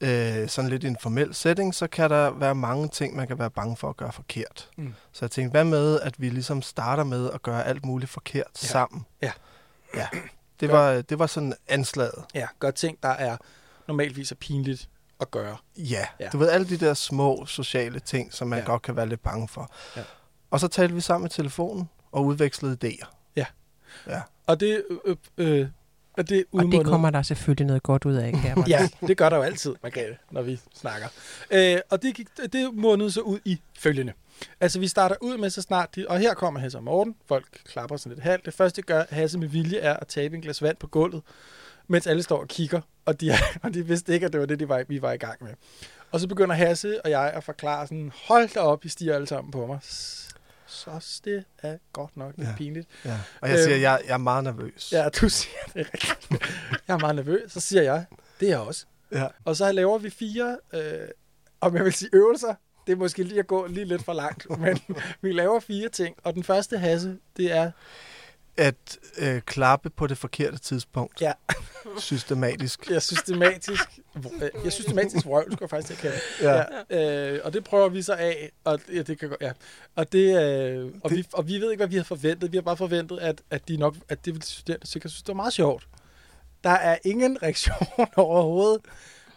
øh, 0.00 0.48
sådan 0.48 0.70
lidt 0.70 0.84
i 0.84 0.86
en 0.86 0.96
formel 1.00 1.34
setting, 1.34 1.74
så 1.74 1.86
kan 1.86 2.10
der 2.10 2.30
være 2.30 2.54
mange 2.54 2.88
ting, 2.88 3.16
man 3.16 3.26
kan 3.28 3.38
være 3.38 3.50
bange 3.50 3.76
for 3.76 3.88
at 3.90 3.96
gøre 3.96 4.12
forkert. 4.12 4.68
Mm. 4.76 4.94
Så 5.12 5.24
jeg 5.24 5.30
tænkte, 5.30 5.50
hvad 5.50 5.64
med, 5.64 6.00
at 6.00 6.20
vi 6.20 6.28
ligesom 6.28 6.62
starter 6.62 7.04
med 7.04 7.30
at 7.30 7.42
gøre 7.42 7.66
alt 7.66 7.84
muligt 7.84 8.10
forkert 8.10 8.62
Ja. 8.62 8.66
sammen? 8.68 9.06
Ja. 9.22 9.32
Ja. 9.96 10.06
Det 10.60 10.70
Gør- 10.70 10.78
var, 10.78 11.02
det 11.02 11.18
var 11.18 11.26
sådan 11.26 11.54
anslaget. 11.68 12.24
Ja, 12.34 12.46
godt 12.58 12.74
ting, 12.74 12.98
der 13.02 13.08
er 13.08 13.36
normalvis 13.88 14.30
er 14.32 14.36
pinligt 14.36 14.88
at 15.20 15.30
gøre. 15.30 15.56
Ja, 15.76 15.82
Ja. 15.84 16.06
ja, 16.20 16.28
du 16.28 16.38
ved, 16.38 16.48
alle 16.48 16.68
de 16.68 16.76
der 16.76 16.94
små 16.94 17.46
sociale 17.46 18.00
ting, 18.00 18.32
som 18.32 18.48
man 18.48 18.58
Ja. 18.58 18.62
ja. 18.62 18.66
godt 18.70 18.82
kan 18.82 18.96
være 18.96 19.06
lidt 19.06 19.22
bange 19.22 19.48
for. 19.48 19.70
Ja. 19.96 20.02
Og 20.50 20.60
så 20.60 20.68
talte 20.68 20.94
vi 20.94 21.00
sammen 21.00 21.26
i 21.26 21.30
telefonen 21.30 21.88
og 22.14 22.24
udvekslede 22.24 22.76
idéer. 22.84 23.06
Ja. 23.36 23.46
Ja. 24.06 24.20
Og 24.46 24.60
det, 24.60 24.84
øh, 25.04 25.16
øh, 25.36 25.68
og 26.12 26.28
det 26.28 26.44
Og 26.52 26.64
det 26.64 26.84
kommer 26.84 27.10
der 27.10 27.22
selvfølgelig 27.22 27.66
noget 27.66 27.82
godt 27.82 28.04
ud 28.04 28.14
af, 28.14 28.32
kan 28.32 28.44
jeg 28.44 28.68
Ja, 28.68 28.88
det 29.06 29.16
gør 29.16 29.28
der 29.28 29.36
jo 29.36 29.42
altid, 29.42 29.74
Margrethe, 29.82 30.16
når 30.30 30.42
vi 30.42 30.60
snakker. 30.74 31.08
Øh, 31.50 31.78
og 31.90 32.02
det, 32.02 32.14
gik, 32.14 32.28
det 32.52 32.74
mundede 32.74 33.10
så 33.10 33.20
ud 33.20 33.38
i 33.44 33.60
følgende. 33.78 34.12
Altså, 34.60 34.78
vi 34.78 34.88
starter 34.88 35.16
ud 35.20 35.36
med 35.36 35.50
så 35.50 35.62
snart 35.62 35.96
de... 35.96 36.06
Og 36.08 36.18
her 36.18 36.34
kommer 36.34 36.60
Hasse 36.60 36.78
og 36.78 36.84
Morten. 36.84 37.14
Folk 37.26 37.46
klapper 37.64 37.96
sådan 37.96 38.14
lidt 38.14 38.24
halvt. 38.24 38.46
Det 38.46 38.54
første, 38.54 38.82
gør 38.82 39.04
Hasse 39.10 39.38
med 39.38 39.48
vilje, 39.48 39.78
er 39.78 39.96
at 39.96 40.06
tabe 40.06 40.36
en 40.36 40.42
glas 40.42 40.62
vand 40.62 40.76
på 40.76 40.86
gulvet, 40.86 41.22
mens 41.88 42.06
alle 42.06 42.22
står 42.22 42.40
og 42.40 42.48
kigger. 42.48 42.80
Og 43.04 43.20
de, 43.20 43.32
og 43.62 43.74
de 43.74 43.86
vidste 43.86 44.14
ikke, 44.14 44.26
at 44.26 44.32
det 44.32 44.40
var 44.40 44.46
det, 44.46 44.60
de 44.60 44.68
var, 44.68 44.84
vi 44.88 45.02
var 45.02 45.12
i 45.12 45.16
gang 45.16 45.44
med. 45.44 45.50
Og 46.12 46.20
så 46.20 46.28
begynder 46.28 46.54
Hasse 46.54 47.04
og 47.04 47.10
jeg 47.10 47.32
at 47.34 47.44
forklare 47.44 47.86
sådan, 47.86 48.12
hold 48.28 48.54
da 48.54 48.60
op, 48.60 48.84
I 48.84 48.88
stiger 48.88 49.14
alle 49.14 49.26
sammen 49.26 49.50
på 49.50 49.66
mig. 49.66 49.78
Så 50.74 51.20
det 51.24 51.44
er 51.62 51.76
godt 51.92 52.16
nok 52.16 52.32
lidt 52.36 52.48
Ja. 52.48 52.54
pinligt. 52.56 52.88
Ja. 53.04 53.18
Og 53.40 53.48
jeg 53.50 53.58
siger, 53.58 53.76
jeg, 53.76 54.00
jeg 54.06 54.14
er 54.14 54.18
meget 54.18 54.44
nervøs. 54.44 54.92
Ja, 54.92 55.08
du 55.08 55.28
siger 55.28 55.56
det 55.74 55.86
rigtigt. 55.94 56.50
Jeg 56.88 56.94
er 56.94 56.98
meget 56.98 57.16
nervøs. 57.16 57.52
Så 57.52 57.60
siger 57.60 57.82
jeg, 57.82 58.04
det 58.40 58.46
er 58.46 58.50
jeg 58.50 58.58
også. 58.58 58.86
Ja. 59.12 59.26
Og 59.44 59.56
så 59.56 59.72
laver 59.72 59.98
vi 59.98 60.10
fire, 60.10 60.58
øh, 60.72 61.08
om 61.60 61.76
jeg 61.76 61.84
vil 61.84 61.92
sige 61.92 62.10
øvelser. 62.12 62.54
Det 62.86 62.92
er 62.92 62.96
måske 62.96 63.22
lige 63.22 63.38
at 63.40 63.46
gå 63.46 63.66
lige 63.66 63.84
lidt 63.84 64.04
for 64.04 64.12
langt, 64.12 64.46
men 64.60 64.78
vi 65.20 65.32
laver 65.32 65.60
fire 65.60 65.88
ting. 65.88 66.16
Og 66.22 66.34
den 66.34 66.44
første 66.44 66.78
hasse, 66.78 67.16
det 67.36 67.52
er, 67.52 67.70
At 68.56 68.98
øh, 69.18 69.40
klappe 69.40 69.90
på 69.90 70.06
det 70.06 70.18
forkerte 70.18 70.58
tidspunkt. 70.58 71.20
Ja. 71.20 71.32
Systematisk. 71.98 72.90
jeg 72.90 73.02
systematisk, 73.02 73.82
jeg 74.64 74.72
systematisk 74.72 75.26
vrøvl, 75.26 75.44
skulle 75.52 75.58
jeg 75.60 75.70
faktisk 75.70 76.04
ikke 76.04 76.16
have. 76.40 76.54
Ja. 76.56 76.64
Ja, 76.90 77.32
øh, 77.34 77.40
og 77.44 77.52
det 77.52 77.64
prøver 77.64 77.88
vi 77.88 78.02
så 78.02 78.12
af, 78.12 78.52
og 78.64 78.80
ja, 78.92 79.02
det 79.02 79.18
kan 79.18 79.28
gå, 79.28 79.36
ja. 79.40 79.52
Og 79.96 80.12
det, 80.12 80.42
øh, 80.42 80.92
og, 81.04 81.10
Det- 81.10 81.18
vi, 81.18 81.24
og 81.32 81.48
vi 81.48 81.58
ved 81.58 81.70
ikke, 81.70 81.80
hvad 81.80 81.88
vi 81.88 81.96
har 81.96 82.04
forventet. 82.04 82.52
Vi 82.52 82.56
har 82.56 82.62
bare 82.62 82.76
forventet, 82.76 83.18
at, 83.18 83.42
at 83.50 83.68
de 83.68 83.76
nok, 83.76 83.94
at 84.08 84.24
det 84.24 84.34
vil 84.34 84.42
de 84.42 84.46
studerende 84.46 84.86
sikkert 84.86 85.12
synes, 85.12 85.22
det 85.22 85.28
var 85.28 85.34
meget 85.34 85.52
sjovt. 85.52 85.88
Der 86.64 86.70
er 86.70 86.98
ingen 87.04 87.38
reaktion 87.42 88.06
overhovedet 88.16 88.80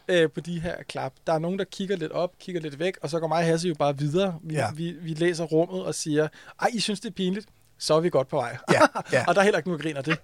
øh, 0.08 0.30
på 0.32 0.40
de 0.40 0.60
her 0.60 0.84
klap. 0.84 1.14
Der 1.28 1.34
er 1.34 1.40
nogen, 1.40 1.60
der 1.60 1.66
kigger 1.66 1.96
lidt 1.96 2.12
op, 2.12 2.34
kigger 2.40 2.62
lidt 2.62 2.80
væk, 2.80 2.98
og 3.02 3.10
så 3.10 3.20
går 3.20 3.28
mig 3.28 3.38
og 3.38 3.46
Hasse 3.46 3.68
jo 3.68 3.76
bare 3.80 3.98
videre. 3.98 4.40
Vi, 4.44 4.54
Ja. 4.56 4.72
vi, 4.76 4.92
vi 4.92 5.14
læser 5.14 5.44
rummet 5.44 5.84
og 5.86 5.96
siger, 5.96 6.28
ej, 6.62 6.70
I 6.74 6.80
synes, 6.80 7.00
det 7.00 7.10
er 7.10 7.14
pinligt? 7.14 7.48
Så 7.78 7.94
er 7.94 8.00
vi 8.00 8.10
godt 8.10 8.28
på 8.28 8.36
vej. 8.36 8.58
Ja, 8.72 8.82
ja. 9.12 9.26
og 9.28 9.36
der 9.36 9.42
er 9.42 9.44
heller 9.44 9.58
ikke 9.58 9.70
nogen, 9.70 9.82
griner 9.82 10.02
det, 10.02 10.18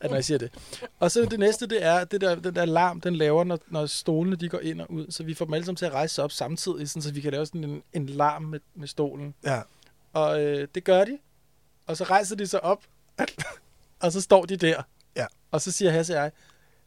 at 0.00 0.10
når 0.10 0.16
jeg 0.16 0.24
siger 0.24 0.38
det. 0.38 0.52
Og 0.98 1.10
så 1.10 1.24
det 1.24 1.38
næste, 1.38 1.66
det 1.66 1.84
er, 1.84 2.04
det 2.04 2.20
der, 2.20 2.34
den 2.34 2.54
der 2.54 2.62
alarm, 2.62 3.00
den 3.00 3.16
laver, 3.16 3.44
når, 3.44 3.58
når 3.66 3.86
stolene 3.86 4.36
de 4.36 4.48
går 4.48 4.58
ind 4.58 4.80
og 4.80 4.90
ud. 4.90 5.06
Så 5.10 5.22
vi 5.22 5.34
får 5.34 5.44
dem 5.44 5.54
alle 5.54 5.64
sammen 5.64 5.76
til 5.76 5.86
at 5.86 5.92
rejse 5.92 6.14
sig 6.14 6.24
op 6.24 6.32
samtidig, 6.32 6.88
sådan, 6.88 7.02
så 7.02 7.12
vi 7.12 7.20
kan 7.20 7.32
lave 7.32 7.46
sådan 7.46 7.64
en, 7.64 7.82
en 7.92 8.06
larm 8.06 8.42
med, 8.42 8.60
med 8.74 8.88
stolen. 8.88 9.34
ja. 9.44 9.60
Og 10.12 10.42
øh, 10.42 10.68
det 10.74 10.84
gør 10.84 11.04
de. 11.04 11.18
Og 11.86 11.96
så 11.96 12.04
rejser 12.04 12.36
de 12.36 12.46
sig 12.46 12.64
op, 12.64 12.82
og 14.02 14.12
så 14.12 14.20
står 14.20 14.44
de 14.44 14.56
der. 14.56 14.82
Ja. 15.16 15.26
Og 15.50 15.60
så 15.60 15.72
siger 15.72 15.90
Hasse 15.90 16.14
og 16.14 16.22
jeg, 16.22 16.30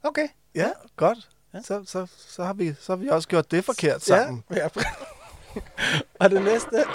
okay. 0.03 0.27
Ja, 0.55 0.69
godt. 0.95 1.29
Ja. 1.53 1.61
Så, 1.61 1.83
så, 1.85 2.07
så, 2.17 2.43
har 2.43 2.53
vi, 2.53 2.73
så 2.79 2.91
har 2.91 2.97
vi 2.97 3.07
også 3.07 3.27
gjort 3.27 3.51
det 3.51 3.65
forkert 3.65 4.03
sammen. 4.03 4.43
Ja, 4.49 4.55
ja. 4.55 4.69
og 6.19 6.29
det 6.29 6.43
næste... 6.43 6.85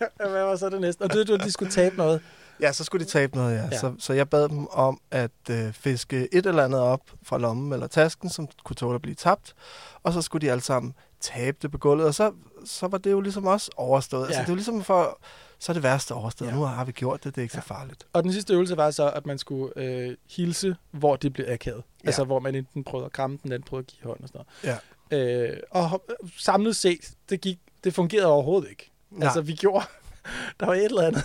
Hvad 0.16 0.44
var 0.44 0.56
så 0.56 0.68
det 0.70 0.80
næste? 0.80 1.02
Og 1.02 1.12
det, 1.12 1.28
du, 1.28 1.36
de 1.36 1.50
skulle 1.52 1.72
tabe 1.72 1.96
noget. 1.96 2.20
Ja, 2.60 2.72
så 2.72 2.84
skulle 2.84 3.04
de 3.04 3.10
tabe 3.10 3.36
noget, 3.36 3.54
ja. 3.54 3.58
Ja. 3.60 3.68
ja. 3.72 3.78
Så, 3.78 3.94
så 3.98 4.12
jeg 4.12 4.28
bad 4.28 4.48
dem 4.48 4.66
om 4.66 5.00
at 5.10 5.30
øh, 5.50 5.72
fiske 5.72 6.28
et 6.34 6.46
eller 6.46 6.64
andet 6.64 6.80
op 6.80 7.00
fra 7.22 7.38
lommen 7.38 7.72
eller 7.72 7.86
tasken, 7.86 8.30
som 8.30 8.48
kunne 8.64 8.76
tåle 8.76 8.94
at 8.94 9.02
blive 9.02 9.14
tabt. 9.14 9.54
Og 10.02 10.12
så 10.12 10.22
skulle 10.22 10.46
de 10.46 10.50
alle 10.52 10.62
sammen 10.62 10.94
tabe 11.20 11.58
det 11.62 11.70
på 11.72 11.78
gulvet, 11.78 12.06
og 12.06 12.14
så, 12.14 12.32
så 12.64 12.86
var 12.88 12.98
det 12.98 13.10
jo 13.10 13.20
ligesom 13.20 13.46
også 13.46 13.70
overstået. 13.76 14.20
Ja. 14.22 14.24
Ja. 14.24 14.28
Altså, 14.28 14.40
det 14.42 14.48
var 14.48 14.54
ligesom 14.54 14.82
for, 14.84 15.18
så 15.58 15.72
er 15.72 15.74
det 15.74 15.82
værste 15.82 16.12
overstået. 16.14 16.48
Ja. 16.48 16.52
Ja. 16.54 16.58
Nu 16.60 16.64
har 16.66 16.84
vi 16.84 16.92
gjort 16.92 17.24
det, 17.24 17.34
det 17.34 17.40
er 17.40 17.42
ikke 17.42 17.56
Ja. 17.56 17.60
så 17.60 17.66
farligt. 17.66 18.06
Og 18.12 18.22
den 18.22 18.32
sidste 18.32 18.54
øvelse 18.54 18.76
var 18.76 18.90
så, 18.90 19.10
at 19.10 19.26
man 19.26 19.38
skulle 19.38 19.72
øh, 19.76 20.16
hilse, 20.30 20.76
hvor 20.90 21.16
det 21.16 21.32
blev 21.32 21.46
akavet. 21.48 21.76
Ja. 21.76 21.82
Ja. 22.04 22.08
Altså, 22.08 22.24
hvor 22.24 22.40
man 22.40 22.54
enten 22.54 22.84
prøvede 22.84 23.06
at 23.06 23.12
kramme 23.12 23.38
den, 23.42 23.50
den 23.50 23.62
prøvede 23.62 23.84
at 23.88 23.92
give 23.96 24.06
hånd 24.08 24.20
og 24.22 24.28
sådan 24.28 24.44
Ja. 24.64 24.76
noget. 25.10 25.50
Øh, 25.50 25.56
og 25.70 26.02
samlet 26.38 26.76
set, 26.76 27.10
det, 27.30 27.40
gik, 27.40 27.58
det 27.84 27.94
fungerede 27.94 28.26
overhovedet 28.26 28.70
ikke. 28.70 28.90
Nej. 29.10 29.26
Altså, 29.26 29.40
vi 29.40 29.52
gjorde... 29.52 29.84
Der 30.60 30.66
var 30.66 30.74
et 30.74 30.84
eller 30.84 31.02
andet. 31.06 31.24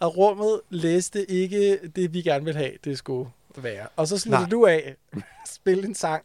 Og 0.00 0.16
rummet 0.16 0.60
læste 0.70 1.30
ikke 1.30 1.78
det, 1.96 2.12
vi 2.14 2.22
gerne 2.22 2.44
ville 2.44 2.58
have, 2.58 2.72
det 2.84 2.98
skulle 2.98 3.30
være. 3.56 3.86
Og 3.96 4.08
så 4.08 4.18
sluttede 4.18 4.42
Nej. 4.42 4.50
du 4.50 4.66
af 4.66 4.96
spille 5.54 5.84
en 5.88 5.94
sang, 5.94 6.22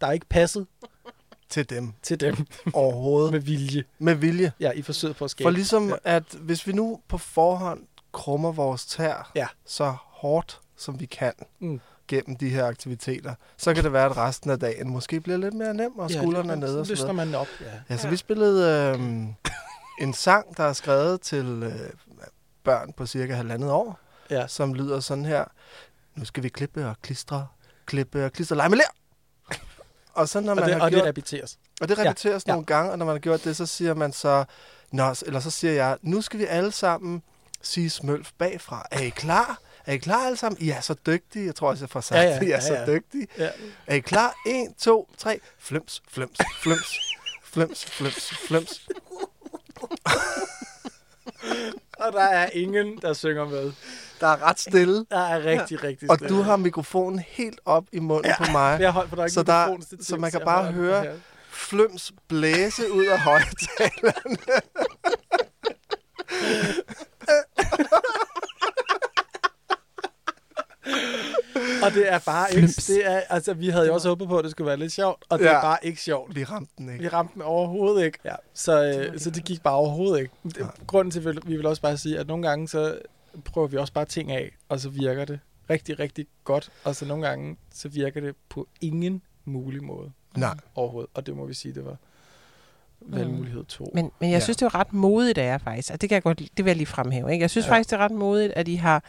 der 0.00 0.12
ikke 0.12 0.26
passede 0.26 0.66
Til 1.48 1.70
dem 1.70 1.92
til 2.02 2.20
dem 2.20 2.36
overhovedet. 2.72 3.32
med 3.32 3.40
vilje. 3.40 3.84
med 3.98 4.14
vilje. 4.14 4.52
Ja, 4.60 4.70
i 4.70 4.82
forsøget 4.82 5.16
på 5.16 5.24
at 5.24 5.30
skabe. 5.30 5.46
For 5.46 5.50
ligesom 5.50 5.88
Ja. 5.88 5.94
ja. 6.04 6.16
at 6.16 6.24
hvis 6.40 6.66
vi 6.66 6.72
nu 6.72 7.00
på 7.08 7.18
forhånd 7.18 7.80
krummer 8.12 8.52
vores 8.52 8.86
tær 8.86 9.30
Ja. 9.34 9.46
så 9.66 9.94
hårdt, 10.02 10.60
som 10.76 11.00
vi 11.00 11.06
kan 11.06 11.32
Mm. 11.60 11.80
gennem 12.08 12.36
de 12.36 12.48
her 12.48 12.66
aktiviteter, 12.66 13.34
så 13.56 13.74
kan 13.74 13.84
det 13.84 13.92
være, 13.92 14.04
at 14.06 14.16
resten 14.16 14.50
af 14.50 14.58
dagen 14.60 14.90
måske 14.90 15.20
bliver 15.20 15.38
lidt 15.38 15.54
mere 15.54 15.74
nem, 15.74 15.98
og 15.98 16.10
skuldrene 16.10 16.52
er 16.52 16.56
nede 16.56 16.80
og 16.80 16.86
så 16.86 16.92
løsner 16.92 17.12
man 17.12 17.34
op. 17.34 17.46
Ja. 17.60 17.66
Ja, 17.90 17.96
så 17.96 18.08
vi 18.08 18.16
spillede 18.16 18.94
øh, 18.98 19.26
en 20.00 20.12
sang, 20.14 20.56
der 20.56 20.64
er 20.64 20.72
skrevet 20.72 21.20
til 21.20 21.62
øh, 21.62 21.90
børn 22.64 22.92
på 22.92 23.06
cirka 23.06 23.34
halvandet 23.34 23.70
år, 23.70 23.98
Ja. 24.30 24.46
som 24.46 24.74
lyder 24.74 25.00
sådan 25.00 25.24
her. 25.24 25.44
Nu 26.14 26.24
skal 26.24 26.42
vi 26.42 26.48
klippe 26.48 26.86
og 26.88 26.96
klistre, 27.02 27.46
klippe 27.86 28.24
og 28.24 28.32
klistre, 28.32 28.56
lege 28.56 28.68
med 28.68 28.78
lær! 28.78 28.94
Og 30.14 30.28
så 30.28 30.40
når 30.40 30.50
Og, 30.50 30.56
man 30.56 30.64
det, 30.68 30.74
har 30.74 30.80
og 30.82 30.90
det 30.90 30.96
gjort, 30.96 31.08
repeteres. 31.08 31.58
og 31.80 31.88
det 31.88 31.98
repeteres 31.98 32.46
ja. 32.46 32.50
ja. 32.50 32.54
nogle 32.54 32.66
gange, 32.66 32.92
og 32.92 32.98
når 32.98 33.06
man 33.06 33.14
har 33.14 33.18
gjort 33.20 33.44
det, 33.44 33.56
så 33.56 33.66
siger 33.66 33.94
man 33.94 34.12
så, 34.12 34.44
Nå, 34.92 35.14
eller 35.26 35.40
så 35.40 35.50
siger 35.50 35.72
jeg, 35.72 35.96
nu 36.02 36.22
skal 36.22 36.40
vi 36.40 36.44
alle 36.46 36.72
sammen 36.72 37.22
sige 37.62 37.90
smølf 37.90 38.30
bagfra. 38.38 38.86
Er 38.90 39.00
I 39.00 39.08
klar? 39.08 39.58
Er 39.86 39.92
I 39.92 39.96
klar 39.96 40.26
alle 40.26 40.36
sammen? 40.36 40.62
I 40.62 40.70
er 40.70 40.80
så 40.80 40.94
dygtige. 41.06 41.46
Jeg 41.46 41.54
tror 41.54 41.68
også, 41.68 41.84
jeg 41.84 41.90
får 41.90 42.00
sagt, 42.00 42.18
Ja, 42.18 42.22
ja, 42.22 42.30
ja, 42.30 42.38
ja, 42.40 42.46
I 42.46 42.50
er 42.50 42.54
ja, 42.54 42.60
så 42.60 42.74
ja. 42.74 42.86
dygtige. 42.86 43.26
Ja. 43.38 43.50
Er 43.86 43.94
I 43.94 44.00
klar? 44.00 44.34
1, 44.46 44.74
2, 44.78 45.10
3. 45.18 45.40
Flims, 45.58 46.02
flims, 46.08 46.38
flims. 46.62 46.98
Flims, 47.44 47.84
flims, 47.84 48.30
flims. 48.48 48.86
Og 52.06 52.12
der 52.12 52.22
er 52.22 52.50
ingen, 52.52 52.98
der 53.02 53.12
synger 53.12 53.44
med. 53.44 53.72
Der 54.20 54.26
er 54.26 54.42
ret 54.48 54.60
stille. 54.60 55.06
Der 55.10 55.18
er 55.20 55.44
rigtig, 55.44 55.84
rigtig 55.84 56.10
Og 56.10 56.16
stille. 56.16 56.36
du 56.36 56.42
har 56.42 56.56
mikrofonen 56.56 57.18
helt 57.18 57.60
op 57.64 57.84
i 57.92 57.98
munden 57.98 58.34
ja. 58.40 58.44
på 58.46 58.52
mig. 58.52 58.80
Jeg 58.80 58.90
holdt, 58.90 59.12
er 59.12 59.24
ikke 59.24 59.34
Så 59.34 59.42
der- 59.42 59.76
så 60.00 60.16
man 60.16 60.30
kan 60.30 60.40
bare 60.44 60.72
høre- 60.72 61.02
her. 61.02 61.14
Flims 61.50 62.12
blæse 62.28 62.92
ud 62.92 63.04
af 63.04 63.20
højtaleren. 63.20 64.38
Og 71.86 71.92
det 71.94 72.12
er 72.12 72.18
bare 72.18 72.54
ikke... 72.54 72.66
Det 72.66 73.06
er, 73.06 73.20
altså, 73.30 73.54
vi 73.54 73.68
havde 73.68 73.86
jo 73.86 73.94
også 73.94 74.08
håbet 74.08 74.28
på, 74.28 74.38
at 74.38 74.44
det 74.44 74.50
skulle 74.50 74.68
være 74.68 74.76
lidt 74.76 74.92
sjovt, 74.92 75.24
og 75.28 75.38
det 75.38 75.44
Ja. 75.44 75.52
er 75.56 75.60
bare 75.60 75.78
ikke 75.82 76.02
sjovt. 76.02 76.34
Vi 76.36 76.44
ramte 76.44 76.72
den 76.78 76.88
ikke. 76.88 77.02
Vi 77.02 77.08
ramte 77.08 77.34
den 77.34 77.42
overhovedet 77.42 78.04
ikke. 78.04 78.18
Ja. 78.24 78.34
Så, 78.54 78.84
øh, 79.12 79.18
så 79.20 79.30
det 79.30 79.44
gik 79.44 79.62
bare 79.62 79.74
overhovedet 79.74 80.20
ikke. 80.20 80.32
Det, 80.44 80.56
Nej. 80.60 80.70
grunden 80.86 81.10
til, 81.10 81.28
at 81.28 81.48
vi 81.48 81.56
vil 81.56 81.66
også 81.66 81.82
bare 81.82 81.96
sige, 81.96 82.18
at 82.18 82.26
nogle 82.26 82.48
gange 82.48 82.68
så 82.68 82.98
prøver 83.44 83.68
vi 83.68 83.76
også 83.76 83.92
bare 83.92 84.04
ting 84.04 84.32
af, 84.32 84.56
og 84.68 84.80
så 84.80 84.88
virker 84.88 85.24
det 85.24 85.38
rigtig, 85.70 85.98
rigtig 85.98 86.26
godt. 86.44 86.70
Og 86.84 86.96
så 86.96 87.04
nogle 87.04 87.26
gange, 87.28 87.56
så 87.74 87.88
virker 87.88 88.20
det 88.20 88.34
på 88.48 88.68
ingen 88.80 89.22
mulig 89.44 89.84
måde 89.84 90.10
Nej. 90.36 90.54
overhovedet. 90.74 91.10
Og 91.14 91.26
det 91.26 91.36
må 91.36 91.46
vi 91.46 91.54
sige, 91.54 91.74
det 91.74 91.84
var 91.84 91.96
valgmulighed 93.00 93.64
2. 93.64 93.90
Men, 93.94 94.10
men 94.20 94.30
jeg 94.30 94.36
Ja. 94.36 94.40
synes, 94.40 94.56
det 94.56 94.66
er 94.66 94.74
ret 94.74 94.92
modigt 94.92 95.38
af 95.38 95.44
jer 95.46 95.58
faktisk. 95.58 95.90
Altså, 95.90 95.96
det 95.96 96.08
kan 96.08 96.14
jeg 96.14 96.22
godt, 96.22 96.38
det 96.38 96.64
vil 96.64 96.66
jeg 96.66 96.76
lige 96.76 96.86
fremhæve. 96.86 97.32
Ikke? 97.32 97.42
Jeg 97.42 97.50
synes 97.50 97.66
ja. 97.66 97.72
faktisk, 97.72 97.90
det 97.90 97.96
er 97.96 98.04
ret 98.04 98.10
modigt, 98.12 98.52
at 98.52 98.68
I 98.68 98.74
har 98.74 99.04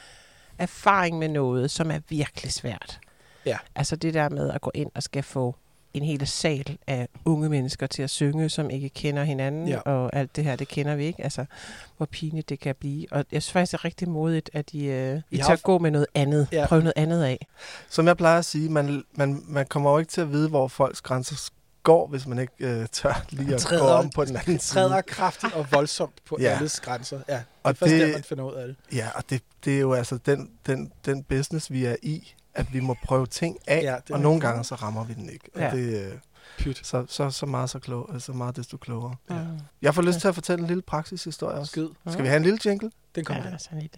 erfaring 0.60 1.20
med 1.20 1.28
noget, 1.30 1.72
som 1.72 1.92
er 1.92 2.00
virkelig 2.10 2.52
svært. 2.54 3.00
Ja. 3.46 3.58
Altså 3.76 3.96
det 3.96 4.14
der 4.14 4.30
med 4.30 4.52
at 4.52 4.62
gå 4.62 4.72
ind 4.74 4.92
og 4.96 5.04
skal 5.04 5.24
få 5.24 5.56
en 5.94 6.04
hel 6.04 6.28
sal 6.28 6.78
af 6.88 7.08
unge 7.26 7.50
mennesker 7.50 7.88
til 7.88 8.04
at 8.04 8.10
synge, 8.10 8.50
som 8.50 8.70
ikke 8.70 8.90
kender 8.90 9.24
hinanden, 9.24 9.68
Ja. 9.68 9.80
og 9.80 10.16
alt 10.16 10.36
det 10.36 10.44
her, 10.44 10.56
det 10.56 10.68
kender 10.68 10.96
vi 10.96 11.06
ikke. 11.06 11.24
Altså, 11.24 11.46
hvor 11.98 12.06
pinligt 12.06 12.50
det 12.50 12.60
kan 12.60 12.76
blive. 12.80 13.06
Og 13.12 13.26
jeg 13.32 13.44
synes 13.44 13.52
faktisk, 13.52 13.72
det 13.72 13.78
er 13.80 13.86
rigtig 13.86 14.10
modigt, 14.10 14.50
at 14.54 14.74
I, 14.74 14.86
øh, 14.86 15.22
I 15.32 15.40
f- 15.42 15.56
gå 15.56 15.78
med 15.80 15.92
noget 15.92 16.08
andet. 16.16 16.48
Ja. 16.52 16.66
Prøve 16.68 16.82
noget 16.82 16.94
andet 16.96 17.24
af. 17.24 17.48
Som 17.90 18.08
jeg 18.08 18.18
plejer 18.18 18.40
at 18.40 18.46
sige, 18.46 18.70
man, 18.70 19.04
man, 19.14 19.44
man 19.48 19.66
kommer 19.66 19.92
jo 19.92 19.98
ikke 19.98 20.12
til 20.12 20.22
at 20.22 20.32
vide, 20.32 20.50
hvor 20.50 20.68
folks 20.68 21.02
grænser 21.02 21.36
går, 21.88 22.08
hvis 22.08 22.28
man 22.28 22.40
ikke 22.40 22.54
øh, 22.60 22.88
tør 22.92 23.26
lige 23.30 23.54
at 23.56 23.62
Træder- 23.62 23.82
gå 23.82 23.88
om 23.88 24.10
på 24.10 24.26
den 24.26 24.36
anden 24.38 24.58
træder 24.58 24.90
side. 24.90 25.02
kraftigt 25.04 25.54
og 25.54 25.68
voldsomt 25.72 26.14
på 26.26 26.38
ja. 26.40 26.44
Ja. 26.52 26.58
alles 26.58 26.80
grænser. 26.80 27.20
Ja, 27.28 27.34
det 27.34 27.40
er 27.40 27.44
Og 27.64 27.78
først 27.78 27.92
det- 27.92 28.02
der, 28.02 28.12
man 28.14 28.24
finder 28.24 28.44
ud 28.44 28.54
af 28.54 28.68
det. 28.68 28.76
Ja, 28.94 29.08
og 29.16 29.24
det, 29.30 29.42
det 29.66 29.76
er 29.76 29.80
jo 29.80 29.94
altså 29.94 30.18
den, 30.26 30.50
den, 30.66 30.92
den 31.06 31.24
business, 31.24 31.72
vi 31.72 31.86
er 31.86 31.96
i, 32.04 32.34
at 32.54 32.74
vi 32.74 32.80
må 32.80 32.96
prøve 33.04 33.26
ting 33.26 33.58
af, 33.68 33.82
Ja, 33.84 33.92
ja, 33.92 33.96
er 34.10 34.14
og 34.14 34.20
nogle 34.20 34.40
gange 34.42 34.64
så 34.64 34.76
rammer 34.76 35.04
vi 35.04 35.14
den 35.14 35.30
ikke. 35.30 35.50
Og 35.56 35.62
Ja. 35.62 35.72
det, 35.72 36.06
øh, 36.12 36.18
Pyt. 36.58 36.80
så, 36.88 37.06
så, 37.10 37.30
så, 37.30 37.46
meget 37.46 37.70
så, 37.70 37.80
klog, 37.80 38.10
så 38.20 38.34
meget 38.34 38.56
desto 38.56 38.78
klogere. 38.78 39.16
Ja. 39.30 39.36
Jeg 39.82 39.96
får 39.96 40.02
lyst 40.02 40.20
til 40.20 40.28
at 40.28 40.36
fortælle 40.36 40.62
en 40.62 40.68
lille 40.68 40.82
praksishistorie 40.82 41.58
også. 41.58 41.72
Skid. 41.72 41.88
Skal 42.10 42.24
vi 42.24 42.28
have 42.28 42.38
en 42.38 42.44
lille 42.44 42.60
jingle? 42.66 42.92
Den 43.16 43.26
kommer 43.26 43.44
Ja, 43.44 43.50
ja. 43.50 43.58
sådan 43.58 43.80
lidt. 43.82 43.98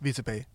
Vi 0.00 0.08
er 0.08 0.12
tilbage. 0.14 0.46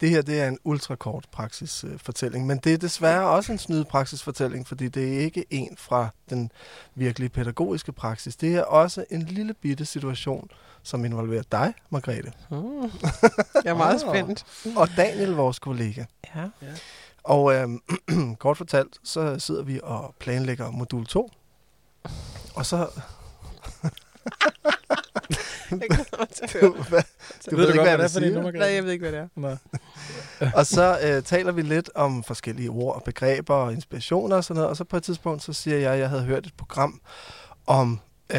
Det 0.00 0.10
her 0.10 0.22
det 0.22 0.40
er 0.40 0.48
en 0.48 0.58
ultrakort 0.64 1.26
praksisfortælling, 1.32 2.46
men 2.46 2.58
det 2.58 2.72
er 2.74 2.78
desværre 2.78 3.28
også 3.28 3.52
en 3.52 3.58
snyd 3.58 3.84
praksisfortælling, 3.84 4.68
fordi 4.68 4.88
det 4.88 5.14
er 5.14 5.18
ikke 5.18 5.44
en 5.50 5.76
fra 5.78 6.08
den 6.30 6.50
virkelige 6.94 7.28
pædagogiske 7.28 7.92
praksis. 7.92 8.36
Det 8.36 8.54
er 8.54 8.62
også 8.62 9.04
en 9.10 9.22
lille 9.22 9.54
bitte 9.54 9.84
situation, 9.84 10.50
som 10.82 11.04
involverer 11.04 11.42
dig, 11.52 11.74
Margrethe, 11.90 12.32
Hmm. 12.48 12.90
Jeg 13.64 13.70
er 13.70 13.74
meget 13.74 14.00
spændt. 14.00 14.44
og 14.76 14.88
Daniel, 14.96 15.30
vores 15.30 15.58
kollega. 15.58 16.04
Ja. 16.36 16.44
Og 17.24 17.54
øhm, 17.54 17.82
kort 18.40 18.56
fortalt, 18.56 18.96
så 19.04 19.38
sidder 19.38 19.62
vi 19.62 19.80
og 19.82 20.14
planlægger 20.18 20.70
modul 20.70 21.06
2. 21.06 21.30
Og 22.54 22.66
så... 22.66 22.88
Jeg 25.80 25.88
glæder 25.90 26.18
mig 26.18 26.28
til 26.28 26.44
at 26.44 26.52
du, 26.52 26.58
høre. 26.58 26.84
hvad, 26.88 27.02
du 27.50 27.56
ved, 27.56 27.66
du 27.66 27.72
ikke, 27.72 27.78
godt, 27.78 27.88
hvad 27.88 28.08
det 28.08 28.28
er 28.28 28.42
for 28.42 28.48
en 28.48 28.54
Nej, 28.54 28.68
jeg 28.68 28.84
ved 28.84 28.92
ikke, 28.92 29.10
hvad 29.10 29.12
det 29.12 29.30
er. 29.36 29.56
Og 30.58 30.66
så 30.66 30.98
øh, 31.02 31.22
taler 31.22 31.52
vi 31.52 31.62
lidt 31.62 31.90
om 31.94 32.24
forskellige 32.24 32.68
ord 32.68 32.94
og 32.94 33.02
begreber 33.02 33.54
og 33.54 33.72
inspirationer 33.72 34.36
og 34.36 34.44
sådan 34.44 34.54
noget. 34.56 34.70
Og 34.70 34.76
så 34.76 34.84
på 34.84 34.96
et 34.96 35.02
tidspunkt, 35.02 35.42
så 35.42 35.52
siger 35.52 35.78
jeg, 35.78 35.92
at 35.92 35.98
jeg 35.98 36.08
havde 36.08 36.22
hørt 36.22 36.46
et 36.46 36.54
program 36.56 37.00
om, 37.66 38.00
øh, 38.30 38.38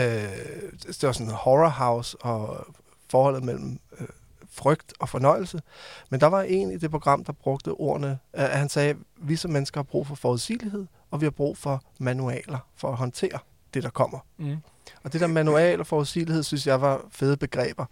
det 0.88 1.04
var 1.04 1.12
sådan 1.12 1.28
en 1.28 1.34
horror 1.34 1.70
house 1.70 2.18
og 2.22 2.68
forholdet 3.10 3.44
mellem 3.44 3.80
øh, 4.00 4.08
frygt 4.52 4.94
og 5.00 5.10
fornøjelse. 5.10 5.62
Men 6.10 6.20
der 6.20 6.28
var 6.28 6.42
en 6.42 6.72
i 6.72 6.78
det 6.78 6.92
program, 6.92 7.24
der 7.24 7.34
brugte 7.34 7.72
ordene, 7.72 8.20
at 8.34 8.60
han 8.60 8.70
sagde, 8.70 8.90
at 8.90 8.98
vi 9.18 9.36
som 9.36 9.52
mennesker 9.52 9.80
har 9.80 9.84
brug 9.84 10.08
for 10.08 10.16
forudsigelighed, 10.16 10.86
og 11.12 11.22
vi 11.22 11.26
har 11.26 11.32
brug 11.32 11.58
for 11.58 11.84
manualer 12.00 12.58
for 12.76 12.92
at 12.92 12.98
håndtere 12.98 13.40
det, 13.74 13.84
der 13.84 13.90
kommer. 13.90 14.20
Mm. 14.38 14.58
Og 15.04 15.14
det 15.14 15.22
der 15.22 15.28
manual 15.28 15.80
og 15.80 15.88
forudsigelighed, 15.88 16.44
synes 16.44 16.68
jeg 16.68 16.82
var 16.82 17.06
fede 17.12 17.38
begreber. 17.38 17.86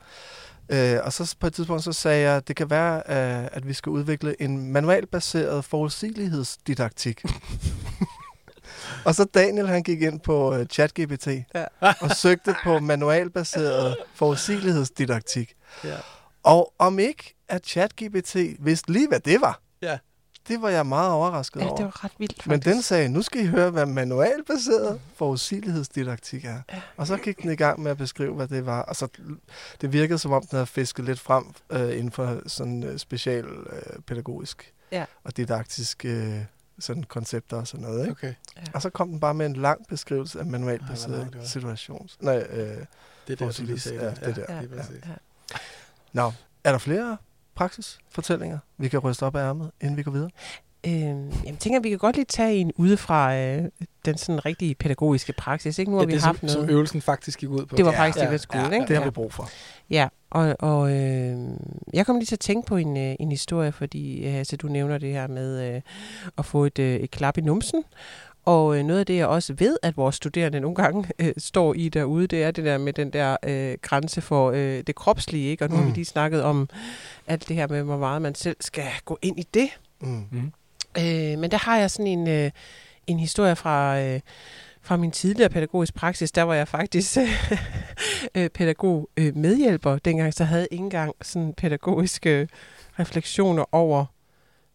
Øh, 0.70 0.98
og 1.04 1.14
så 1.14 1.36
på 1.39 1.48
et 1.48 1.54
tidspunkt, 1.54 1.84
så 1.84 1.94
sagde 1.94 2.22
jeg, 2.22 2.36
at 2.38 2.48
det 2.48 2.56
kan 2.56 2.70
være, 2.70 2.96
øh, 2.98 3.50
at 3.52 3.68
vi 3.68 3.74
skal 3.74 3.89
udvikle 3.89 4.41
en 4.41 4.72
manualbaseret 4.72 5.66
forudsigelighedsdidaktik. 5.66 7.24
og 9.06 9.16
så 9.16 9.24
Daniel, 9.24 9.68
han 9.68 9.84
gik 9.84 10.02
ind 10.02 10.20
på 10.20 10.56
uh, 10.60 10.66
ChatGPT 10.66 11.28
Ja. 11.56 11.66
og 12.02 12.12
søgte 12.16 12.56
på 12.64 12.80
manualbaseret 12.80 13.98
forudsigelighedsdidaktik. 14.16 15.54
Ja. 15.84 15.96
Og 16.44 16.74
om 16.80 17.00
ikke, 17.00 17.36
at 17.50 17.66
ChatGPT 17.66 18.36
vidste 18.60 18.91
lige, 18.91 19.08
hvad 19.08 19.20
det 19.20 19.41
var, 19.41 19.60
Ja. 19.82 19.98
Det 20.48 20.62
var 20.62 20.70
jeg 20.70 20.86
meget 20.86 21.12
overrasket 21.12 21.60
Ja, 21.60 21.66
over. 21.68 21.76
det 21.76 21.86
var 21.86 22.04
ret 22.04 22.12
vildt, 22.18 22.34
faktisk. 22.44 22.48
Men 22.48 22.60
den 22.76 22.82
sagde, 22.82 23.10
nu 23.10 23.22
skal 23.22 23.41
I 23.41 23.46
høre, 23.46 23.70
hvad 23.70 23.86
manualbaseret 23.86 25.00
forudsigelighedsdidaktik 25.16 26.46
er. 26.46 26.62
Og 26.98 27.08
så 27.08 27.18
gik 27.18 27.41
den 27.41 27.52
i 27.52 27.56
gang 27.56 27.80
med 27.82 27.91
at 27.91 27.98
beskrive, 27.98 28.34
hvad 28.36 28.48
det 28.48 28.66
var. 28.66 28.82
Og 28.82 28.96
så 28.96 29.08
det 29.82 29.94
virkede, 29.94 30.20
som 30.20 30.32
om 30.32 30.41
den 30.41 30.56
havde 30.58 30.68
fisket 30.68 31.06
lidt 31.06 31.20
frem 31.20 31.46
øh, 31.70 31.91
inden 31.91 32.12
for 32.12 32.41
sådan 32.48 32.84
øh, 32.84 32.98
special 32.98 33.46
øh, 33.46 34.00
pædagogisk 34.08 34.74
Ja. 34.91 35.06
og 35.24 35.38
didaktisk 35.38 36.06
øh, 36.06 36.39
sådan 36.80 37.04
koncepter 37.04 37.58
og 37.58 37.68
sådan 37.68 37.86
noget. 37.86 38.00
Ikke? 38.02 38.12
Okay. 38.12 38.34
Og 38.74 38.82
så 38.82 38.89
kom 38.89 39.10
den 39.10 39.20
bare 39.20 39.34
med 39.34 39.46
en 39.46 39.56
lang 39.56 39.88
beskrivelse 39.88 40.39
af 40.39 40.46
manualbaseret 40.46 41.28
det 41.34 41.39
var. 41.39 41.46
situations... 41.46 42.18
Nej, 42.22 42.38
øh, 42.50 42.58
Det 43.28 43.41
er 43.41 43.46
der, 43.46 43.52
du 43.52 43.64
lige 43.64 43.80
sagde 43.80 44.04
Ja, 44.04 44.10
det. 44.10 44.22
det 44.26 44.36
der. 44.48 44.56
Ja, 44.56 44.62
præcis. 44.78 44.96
ja. 45.06 45.56
Nå, 46.14 46.32
er 46.64 46.72
der 46.72 46.78
flere 46.80 47.18
praksisfortællinger, 47.56 48.58
vi 48.78 48.88
kan 48.89 48.99
ryste 48.99 49.24
op 49.24 49.36
af 49.36 49.39
ærmet, 49.49 49.72
inden 49.82 49.97
vi 49.97 50.04
går 50.04 50.12
videre? 50.12 50.30
Øhm, 50.88 51.32
jeg 51.45 51.56
tænker, 51.60 51.80
at 51.80 51.84
vi 51.84 51.89
kan 51.89 51.97
godt 51.97 52.16
lige 52.16 52.26
tage 52.26 52.56
en 52.56 52.72
udefra 52.76 53.36
øh, 53.38 53.64
den 54.06 54.18
sådan 54.18 54.45
rigtige 54.45 54.76
pædagogiske 54.76 55.34
praksis. 55.34 55.80
Ikke? 55.80 55.91
Nu 55.91 55.97
har 55.97 56.04
Ja, 56.04 56.08
vi 56.08 56.14
det, 56.14 56.22
haft 56.22 56.39
som, 56.39 56.45
noget. 56.47 56.60
som 56.68 56.70
øvelsen 56.70 57.01
faktisk 57.01 57.39
gik 57.39 57.49
ud 57.49 57.66
på. 57.66 57.76
det 57.76 57.86
var 57.86 57.91
Ja, 57.91 57.99
faktisk 57.99 58.20
det, 58.20 58.26
ja, 58.26 58.32
vi 58.32 58.38
skulle. 58.38 58.64
ja, 58.68 58.72
ikke? 58.74 58.88
Det 58.88 58.97
har 58.97 59.04
vi 59.04 59.10
brug 59.10 59.34
for. 59.34 59.49
Ja, 59.89 60.08
og, 60.30 60.56
og 60.60 60.91
øh, 60.91 61.38
jeg 61.93 62.06
kom 62.06 62.16
lige 62.16 62.26
til 62.26 62.36
at 62.36 62.39
tænke 62.39 62.68
på 62.68 62.76
en, 62.78 62.97
øh, 62.97 63.16
en 63.20 63.32
historie, 63.32 63.72
fordi 63.72 64.26
øh, 64.28 64.36
altså, 64.36 64.58
du 64.58 64.68
nævner 64.68 64.97
det 64.97 65.12
her 65.12 65.28
med 65.28 65.76
øh, 65.76 65.82
at 66.38 66.45
få 66.45 66.66
et, 66.66 66.80
øh, 66.80 66.95
et 66.95 67.12
klap 67.12 67.38
i 67.38 67.41
numsen. 67.41 67.84
Og 68.46 68.78
øh, 68.78 68.84
noget 68.86 69.00
af 69.00 69.06
det, 69.06 69.16
jeg 69.16 69.28
også 69.28 69.54
ved, 69.54 69.78
at 69.82 69.98
vores 69.98 70.16
studerende 70.16 70.60
nogle 70.60 70.76
gange 70.76 71.10
øh, 71.20 71.34
står 71.38 71.74
i 71.74 71.89
derude, 71.89 72.28
det 72.28 72.44
er 72.44 72.52
det 72.52 72.66
der 72.66 72.78
med 72.78 72.94
den 72.94 73.14
der 73.14 73.38
øh, 73.44 73.78
grænse 73.82 74.22
for 74.22 74.52
øh, 74.52 74.84
det 74.88 74.96
kropslige. 74.96 75.50
Ikke? 75.52 75.66
Og 75.66 75.70
nu 75.70 75.76
mm. 75.76 75.80
har 75.80 75.86
vi 75.86 75.89
Mm. 75.89 75.96
lige 75.96 76.06
snakket 76.06 76.44
om 76.44 76.70
alt 77.28 77.48
det 77.48 77.56
her 77.56 77.68
med, 77.68 77.84
hvor 77.84 77.98
meget 77.98 78.22
man 78.22 78.36
selv 78.36 78.58
skal 78.60 78.86
gå 79.06 79.18
ind 79.22 79.39
i 79.39 79.48
det. 79.54 79.70
Mm. 80.02 80.24
Mm. 80.32 80.52
Øh, 80.98 81.39
men 81.39 81.52
der 81.52 81.58
har 81.58 81.78
jeg 81.78 81.91
sådan 81.91 82.08
en, 82.08 82.28
øh, 82.28 82.52
en 83.08 83.20
historie 83.20 83.56
fra, 83.56 84.00
øh, 84.02 84.20
fra 84.82 84.98
min 84.98 85.12
tidligere 85.12 85.50
pædagogisk 85.50 85.94
praksis. 85.94 86.32
Der 86.32 86.44
var 86.44 86.54
jeg 86.54 86.68
faktisk 86.68 87.18
øh, 88.36 88.50
pædagog 88.56 89.10
øh, 89.18 89.38
medhjælper. 89.38 89.98
Dengang 89.98 90.34
så 90.34 90.44
havde 90.44 90.62
jeg 90.62 90.68
ikke 90.72 90.84
engang 90.84 91.14
sådan 91.22 91.54
pædagogiske 91.54 92.48
refleksioner 93.00 93.66
over, 93.72 94.06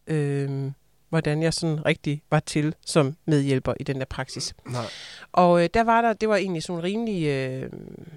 øh, 0.06 0.70
hvordan 1.08 1.42
jeg 1.42 1.54
sådan 1.54 1.86
rigtig 1.86 2.22
var 2.30 2.40
til 2.40 2.74
som 2.86 3.16
medhjælper 3.26 3.74
i 3.80 3.82
den 3.82 3.98
der 3.98 4.04
praksis. 4.04 4.54
Nej. 4.66 4.84
Og 5.32 5.62
øh, 5.62 5.68
der 5.74 5.84
var 5.84 6.00
der, 6.00 6.12
det 6.12 6.28
var 6.28 6.36
egentlig 6.36 6.62
sådan 6.62 6.82
rimelig 6.82 7.26
øh, 7.26 7.70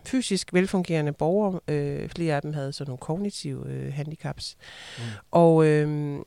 fysisk 0.06 0.54
velfungerende 0.54 1.14
borgere. 1.14 1.60
Øh, 1.68 2.10
flere 2.10 2.36
af 2.36 2.42
dem 2.42 2.54
havde 2.54 2.74
sådan 2.74 2.90
nogle 2.90 2.98
kognitive 2.98 3.70
øh, 3.70 3.94
handicaps. 3.94 4.58
Mm. 4.98 5.04
Og 5.32 5.66
øh, 5.66 6.20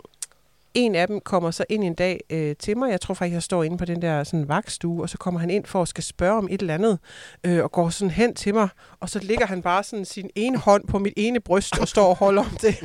en 0.75 0.95
af 0.95 1.07
dem 1.07 1.21
kommer 1.21 1.51
så 1.51 1.65
ind 1.69 1.85
en 1.85 1.95
dag 1.95 2.21
øh, 2.31 2.57
til 2.57 2.77
mig. 2.77 2.91
Jeg 2.91 3.01
tror 3.01 3.15
faktisk, 3.15 3.35
jeg 3.35 3.43
står 3.43 3.63
inde 3.63 3.79
på 3.79 3.85
den 3.85 4.03
der 4.03 4.25
sådan 4.25 4.49
vagtstue, 4.49 5.03
og 5.03 5.09
så 5.09 5.19
kommer 5.19 5.41
han 5.41 5.51
ind 5.51 5.65
for 5.65 5.83
at 5.83 5.89
skal 5.89 6.05
spørge 6.05 6.39
om 6.39 6.49
et 6.51 6.61
eller 6.61 6.75
andet, 6.75 6.99
øh, 7.45 7.65
og 7.65 7.73
går 7.73 7.91
sådan 7.91 8.11
hen 8.11 8.35
til 8.35 8.55
mig, 8.55 8.69
og 9.01 9.11
så 9.11 9.19
ligger 9.19 9.47
han 9.47 9.63
bare 9.63 9.85
sådan 9.85 10.05
sin 10.05 10.31
ene 10.35 10.59
hånd 10.59 10.89
på 10.89 10.99
mit 10.99 11.13
ene 11.17 11.41
bryst 11.41 11.79
og 11.79 11.89
står 11.89 12.07
og 12.07 12.17
holder 12.17 12.43
om 12.43 12.57
det. 12.61 12.77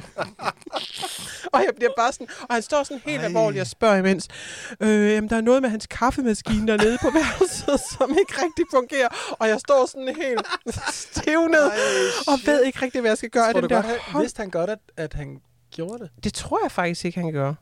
og 1.54 1.60
jeg 1.60 1.72
bliver 1.76 1.92
bare 1.98 2.12
sådan, 2.12 2.28
og 2.42 2.56
han 2.56 2.62
står 2.62 2.84
sådan 2.84 3.02
helt 3.06 3.20
Ej. 3.20 3.26
alvorligt 3.26 3.62
og 3.62 3.68
spørger 3.68 3.96
imens, 3.96 4.28
øh, 4.80 5.12
jamen, 5.12 5.30
der 5.30 5.36
er 5.38 5.42
noget 5.42 5.62
med 5.62 5.70
hans 5.70 5.88
kaffemaskine 5.88 6.68
dernede 6.68 6.98
på 7.02 7.10
værelset, 7.14 7.80
som 7.98 8.10
ikke 8.20 8.34
rigtig 8.44 8.66
fungerer, 8.74 9.08
og 9.32 9.48
jeg 9.48 9.60
står 9.60 9.86
sådan 9.86 10.08
helt 10.08 10.48
stivnet, 10.90 11.72
og 12.28 12.40
ved 12.46 12.64
ikke 12.64 12.82
rigtig, 12.82 13.02
hvad 13.02 13.12
jeg 13.12 13.18
skal 13.18 13.30
gøre 13.30 13.54
Tror 13.54 13.62
den 13.62 13.70
du 13.70 13.76
der 13.76 13.82
godt, 13.82 14.00
han, 14.02 14.22
vidste 14.22 14.40
han 14.40 14.50
godt, 14.50 14.70
at, 14.70 14.80
at 14.98 15.14
han 15.14 15.42
gjorde 15.72 16.04
det? 16.04 16.24
Det 16.24 16.34
tror 16.34 16.60
jeg 16.64 16.72
faktisk 16.72 17.06
ikke, 17.06 17.20
han 17.20 17.32
gør. 17.32 17.54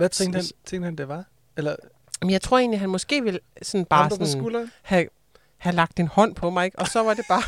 Hvad 0.00 0.08
tænkte 0.08 0.36
han, 0.36 0.44
tænkte 0.64 0.84
han 0.84 0.96
det 0.96 1.08
var? 1.08 1.24
Eller 1.56 1.76
Men 2.20 2.30
jeg 2.30 2.40
tror 2.42 2.58
egentlig, 2.58 2.80
han 2.80 2.90
måske 2.90 3.22
ville 3.22 3.40
sådan 3.62 3.84
bare 3.84 4.10
sådan 4.10 4.70
have, 4.82 5.06
have 5.58 5.74
lagt 5.76 6.00
en 6.00 6.08
hånd 6.08 6.34
på 6.34 6.50
mig, 6.50 6.64
ikke? 6.64 6.78
og 6.78 6.86
så 6.88 7.02
var 7.02 7.14
det 7.14 7.24
bare 7.28 7.42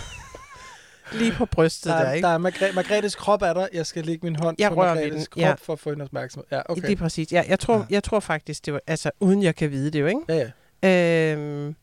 lige 1.18 1.32
på 1.32 1.46
brystet 1.46 1.90
Der, 1.92 1.98
der, 1.98 2.04
er, 2.04 2.12
ikke? 2.12 2.26
der 2.26 2.32
er 2.34 2.38
Margre- 2.38 2.72
Margrethes 2.74 3.14
krop 3.14 3.42
er 3.42 3.52
der. 3.52 3.68
Jeg 3.72 3.86
skal 3.86 4.04
lægge 4.04 4.26
min 4.26 4.36
hånd 4.36 4.56
Jeg 4.58 4.70
på 4.70 4.74
Margrethes 4.74 5.28
krop 5.28 5.40
ja. 5.40 5.54
for 5.54 5.72
at 5.72 5.78
få 5.78 5.90
hendes 5.90 6.06
opmærksomhed. 6.06 6.46
Ja, 6.50 6.60
okay. 6.68 6.82
Lige 6.86 6.96
præcis. 6.96 7.32
Ja, 7.32 7.44
jeg, 7.48 7.58
tror, 7.60 7.76
Ja. 7.78 7.84
jeg 7.90 8.04
tror 8.04 8.20
faktisk, 8.20 8.66
det 8.66 8.72
var, 8.74 8.80
altså 8.86 9.10
uden 9.20 9.42
jeg 9.42 9.56
kan 9.56 9.70
vide 9.70 9.90
det 9.90 10.00
jo, 10.00 10.06
ikke? 10.06 10.20
Ja, 10.28 10.50
ja. 10.82 11.32
Øhm, 11.36 11.74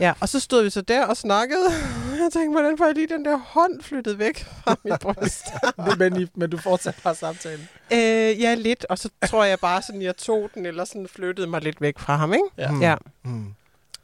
ja, 0.00 0.12
og 0.20 0.28
så 0.28 0.40
stod 0.40 0.62
vi 0.64 0.70
så 0.70 0.80
der 0.80 1.06
og 1.06 1.16
snakkede. 1.16 1.64
Jeg 2.22 2.32
tænkte, 2.32 2.50
hvordan 2.60 2.78
får 2.78 2.84
jeg 2.86 2.94
lige 2.94 3.08
den 3.08 3.24
der 3.24 3.36
hånd 3.36 3.82
flyttet 3.82 4.18
væk 4.18 4.44
fra 4.44 4.76
mit 4.84 5.00
bryst? 5.14 5.44
Men, 5.76 5.98
men, 5.98 6.22
I- 6.22 6.30
men 6.34 6.50
du 6.50 6.56
fortsætter 6.58 7.00
bare 7.04 7.14
samtalen. 7.14 7.68
øh, 7.92 8.40
ja, 8.40 8.54
lidt. 8.54 8.84
Og 8.84 8.98
så 8.98 9.08
tror 9.26 9.44
jeg 9.44 9.58
bare 9.60 9.82
sådan, 9.82 10.02
jeg 10.02 10.16
tog 10.16 10.50
den, 10.54 10.66
eller 10.66 10.84
sådan 10.84 11.08
flyttede 11.08 11.46
mig 11.46 11.62
lidt 11.62 11.80
væk 11.80 11.98
fra 11.98 12.16
ham, 12.16 12.32
ikke? 12.32 12.44
Ja. 12.58 12.70
Mm. 12.70 12.80
Ja. 12.82 12.94
Mm. 13.24 13.54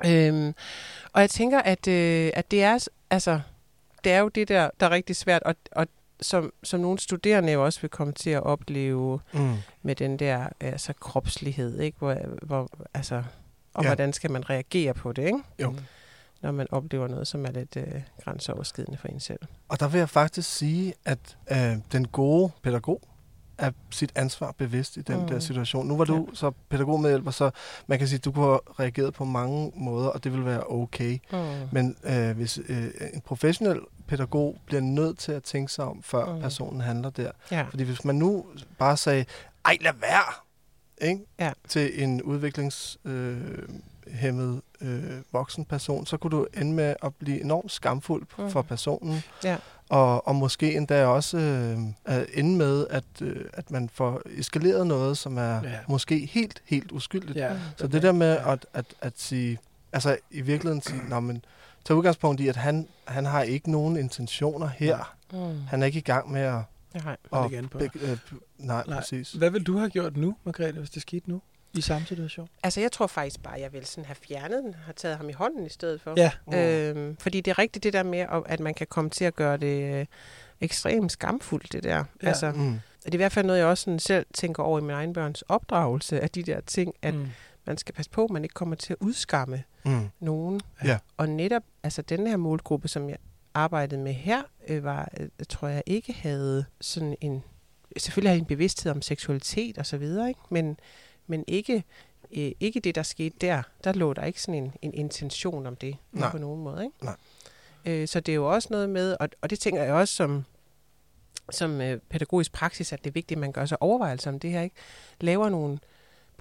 Øhm, 0.07 0.55
og 1.13 1.21
jeg 1.21 1.31
tænker, 1.31 1.59
at, 1.63 1.89
øh, 1.89 2.31
at 2.35 2.51
det 2.51 2.63
er, 2.63 2.87
altså, 3.11 3.41
det 4.05 4.13
er 4.13 4.19
jo 4.19 4.29
det 4.29 4.49
der, 4.49 4.71
der 4.81 4.87
er 4.87 4.91
rigtig 4.91 5.17
svært, 5.17 5.43
og, 5.43 5.55
og 5.73 5.87
som, 6.21 6.53
som 6.63 6.81
nogle 6.81 6.99
studerende 6.99 7.53
jo 7.53 7.65
også 7.65 7.81
vil 7.81 7.91
komme 7.91 8.13
til 8.13 8.31
at 8.31 8.43
opleve 8.43 9.21
Mm. 9.33 9.55
med 9.83 9.95
den 9.95 10.19
der 10.19 10.47
altså, 10.61 10.93
kropslighed, 11.01 11.81
ikke? 11.81 11.99
Hvor, 11.99 12.17
hvor, 12.43 12.69
altså, 12.95 13.23
og 13.75 13.83
Ja. 13.83 13.89
hvordan 13.89 14.13
skal 14.13 14.31
man 14.31 14.51
reagere 14.51 14.95
på 14.95 15.13
det, 15.13 15.23
ikke? 15.27 15.39
Jo. 15.59 15.71
Mm. 15.71 15.79
når 16.43 16.53
man 16.53 16.67
oplever 16.71 17.09
noget, 17.09 17.27
som 17.29 17.45
er 17.47 17.51
lidt 17.51 17.77
øh, 17.77 18.03
grænseoverskridende 18.25 18.99
for 18.99 19.09
en 19.09 19.21
selv. 19.21 19.41
Og 19.69 19.81
der 19.81 19.89
vil 19.89 19.99
jeg 19.99 20.09
faktisk 20.09 20.57
sige, 20.57 20.95
at 21.05 21.37
øh, 21.53 21.77
den 21.93 22.09
gode 22.09 22.51
pædagog 22.63 23.03
er 23.59 23.71
sit 23.91 24.13
ansvar 24.15 24.53
bevidst 24.59 24.97
i 24.97 25.01
den 25.03 25.21
mm. 25.21 25.27
Der 25.29 25.39
situation. 25.39 25.87
Nu 25.89 25.97
var 25.97 26.05
du 26.05 26.27
ja. 26.31 26.35
så 26.35 26.51
pædagogmedhjælper, 26.69 27.31
så 27.31 27.51
man 27.87 27.99
kan 27.99 28.09
sige, 28.09 28.17
at 28.17 28.25
du 28.25 28.33
kunne 28.33 28.47
have 28.47 28.61
reageret 28.81 29.15
på 29.15 29.25
mange 29.25 29.73
måder, 29.77 30.09
og 30.09 30.25
det 30.25 30.33
vil 30.33 30.45
være 30.47 30.63
okay. 30.67 31.19
Mm. 31.33 31.39
Men 31.73 31.97
øh, 32.05 32.31
hvis 32.37 32.59
øh, 32.69 32.87
en 33.15 33.21
professionel 33.21 33.81
pædagog 34.07 34.57
bliver 34.67 34.81
nødt 34.81 35.19
til 35.19 35.33
at 35.33 35.43
tænke 35.43 35.73
sig 35.73 35.85
om, 35.85 36.03
før. 36.03 36.35
Mm. 36.35 36.41
personen 36.41 36.81
handler 36.81 37.11
der. 37.11 37.31
Ja. 37.51 37.63
Fordi 37.71 37.85
hvis 37.85 38.05
man 38.05 38.15
nu 38.15 38.47
bare 38.79 38.97
sagde, 38.97 39.25
ej 39.65 39.77
lad 39.81 39.93
være, 40.01 40.33
ikke? 41.03 41.21
Ja. 41.41 41.53
til 41.69 42.03
en 42.03 42.23
udviklingshæmmet 42.23 43.59
øh, 43.69 43.69
hæmmet, 44.13 44.63
øh, 44.81 45.03
voksen 45.33 45.65
person, 45.65 46.07
så 46.07 46.17
kunne 46.17 46.31
du 46.31 46.47
ende 46.57 46.73
med 46.73 46.95
at 47.03 47.15
blive 47.15 47.41
enormt 47.41 47.73
skamfuld 47.73 48.27
mm. 48.39 48.51
For 48.51 48.63
personen. 48.63 49.23
Ja. 49.45 49.57
Og, 49.89 50.27
og 50.29 50.35
måske 50.35 50.77
endda 50.77 51.07
også 51.07 51.39
øh, 51.39 51.79
at 52.05 52.27
ende 52.35 52.57
med, 52.57 52.87
at, 52.91 53.05
øh, 53.21 53.45
at 53.53 53.71
man 53.71 53.89
får 53.93 54.23
eskaleret 54.37 54.87
noget, 54.87 55.19
som 55.19 55.39
er 55.39 55.55
Ja. 55.63 55.79
måske 55.89 56.29
helt, 56.33 56.63
helt 56.67 56.93
uskyldigt. 56.93 57.37
Ja. 57.39 57.53
Så 57.77 57.87
det 57.87 58.03
der 58.03 58.13
med 58.13 58.39
at, 58.47 58.67
at, 58.75 58.85
at 59.01 59.13
sige, 59.17 59.59
altså 59.93 60.17
i 60.31 60.41
virkeligheden 60.41 60.83
sige, 60.83 61.01
Nå, 61.09 61.21
men, 61.21 61.45
tag 61.85 61.97
udgangspunkt 61.97 62.41
i, 62.41 62.49
at 62.49 62.57
han, 62.57 62.89
han 63.05 63.25
har 63.25 63.43
ikke 63.43 63.71
nogen 63.71 63.97
intentioner 63.97 64.67
her. 64.67 65.15
Mm. 65.33 65.63
Han 65.69 65.83
er 65.83 65.87
ikke 65.87 65.99
i 65.99 66.03
gang 66.03 66.33
med 66.33 66.41
at 66.41 66.59
Nej. 66.95 67.17
Og 67.31 67.53
an 67.53 67.69
på. 67.69 67.79
Beg, 67.79 67.91
øh, 68.03 68.19
nej, 68.59 68.85
Nej. 68.87 68.97
præcis. 68.99 69.33
Hvad 69.33 69.51
vil 69.51 69.63
du 69.63 69.77
have 69.79 69.91
gjort 69.91 70.17
nu, 70.17 70.37
Margrethe, 70.45 70.79
hvis 70.79 70.91
det 70.91 71.03
skete 71.03 71.31
nu? 71.31 71.43
I 71.75 71.81
samme 71.81 72.07
situation? 72.07 72.49
Altså, 72.63 72.81
jeg 72.81 72.93
tror 72.93 73.07
faktisk 73.07 73.43
bare, 73.43 73.61
jeg 73.61 73.73
vil 73.73 73.87
sådan 73.87 74.05
have 74.05 74.17
fjernet 74.29 74.63
den, 74.65 74.75
have 74.75 74.95
taget 74.97 75.17
ham 75.17 75.29
i 75.29 75.33
hånden 75.33 75.67
i 75.67 75.69
stedet 75.69 76.01
for. 76.01 76.15
Ja. 76.17 76.31
Øhm, 76.91 77.17
fordi 77.17 77.41
det 77.41 77.51
er 77.51 77.59
rigtigt 77.59 77.83
det 77.85 77.93
der 77.93 78.03
med, 78.03 78.19
at- 78.19 78.43
at 78.47 78.61
man 78.61 78.75
kan 78.75 78.87
komme 78.91 79.11
til 79.11 79.25
at 79.25 79.35
gøre 79.37 79.57
det 79.57 79.95
øh, 80.01 80.07
ekstremt 80.61 81.13
skamfuldt, 81.13 81.73
det 81.73 81.85
der. 81.85 81.91
Ja. 81.97 82.05
Ja. 82.23 82.29
Altså, 82.29 82.53
Mm. 82.53 82.81
det 83.05 83.09
er 83.09 83.15
i 83.15 83.17
hvert 83.17 83.33
fald 83.33 83.47
noget, 83.47 83.59
jeg 83.59 83.67
også 83.67 83.85
sådan 83.85 83.99
selv 83.99 84.27
tænker 84.35 84.63
over 84.63 84.79
i 84.79 84.83
min 84.83 84.91
egen 84.91 85.13
børns 85.13 85.43
opdragelse 85.43 86.21
af 86.21 86.31
de 86.31 86.43
der 86.43 86.61
ting, 86.61 86.95
at 87.03 87.15
mm. 87.15 87.29
man 87.67 87.79
skal 87.79 87.95
passe 87.95 88.11
på, 88.11 88.25
at 88.25 88.31
man 88.31 88.43
ikke 88.45 88.55
kommer 88.55 88.75
til 88.77 88.93
at 88.93 88.97
udskamme 89.01 89.63
Mm. 89.85 90.09
nogen. 90.21 90.61
Ja. 90.85 90.99
Og 91.17 91.29
netop, 91.29 91.63
altså 91.83 92.03
den 92.03 92.27
her 92.27 92.37
målgruppe, 92.37 92.89
som 92.89 93.09
jeg 93.09 93.17
arbejdede 93.55 94.01
med 94.01 94.13
her, 94.13 94.43
øh, 94.69 94.85
var, 94.85 95.09
øh, 95.21 95.29
tror 95.49 95.69
jeg 95.69 95.83
ikke 95.87 96.13
havde 96.13 96.65
sådan 96.81 97.17
en, 97.21 97.43
selvfølgelig 97.97 98.31
havde 98.31 98.41
en 98.41 98.47
bevidsthed 98.47 98.93
om 98.93 99.03
seksualitet 99.03 99.79
og 99.79 99.87
så 99.87 99.97
videre, 99.97 100.29
ikke? 100.29 100.41
Men, 100.51 100.79
men 101.27 101.45
ikke, 101.47 101.85
øh, 102.37 102.53
ikke 102.61 102.81
det, 102.81 102.95
der 102.95 103.03
skete 103.03 103.37
der. 103.41 103.63
Der 103.85 103.93
lå 103.93 104.13
der 104.13 104.25
ikke 104.25 104.43
sådan 104.43 104.63
en, 104.65 104.73
en 104.83 104.95
intention 104.95 105.67
om 105.67 105.77
det 105.77 105.97
Nej. 106.13 106.31
på 106.31 106.39
nogen 106.39 106.63
måde, 106.63 106.85
ikke? 106.85 107.05
Nej. 107.05 107.17
Øh, 107.85 108.09
så 108.09 108.21
det 108.21 108.33
er 108.33 108.37
jo 108.37 108.53
også 108.55 108.69
noget 108.71 108.91
med, 108.91 109.17
og, 109.21 109.29
og 109.41 109.51
det 109.51 109.61
tænker 109.61 109.83
jeg 109.83 109.95
også 109.95 110.15
som, 110.15 110.45
som 111.51 111.81
øh, 111.81 112.01
pædagogisk 112.11 112.53
praksis, 112.53 112.93
at 112.93 113.05
det 113.05 113.11
er 113.11 113.15
vigtigt, 113.15 113.39
at 113.39 113.41
man 113.41 113.53
gør 113.53 113.67
sig 113.67 113.83
overvejelser 113.83 114.31
om 114.31 114.41
det 114.41 114.51
her, 114.51 114.63
ikke? 114.63 114.77
Laver 115.21 115.49
nogle 115.49 115.79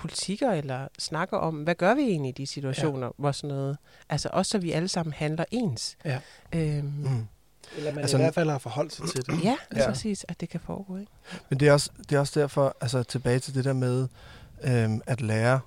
politikker 0.02 0.52
eller 0.52 0.88
snakker 0.99 1.38
om, 1.38 1.56
hvad 1.56 1.76
gør 1.76 1.93
vi 1.93 2.02
egentlig 2.02 2.30
i 2.30 2.32
de 2.32 2.47
situationer, 2.47 3.08
ja. 3.08 3.12
hvor 3.18 3.32
sådan 3.32 3.56
noget, 3.56 3.78
altså 4.10 4.30
også 4.34 4.49
så 4.49 4.58
vi 4.58 4.72
alle 4.72 4.88
sammen 4.88 5.14
handler 5.14 5.45
ens. 5.52 5.97
Ja. 6.06 6.20
Øhm, 6.54 6.86
Mm. 6.86 7.28
Eller 7.78 7.91
man 7.91 8.02
Altså, 8.02 8.18
i 8.18 8.22
hvert 8.22 8.34
fald 8.34 8.49
har 8.49 8.58
forholdt 8.58 8.93
sig 8.93 9.06
til 9.10 9.26
det. 9.26 9.43
Ja, 9.43 9.56
Ja. 9.76 9.80
ja, 9.82 9.88
præcis, 9.88 10.26
at 10.28 10.41
det 10.41 10.49
kan 10.49 10.60
foregå, 10.60 10.97
ikke? 10.97 11.12
Men 11.49 11.60
det 11.60 11.68
er, 11.68 11.74
også, 11.74 11.89
det 12.10 12.16
er 12.16 12.20
også 12.20 12.39
derfor, 12.39 12.76
altså 12.82 13.04
tilbage 13.04 13.39
til 13.39 13.54
det 13.56 13.66
der 13.66 13.74
med 13.74 14.08
øhm, 14.64 15.02
at 15.06 15.22
lære 15.22 15.60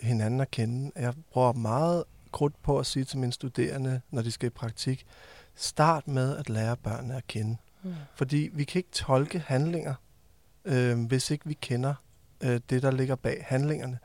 hinanden 0.00 0.40
at 0.40 0.50
kende. 0.50 0.92
Jeg 0.96 1.14
bruger 1.32 1.52
meget 1.52 2.04
krudt 2.32 2.62
på 2.62 2.78
at 2.78 2.86
sige 2.86 3.04
til 3.04 3.18
mine 3.18 3.32
studerende, 3.32 4.00
når 4.10 4.22
de 4.22 4.30
skal 4.30 4.46
i 4.46 4.50
praktik, 4.50 5.06
start 5.54 6.08
med 6.08 6.36
at 6.36 6.48
lære 6.48 6.76
børnene 6.76 7.16
at 7.16 7.26
kende. 7.26 7.56
Mm. 7.82 7.94
Fordi 8.14 8.50
vi 8.52 8.64
kan 8.64 8.78
ikke 8.78 8.90
tolke 8.92 9.38
handlinger, 9.46 9.94
øh, 10.64 11.06
hvis 11.06 11.30
ikke 11.30 11.46
vi 11.46 11.54
kender 11.54 11.94
øh, 12.40 12.60
det, 12.70 12.82
der 12.82 12.90
ligger 12.90 13.14
bag 13.16 13.44
handlingerne. 13.48 13.98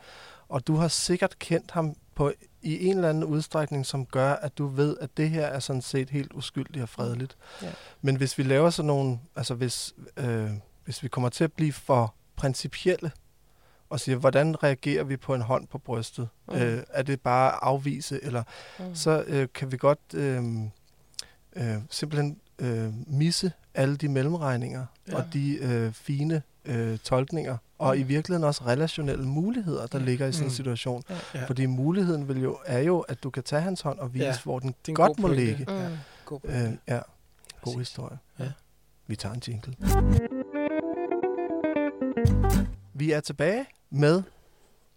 Og 0.49 0.67
du 0.67 0.75
har 0.75 0.87
sikkert 0.87 1.39
kendt 1.39 1.71
ham 1.71 1.95
på 2.15 2.31
i 2.61 2.87
en 2.87 2.95
eller 2.95 3.09
anden 3.09 3.23
udstrækning, 3.23 3.85
som 3.85 4.05
gør, 4.05 4.33
at 4.33 4.57
du 4.57 4.67
ved, 4.67 4.97
at 5.01 5.17
det 5.17 5.29
her 5.29 5.45
er 5.45 5.59
sådan 5.59 5.81
set 5.81 6.09
helt 6.09 6.33
uskyldigt 6.33 6.83
og 6.83 6.89
fredeligt. 6.89 7.37
Ja. 7.61 7.71
Men 8.01 8.15
hvis 8.15 8.37
vi 8.37 8.43
laver 8.43 8.69
sådan 8.69 8.87
nogle, 8.87 9.19
altså 9.35 9.53
hvis, 9.53 9.93
øh, 10.17 10.49
hvis 10.85 11.03
vi 11.03 11.07
kommer 11.07 11.29
til 11.29 11.43
at 11.43 11.53
blive 11.53 11.73
for 11.73 12.13
principielle, 12.35 13.11
og 13.89 13.99
siger, 13.99 14.15
hvordan 14.17 14.63
reagerer 14.63 15.03
vi 15.03 15.17
på 15.17 15.33
en 15.35 15.41
hånd 15.41 15.67
på 15.67 15.77
brystet? 15.77 16.29
Mm. 16.47 16.55
Øh, 16.55 16.83
er 16.89 17.03
det 17.03 17.21
bare 17.21 17.51
at 17.51 17.59
afvise, 17.61 18.23
eller 18.23 18.43
Mm. 18.79 18.95
så 18.95 19.23
øh, 19.27 19.47
kan 19.53 19.71
vi 19.71 19.77
godt 19.77 19.99
øh, 20.13 20.43
øh, 21.55 21.75
simpelthen 21.89 22.39
øh, 22.59 22.93
misse 23.07 23.51
alle 23.73 23.97
de 23.97 24.07
mellemregninger 24.07 24.85
ja. 25.07 25.15
og 25.15 25.25
de 25.33 25.57
øh, 25.57 25.91
fine 25.93 26.41
øh, 26.65 26.97
tolkninger, 26.97 27.57
og 27.83 27.95
Mm. 27.95 27.99
i 28.01 28.03
virkeligheden 28.03 28.43
også 28.43 28.63
relationelle 28.65 29.25
muligheder, 29.25 29.87
der 29.87 29.99
Ja. 29.99 30.05
ligger 30.05 30.27
i 30.27 30.31
sådan 30.31 30.43
en 30.45 30.47
Mm. 30.47 30.53
situation. 30.55 31.03
Ja. 31.33 31.45
Fordi 31.45 31.65
muligheden 31.65 32.27
vil 32.27 32.41
jo, 32.41 32.57
er 32.65 32.79
jo, 32.79 32.99
at 32.99 33.23
du 33.23 33.29
kan 33.29 33.43
tage 33.43 33.61
hans 33.61 33.81
hånd 33.81 33.99
og 33.99 34.13
vise, 34.13 34.25
Ja, 34.25 34.35
hvor 34.43 34.59
den 34.59 34.75
godt 34.93 35.07
god 35.09 35.15
må 35.21 35.27
pointe. 35.27 35.45
ligge. 35.45 35.65
Mm. 35.67 35.73
Ja. 35.77 35.89
God 36.25 36.39
Øh, 36.43 36.71
ja, 36.87 36.99
god 37.61 37.77
historie. 37.79 38.17
Ja. 38.39 38.51
Vi 39.07 39.15
tager 39.15 39.35
en 39.35 39.41
jingle. 39.47 39.75
Vi 42.93 43.11
er 43.11 43.19
tilbage 43.19 43.65
med 43.89 44.23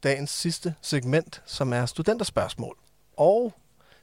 dagens 0.03 0.30
sidste 0.30 0.74
segment, 0.82 1.43
som 1.47 1.72
er 1.72 1.87
studenterspørgsmål. 1.87 2.76
Og 3.16 3.53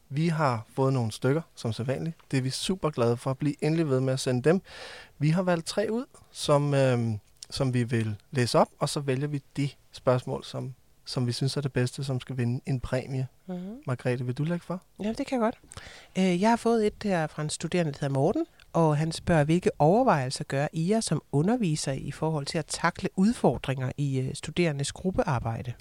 vi 0.09 0.27
har 0.27 0.65
fået 0.75 0.93
nogle 0.93 1.11
stykker, 1.11 1.41
som 1.55 1.73
sædvanligt. 1.73 2.15
Det 2.31 2.37
er 2.37 2.41
vi 2.41 2.49
super 2.49 2.89
glade 2.89 3.17
for 3.17 3.31
at 3.31 3.37
blive 3.37 3.63
endelig 3.63 3.89
ved 3.89 3.99
med 3.99 4.13
at 4.13 4.19
sende 4.19 4.49
dem. 4.49 4.61
Vi 5.19 5.29
har 5.29 5.41
valgt 5.41 5.65
tre 5.67 5.87
ud, 5.91 6.05
som, 6.31 6.73
øh, 6.73 6.99
som 7.53 7.73
vi 7.73 7.83
vil 7.83 8.15
læse 8.31 8.59
op, 8.59 8.67
og 8.79 8.89
så 8.89 8.99
vælger 8.99 9.27
vi 9.27 9.41
de 9.57 9.69
spørgsmål, 9.91 10.43
som, 10.43 10.73
som 11.05 11.27
vi 11.27 11.31
synes 11.31 11.57
er 11.57 11.61
det 11.61 11.73
bedste, 11.73 12.03
som 12.03 12.19
skal 12.19 12.37
vinde 12.37 12.61
en 12.65 12.79
præmie. 12.79 13.27
Mm. 13.47 13.55
Margrethe, 13.87 14.25
vil 14.25 14.37
du 14.37 14.43
lægge 14.43 14.65
for? 14.65 14.81
Ja, 15.03 15.07
det 15.17 15.27
kan 15.27 15.31
jeg 15.31 15.39
godt. 15.39 15.59
Øh, 16.17 16.41
jeg 16.41 16.49
har 16.49 16.55
fået 16.55 16.87
et 16.87 16.93
her 17.03 17.27
fra 17.27 17.41
en 17.41 17.49
studerende, 17.49 17.91
der 17.91 17.97
hedder 18.01 18.13
Morten, 18.13 18.45
og 18.73 18.97
han 18.97 19.11
spørger, 19.11 19.43
hvilke 19.43 19.71
overvejelser 19.79 20.43
gør 20.43 20.67
I 20.73 20.89
jer 20.89 20.99
som 20.99 21.21
underviser 21.31 21.91
i 21.91 22.11
forhold 22.11 22.45
til 22.45 22.57
at 22.57 22.65
takle 22.65 23.09
udfordringer 23.15 23.91
i 23.97 24.19
øh, 24.19 24.35
studerendes 24.35 24.91
gruppearbejde? 24.91 25.73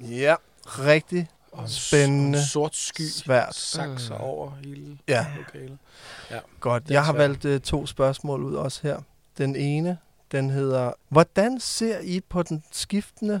Ja, 0.00 0.34
rigtig 0.64 1.28
Og 1.52 1.68
spændende, 1.70 2.38
en 2.38 2.44
sort 2.44 2.76
sky 2.76 3.02
svært. 3.02 3.54
sakser 3.54 4.14
Mm. 4.14 4.20
over 4.24 4.52
hele 4.64 4.98
Ja. 5.08 5.26
lokalet. 5.38 5.78
Godt. 6.60 6.82
Det 6.82 6.90
er 6.90 6.94
Jeg 6.94 7.04
har 7.04 7.12
svært. 7.12 7.28
valgt 7.44 7.44
uh, 7.44 7.60
to 7.60 7.86
spørgsmål 7.86 8.44
ud 8.44 8.54
også 8.54 8.80
her. 8.82 9.00
Den 9.38 9.56
ene, 9.56 9.98
den 10.32 10.50
hedder, 10.50 10.92
hvordan 11.08 11.60
ser 11.60 11.98
I 12.00 12.20
på 12.20 12.42
den 12.42 12.62
skiftende 12.72 13.40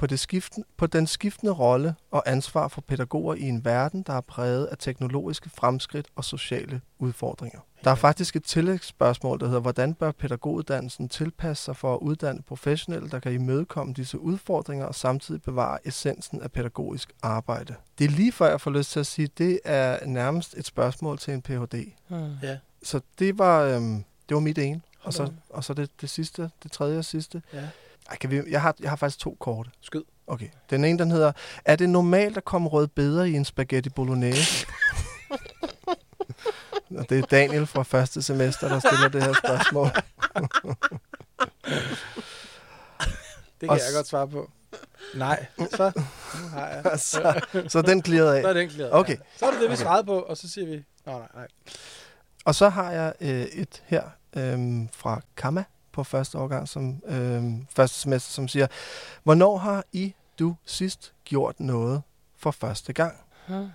på, 0.00 0.06
det 0.06 0.20
skiften, 0.20 0.64
på 0.76 0.86
den 0.86 1.06
skiftende 1.06 1.52
rolle 1.52 1.94
og 2.10 2.22
ansvar 2.26 2.68
for 2.68 2.80
pædagoger 2.80 3.34
i 3.34 3.42
en 3.42 3.64
verden, 3.64 4.02
der 4.02 4.12
er 4.12 4.20
præget 4.20 4.66
af 4.66 4.78
teknologiske 4.78 5.50
fremskridt 5.50 6.06
og 6.16 6.24
sociale 6.24 6.80
udfordringer. 6.98 7.60
Der 7.84 7.90
er 7.90 7.94
faktisk 7.94 8.36
et 8.36 8.44
tillægsspørgsmål, 8.44 9.40
der 9.40 9.46
hedder, 9.46 9.60
hvordan 9.60 9.94
bør 9.94 10.12
pædagoguddannelsen 10.12 11.08
tilpasse 11.08 11.64
sig 11.64 11.76
for 11.76 11.94
at 11.94 11.98
uddanne 11.98 12.42
professionelle, 12.42 13.10
der 13.10 13.18
kan 13.18 13.32
imødekomme 13.32 13.94
disse 13.94 14.18
udfordringer 14.18 14.86
og 14.86 14.94
samtidig 14.94 15.42
bevare 15.42 15.86
essensen 15.86 16.42
af 16.42 16.52
pædagogisk 16.52 17.12
arbejde. 17.22 17.74
Det 17.98 18.04
er 18.04 18.10
lige 18.10 18.32
før 18.32 18.50
jeg 18.50 18.60
får 18.60 18.70
lyst 18.70 18.90
til 18.90 19.00
at 19.00 19.06
sige, 19.06 19.24
at 19.24 19.38
det 19.38 19.60
er 19.64 20.06
nærmest 20.06 20.54
et 20.56 20.66
spørgsmål 20.66 21.18
til 21.18 21.34
en 21.34 21.42
Ph.D. 21.42 21.92
Mm. 22.08 22.36
Ja. 22.42 22.58
Så 22.82 23.00
det 23.18 23.38
var, 23.38 23.62
øhm, 23.62 24.04
det 24.28 24.34
var 24.34 24.40
mit 24.40 24.58
ene. 24.58 24.80
Og 25.02 25.12
så, 25.12 25.32
og 25.50 25.64
så 25.64 25.74
det, 25.74 25.90
det 26.00 26.10
sidste, 26.10 26.50
det 26.62 26.72
tredje 26.72 26.98
og 26.98 27.04
sidste. 27.04 27.42
ja. 27.52 27.68
Ej, 28.10 28.16
kan 28.16 28.30
vi, 28.30 28.42
jeg, 28.50 28.62
har, 28.62 28.74
jeg 28.80 28.90
har 28.90 28.96
faktisk 28.96 29.18
to 29.20 29.36
korte. 29.40 29.70
Skyd. 29.80 30.02
Okay. 30.26 30.48
Den 30.70 30.84
ene, 30.84 30.98
den 30.98 31.10
hedder, 31.10 31.32
er 31.64 31.76
det 31.76 31.88
normalt 31.88 32.36
at 32.36 32.44
komme 32.44 32.68
rød 32.68 32.86
bedre 32.86 33.30
i 33.30 33.32
en 33.34 33.44
spaghetti 33.44 33.90
bolognese? 33.90 34.66
og 36.98 37.08
det 37.10 37.18
er 37.18 37.22
Daniel 37.22 37.66
fra 37.66 37.82
første 37.82 38.22
semester, 38.22 38.68
der 38.68 38.78
stiller 38.78 39.08
det 39.08 39.22
her 39.22 39.32
spørgsmål. 39.32 39.88
Det 43.60 43.68
kan 43.68 43.70
Og 43.70 43.76
jeg 43.76 43.84
godt 43.94 44.06
svare 44.06 44.28
på. 44.28 44.50
Nej, 45.14 45.46
så 45.70 45.92
har 46.50 46.68
jeg. 46.68 46.98
så, 47.00 47.40
så 47.68 47.82
den 47.82 48.04
clearede 48.04 48.42
Så 48.42 48.46
er 48.46 48.48
af. 48.48 48.54
den 48.54 48.68
klaret. 48.68 48.92
Okay. 48.92 49.12
Ja. 49.16 49.22
Så 49.38 49.46
er 49.46 49.50
det 49.50 49.60
det, 49.60 49.68
vi 49.68 49.74
Okay. 49.74 49.82
svarede 49.82 50.04
på, 50.04 50.18
og 50.20 50.36
så 50.36 50.48
siger 50.48 50.66
vi, 50.66 50.84
nej, 51.06 51.18
nej, 51.18 51.28
nej. 51.34 51.48
Og 52.44 52.54
så 52.54 52.68
har 52.68 52.90
jeg 52.90 53.12
øh, 53.20 53.28
et 53.42 53.82
her 53.86 54.02
øh, 54.36 54.88
fra 54.92 55.20
Kama 55.36 55.64
på 55.92 56.04
første 56.04 56.38
årgang, 56.38 56.68
som, 56.68 57.02
øh, 57.06 57.42
første 57.70 57.98
semester, 57.98 58.32
som 58.32 58.48
siger, 58.48 58.66
hvornår 59.22 59.56
har 59.56 59.84
I, 59.92 60.14
du, 60.38 60.56
sidst 60.64 61.12
gjort 61.24 61.60
noget 61.60 62.02
for 62.36 62.50
første 62.50 62.92
gang? 62.92 63.16
Mm. 63.48 63.68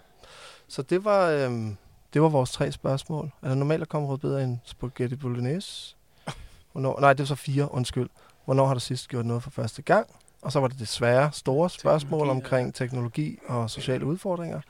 Så 0.67 0.81
det 0.81 1.05
var, 1.05 1.29
øhm, 1.29 1.77
det 2.13 2.21
var 2.21 2.29
vores 2.29 2.51
tre 2.51 2.71
spørgsmål. 2.71 3.31
Er 3.41 3.47
det 3.47 3.57
normalt 3.57 3.81
at 3.81 3.89
komme 3.89 4.07
rødbeder 4.07 4.39
i 4.39 4.43
en 4.43 4.61
spaghetti 4.63 5.15
bolognese? 5.15 5.95
Hvornår, 6.71 6.99
nej, 6.99 7.13
det 7.13 7.19
var 7.19 7.25
så 7.25 7.35
fire, 7.35 7.71
undskyld. 7.71 8.09
Hvornår 8.45 8.65
har 8.65 8.73
du 8.73 8.79
sidst 8.79 9.09
gjort 9.09 9.25
noget 9.25 9.43
for 9.43 9.49
første 9.49 9.81
gang? 9.81 10.09
Og 10.41 10.51
så 10.51 10.59
var 10.59 10.67
det 10.67 10.79
det 10.79 10.87
svære, 10.87 11.31
store 11.31 11.69
spørgsmål 11.69 12.19
Teknologi, 12.19 12.43
omkring 12.43 12.67
ja. 12.67 12.71
teknologi 12.71 13.39
og 13.47 13.69
sociale 13.69 14.05
udfordringer. 14.05 14.61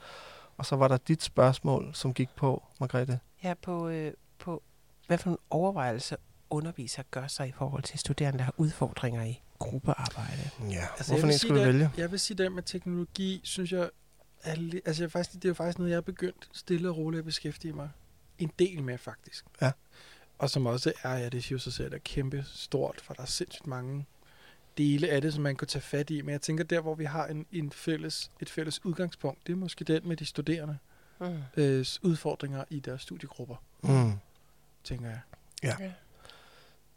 Og 0.56 0.66
så 0.66 0.76
var 0.76 0.88
der 0.88 0.96
dit 0.96 1.22
spørgsmål, 1.22 1.90
som 1.92 2.14
gik 2.14 2.28
på, 2.36 2.62
Margrethe. 2.80 3.18
Ja, 3.42 3.54
på, 3.62 3.88
øh, 3.88 4.12
på 4.38 4.62
hvad 5.06 5.18
for 5.18 5.28
nogle 5.28 5.38
overvejelser 5.50 6.16
underviser 6.50 7.02
gør 7.10 7.26
sig 7.26 7.48
i 7.48 7.52
forhold 7.52 7.82
til 7.82 7.98
studerende, 7.98 8.38
der 8.38 8.44
har 8.44 8.54
udfordringer 8.56 9.24
i 9.24 9.40
gruppearbejde. 9.58 10.50
Ja, 10.60 10.64
Altså, 10.64 10.74
jeg 10.78 10.86
hvorfor 11.06 11.14
vil 11.14 11.24
en 11.24 11.32
sige, 11.32 11.38
skulle 11.38 11.60
vi 11.60 11.66
det- 11.66 11.74
vælge? 11.74 11.90
Jeg 11.96 12.10
vil 12.10 12.20
sige, 12.20 12.38
det 12.38 12.52
med 12.52 12.62
teknologi, 12.62 13.40
synes 13.44 13.72
jeg, 13.72 13.90
er 14.42 14.54
li- 14.54 14.80
altså 14.86 15.02
jeg 15.02 15.12
faktisk, 15.12 15.32
det 15.34 15.44
er 15.44 15.48
jo 15.48 15.54
faktisk 15.54 15.78
noget, 15.78 15.90
jeg 15.90 15.96
er 15.96 16.00
begyndt 16.00 16.48
stille 16.52 16.88
og 16.90 16.96
roligt 16.96 17.18
at 17.18 17.24
beskæftige 17.24 17.72
mig 17.72 17.90
en 18.38 18.52
del 18.58 18.82
med, 18.82 18.98
faktisk. 18.98 19.44
Ja. 19.62 19.72
Og 20.38 20.50
som 20.50 20.66
også 20.66 20.92
er, 21.02 21.16
ja, 21.18 21.28
det 21.28 21.44
siger 21.44 21.58
sig 21.58 21.72
selv, 21.72 21.94
er 21.94 21.98
kæmpe 21.98 22.44
stort, 22.54 23.00
for 23.04 23.14
der 23.14 23.22
er 23.22 23.26
sindssygt 23.26 23.66
mange 23.66 24.06
dele 24.78 25.08
af 25.08 25.20
det, 25.20 25.34
som 25.34 25.42
man 25.42 25.56
kunne 25.56 25.68
tage 25.68 25.82
fat 25.82 26.10
i. 26.10 26.22
Men 26.22 26.30
jeg 26.32 26.40
tænker, 26.40 26.64
der 26.64 26.80
hvor 26.80 26.94
vi 26.94 27.04
har 27.04 27.26
en, 27.26 27.46
en 27.52 27.70
fælles, 27.72 28.30
et 28.40 28.50
fælles 28.50 28.84
udgangspunkt, 28.84 29.46
det 29.46 29.52
er 29.52 29.56
måske 29.56 29.84
den 29.84 30.08
med 30.08 30.16
de 30.16 30.24
studerende 30.24 30.78
Mm. 31.20 31.26
øh, 31.56 31.86
udfordringer 32.02 32.64
i 32.70 32.80
deres 32.80 33.02
studiegrupper, 33.02 33.56
Mm. 33.82 34.12
Tænker 34.86 35.06
jeg. 35.08 35.18
Ja. 35.62 35.74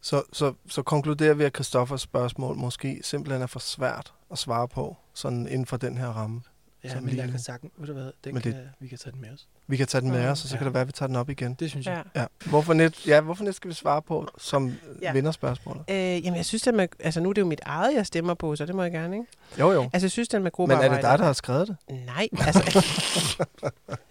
Så, 0.01 0.23
så, 0.33 0.53
så 0.67 0.81
konkluderer 0.81 1.33
vi, 1.33 1.43
at 1.43 1.55
Christoffers 1.55 2.01
spørgsmål 2.01 2.55
måske 2.55 2.99
simpelthen 3.03 3.41
er 3.41 3.47
for 3.47 3.59
svært 3.59 4.13
at 4.31 4.37
svare 4.37 4.67
på, 4.67 4.97
sådan 5.13 5.47
inden 5.47 5.65
for 5.65 5.77
den 5.77 5.97
her 5.97 6.07
ramme. 6.07 6.41
Ja, 6.83 6.95
men 6.99 7.05
jeg 7.09 7.15
lige- 7.15 7.31
kan 7.31 7.39
sagtens, 7.39 7.71
ved 7.77 7.87
du 7.87 7.93
hvad, 7.93 8.11
den 8.23 8.33
Men 8.33 8.43
det- 8.43 8.53
kan, 8.53 8.63
vi 8.79 8.87
kan 8.87 8.97
tage 8.97 9.11
den 9.11 9.21
med 9.21 9.29
os. 9.33 9.47
Vi 9.67 9.77
kan 9.77 9.87
tage 9.87 10.01
den 10.01 10.11
med 10.11 10.27
os, 10.27 10.43
og 10.43 10.49
så 10.49 10.55
kan 10.57 10.61
Ja. 10.61 10.65
det 10.65 10.73
være, 10.73 10.81
at 10.81 10.87
vi 10.87 10.91
tager 10.91 11.07
den 11.07 11.15
op 11.15 11.29
igen. 11.29 11.53
Det 11.53 11.69
synes 11.69 11.85
jeg. 11.85 12.03
Ja. 12.15 12.21
Ja. 12.21 12.27
Hvorfor 12.49 12.73
net, 12.73 13.07
ja, 13.07 13.21
hvorfor 13.21 13.43
net 13.43 13.55
skal 13.55 13.69
vi 13.69 13.73
svare 13.73 14.01
på 14.01 14.27
som 14.37 14.67
Ja. 14.67 14.73
ja. 15.01 15.13
vinderspørgsmålet? 15.13 15.83
Øh, 15.89 15.95
jamen, 15.97 16.35
jeg 16.35 16.45
synes, 16.45 16.67
at 16.67 16.73
med, 16.73 16.87
altså 16.99 17.19
nu 17.19 17.29
er 17.29 17.33
det 17.33 17.41
jo 17.41 17.45
mit 17.47 17.61
eget, 17.65 17.95
jeg 17.95 18.05
stemmer 18.05 18.33
på, 18.33 18.55
så 18.55 18.65
det 18.65 18.75
må 18.75 18.83
jeg 18.83 18.91
gerne, 18.91 19.15
ikke? 19.15 19.27
Jo, 19.59 19.71
jo. 19.71 19.83
Altså, 19.93 20.05
jeg 20.05 20.11
synes, 20.11 20.27
den 20.27 20.37
med 20.39 20.43
Men 20.43 20.51
gruppearbejde... 20.51 20.91
er 20.91 20.95
det 20.95 21.03
dig, 21.03 21.19
der 21.19 21.25
har 21.25 21.33
skrevet 21.33 21.67
det? 21.67 21.77
Nej, 22.05 22.27
altså, 22.39 22.63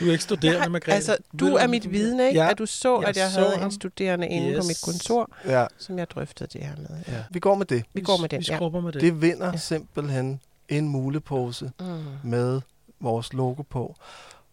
Du 0.00 0.08
er 0.08 0.12
ikke 0.12 0.24
studerende, 0.24 0.68
Margrethe. 0.68 0.92
altså 0.94 1.16
du 1.40 1.46
er 1.46 1.66
mit 1.66 1.82
det 1.82 1.92
vidne, 1.92 2.26
ikke? 2.28 2.40
Ja. 2.40 2.50
At 2.50 2.58
du 2.58 2.66
så, 2.66 3.00
Jeg 3.00 3.08
at 3.08 3.16
jeg 3.16 3.30
så 3.30 3.40
havde 3.40 3.56
ham. 3.56 3.64
en 3.64 3.72
studerende 3.72 4.28
inde 4.28 4.52
på 4.52 4.58
Yes. 4.58 4.66
mit 4.68 4.80
kontor, 4.84 5.30
Ja. 5.44 5.66
som 5.78 5.98
jeg 5.98 6.10
drøftede 6.10 6.48
det 6.58 6.66
her 6.66 6.76
med. 6.76 6.88
Ja. 7.08 7.24
Vi 7.30 7.40
går 7.40 7.54
med 7.54 7.66
det. 7.66 7.84
Vi 7.94 8.00
går 8.00 8.16
med 8.20 8.28
den, 8.28 8.40
Vi 8.40 8.46
ja. 8.48 8.56
skrubber 8.56 8.80
med 8.80 8.92
det. 8.92 9.00
Det 9.00 9.22
vinder 9.22 9.46
Ja. 9.46 9.50
ja. 9.52 9.56
simpelthen 9.58 10.40
en 10.68 10.88
mulepose 10.88 11.72
Mm. 11.80 11.86
med 12.22 12.60
vores 13.00 13.32
logo 13.32 13.62
på. 13.62 13.94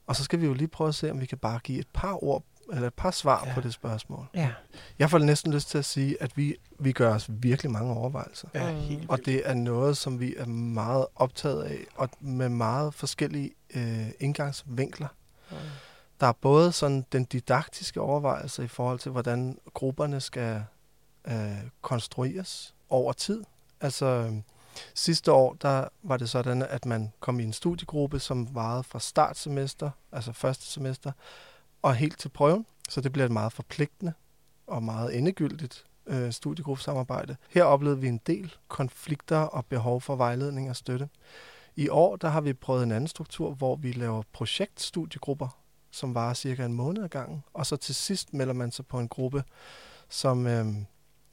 Og 0.08 0.16
så 0.16 0.24
skal 0.24 0.42
vi 0.42 0.46
jo 0.46 0.54
lige 0.54 0.68
prøve 0.68 0.88
at 0.88 0.96
se, 0.96 1.12
om 1.12 1.22
vi 1.22 1.26
kan 1.26 1.38
bare 1.38 1.60
give 1.64 1.80
et 1.80 1.88
par 1.94 2.24
ord, 2.24 2.44
eller 2.74 2.88
et 2.88 2.94
par 2.94 3.12
svar 3.12 3.42
Ja. 3.44 3.50
ja. 3.50 3.56
på 3.56 3.62
det 3.62 3.74
spørgsmål. 3.74 4.26
Ja. 4.36 4.50
Jeg 5.00 5.10
får 5.10 5.18
næsten 5.18 5.54
lyst 5.54 5.70
til 5.70 5.78
at 5.78 5.86
sige, 5.86 6.18
at 6.20 6.38
vi, 6.38 6.56
vi 6.80 6.92
gør 6.92 7.14
os 7.16 7.26
virkelig 7.30 7.72
mange 7.72 7.94
overvejelser. 7.94 8.48
Ja, 8.54 8.72
Mm. 8.72 8.78
helt 8.78 9.10
Og 9.10 9.18
vildt. 9.18 9.26
det 9.26 9.42
er 9.46 9.54
noget, 9.54 9.98
som 9.98 10.20
vi 10.20 10.36
er 10.38 10.46
meget 10.46 11.06
optaget 11.16 11.64
af, 11.64 11.78
og 11.96 12.10
med 12.20 12.50
meget 12.50 12.94
forskellige 12.94 13.52
øh, 13.76 14.08
indgangsvinkler. 14.20 15.08
Mm. 15.54 15.60
Der 16.20 16.28
er 16.28 16.34
både 16.42 16.72
sådan 16.72 17.06
den 17.12 17.24
didaktiske 17.24 18.02
overvejelse 18.02 18.64
i 18.64 18.68
forhold 18.68 19.00
til, 19.00 19.12
hvordan 19.12 19.60
grupperne 19.74 20.22
skal 20.22 20.64
øh, 21.28 21.58
konstrueres 21.82 22.76
over 22.90 23.14
tid. 23.14 23.44
Altså 23.82 24.06
øh, 24.06 24.34
sidste 24.94 25.32
år, 25.32 25.58
der 25.62 25.88
var 26.04 26.18
det 26.18 26.30
sådan, 26.30 26.62
at 26.62 26.86
man 26.86 27.14
kom 27.20 27.40
i 27.40 27.44
en 27.44 27.54
studiegruppe, 27.54 28.20
som 28.20 28.56
varede 28.56 28.84
fra 28.84 29.00
startsemester, 29.00 29.90
altså 30.12 30.32
første 30.32 30.66
semester, 30.66 31.12
og 31.82 31.96
helt 31.96 32.20
til 32.20 32.30
prøven. 32.30 32.66
Så 32.90 33.02
det 33.02 33.12
bliver 33.12 33.26
et 33.26 33.32
meget 33.32 33.54
forpligtende 33.54 34.14
og 34.68 34.84
meget 34.84 35.18
endegyldigt 35.18 35.86
øh, 36.08 36.32
studiegruppesamarbejde. 36.32 37.36
Her 37.50 37.64
oplevede 37.64 38.02
vi 38.02 38.08
en 38.08 38.22
del 38.28 38.56
konflikter 38.68 39.38
og 39.38 39.66
behov 39.66 40.02
for 40.02 40.16
vejledning 40.16 40.70
og 40.70 40.76
støtte. 40.76 41.10
I 41.76 41.90
år 41.90 42.16
der 42.16 42.30
har 42.30 42.42
vi 42.42 42.54
prøvet 42.54 42.84
en 42.84 42.92
anden 42.92 43.08
struktur, 43.08 43.54
hvor 43.54 43.76
vi 43.76 43.92
laver 43.92 44.24
projektstudiegrupper, 44.34 45.60
som 45.92 46.16
varer 46.16 46.34
cirka 46.34 46.66
en 46.66 46.74
måned 46.74 47.04
ad 47.04 47.10
gangen, 47.10 47.44
og 47.54 47.66
så 47.66 47.76
til 47.76 47.96
sidst 47.96 48.34
melder 48.34 48.54
man 48.54 48.72
sig 48.72 48.86
på 48.86 49.00
en 49.00 49.08
gruppe, 49.08 49.44
som, 50.10 50.48
øh, 50.48 50.66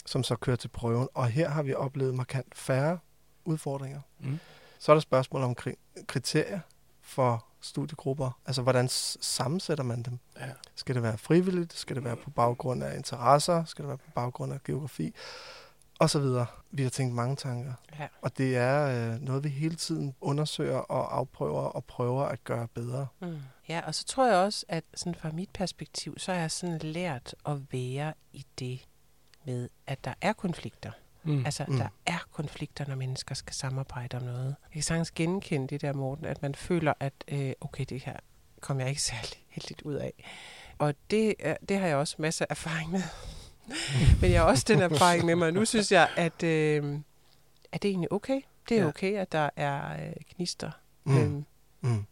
som 0.07 0.23
så 0.23 0.37
kører 0.37 0.57
til 0.57 0.69
prøven. 0.69 1.09
Og 1.15 1.27
her 1.27 1.49
har 1.49 1.63
vi 1.63 1.75
oplevet 1.75 2.15
markant 2.15 2.55
færre 2.55 2.99
udfordringer. 3.45 4.01
Mm. 4.19 4.39
Så 4.79 4.93
er 4.93 4.95
der 4.95 5.01
spørgsmål 5.01 5.43
om 5.43 5.57
kri- 5.61 6.05
kriterier 6.07 6.61
for 7.03 7.47
studiegrupper. 7.61 8.39
Altså, 8.47 8.63
hvordan 8.63 8.89
sammensætter 9.21 9.85
man 9.85 10.03
dem? 10.03 10.19
Ja. 10.41 10.51
Skal 10.75 10.95
det 10.95 11.03
være 11.03 11.19
frivilligt? 11.19 11.73
Skal 11.73 11.97
det 11.97 12.05
være 12.05 12.17
på 12.17 12.31
baggrund 12.31 12.83
af 12.85 12.97
interesser? 12.97 13.65
Skal 13.65 13.83
det 13.83 13.89
være 13.89 13.99
på 13.99 14.11
baggrund 14.15 14.53
af 14.53 14.63
geografi? 14.63 15.15
Og 15.99 16.11
så 16.11 16.21
videre. 16.21 16.47
Vi 16.73 16.83
har 16.83 16.91
tænkt 16.91 17.15
mange 17.15 17.37
tanker. 17.37 17.73
Ja. 17.99 18.07
Og 18.23 18.39
det 18.39 18.57
er 18.57 19.13
øh, 19.15 19.21
noget, 19.21 19.45
vi 19.45 19.49
hele 19.49 19.75
tiden 19.77 20.15
undersøger 20.21 20.77
og 20.79 21.17
afprøver 21.19 21.61
og 21.63 21.85
prøver 21.85 22.23
at 22.25 22.45
gøre 22.45 22.69
bedre. 22.69 23.07
Mm. 23.21 23.37
Ja, 23.69 23.81
og 23.87 23.95
så 23.95 24.05
tror 24.05 24.27
jeg 24.27 24.37
også, 24.37 24.65
at 24.69 24.85
sådan 24.95 25.15
fra 25.15 25.31
mit 25.33 25.51
perspektiv, 25.55 26.19
så 26.19 26.33
har 26.33 26.41
jeg 26.41 26.51
sådan 26.51 26.79
lært 26.79 27.35
at 27.47 27.57
være 27.73 28.13
i 28.33 28.47
det 28.59 28.87
med, 29.45 29.69
at 29.87 30.05
der 30.05 30.15
er 30.21 30.33
konflikter. 30.33 30.91
Mm. 31.25 31.45
Altså, 31.45 31.65
Mm. 31.69 31.77
der 31.77 31.89
er 32.07 32.19
konflikter, 32.33 32.87
når 32.89 32.95
mennesker 32.95 33.35
skal 33.35 33.55
samarbejde 33.55 34.17
om 34.17 34.23
noget. 34.23 34.47
Jeg 34.47 34.73
kan 34.73 34.83
sagtens 34.83 35.11
genkende 35.11 35.67
det 35.69 35.81
der, 35.83 35.93
Morten, 35.93 36.25
at 36.25 36.43
man 36.43 36.55
føler, 36.55 36.93
at 37.01 37.13
øh, 37.29 37.53
okay, 37.61 37.85
det 37.89 38.01
her 38.05 38.17
kom 38.61 38.81
jeg 38.81 38.89
ikke 38.89 39.03
særlig 39.13 39.45
heldigt 39.49 39.83
ud 39.83 39.95
af. 39.95 40.13
Og 40.79 40.95
det, 41.11 41.35
er- 41.39 41.57
det 41.69 41.79
har 41.79 41.87
jeg 41.87 41.97
også 41.97 42.17
masser 42.19 42.45
af 42.45 42.51
erfaring 42.51 42.91
med. 42.91 43.03
Men 44.21 44.31
jeg 44.33 44.41
har 44.41 44.49
også 44.49 44.65
den 44.69 44.81
erfaring 44.83 45.25
med 45.25 45.35
mig. 45.37 45.53
Nu 45.53 45.65
synes 45.65 45.93
jeg, 45.93 46.09
at, 46.17 46.43
øh, 46.43 46.99
at 47.73 47.83
det 47.83 47.89
er 47.89 47.93
egentlig 47.93 48.13
okay. 48.13 48.41
Det 48.69 48.77
er 48.77 48.83
Ja. 48.83 48.89
okay, 48.89 49.15
at 49.15 49.33
der 49.33 49.51
er 49.57 50.07
øh, 50.07 50.13
knister 50.35 50.71
Mm. 51.05 51.19
øhm, 51.19 51.45
Mm. 51.81 52.05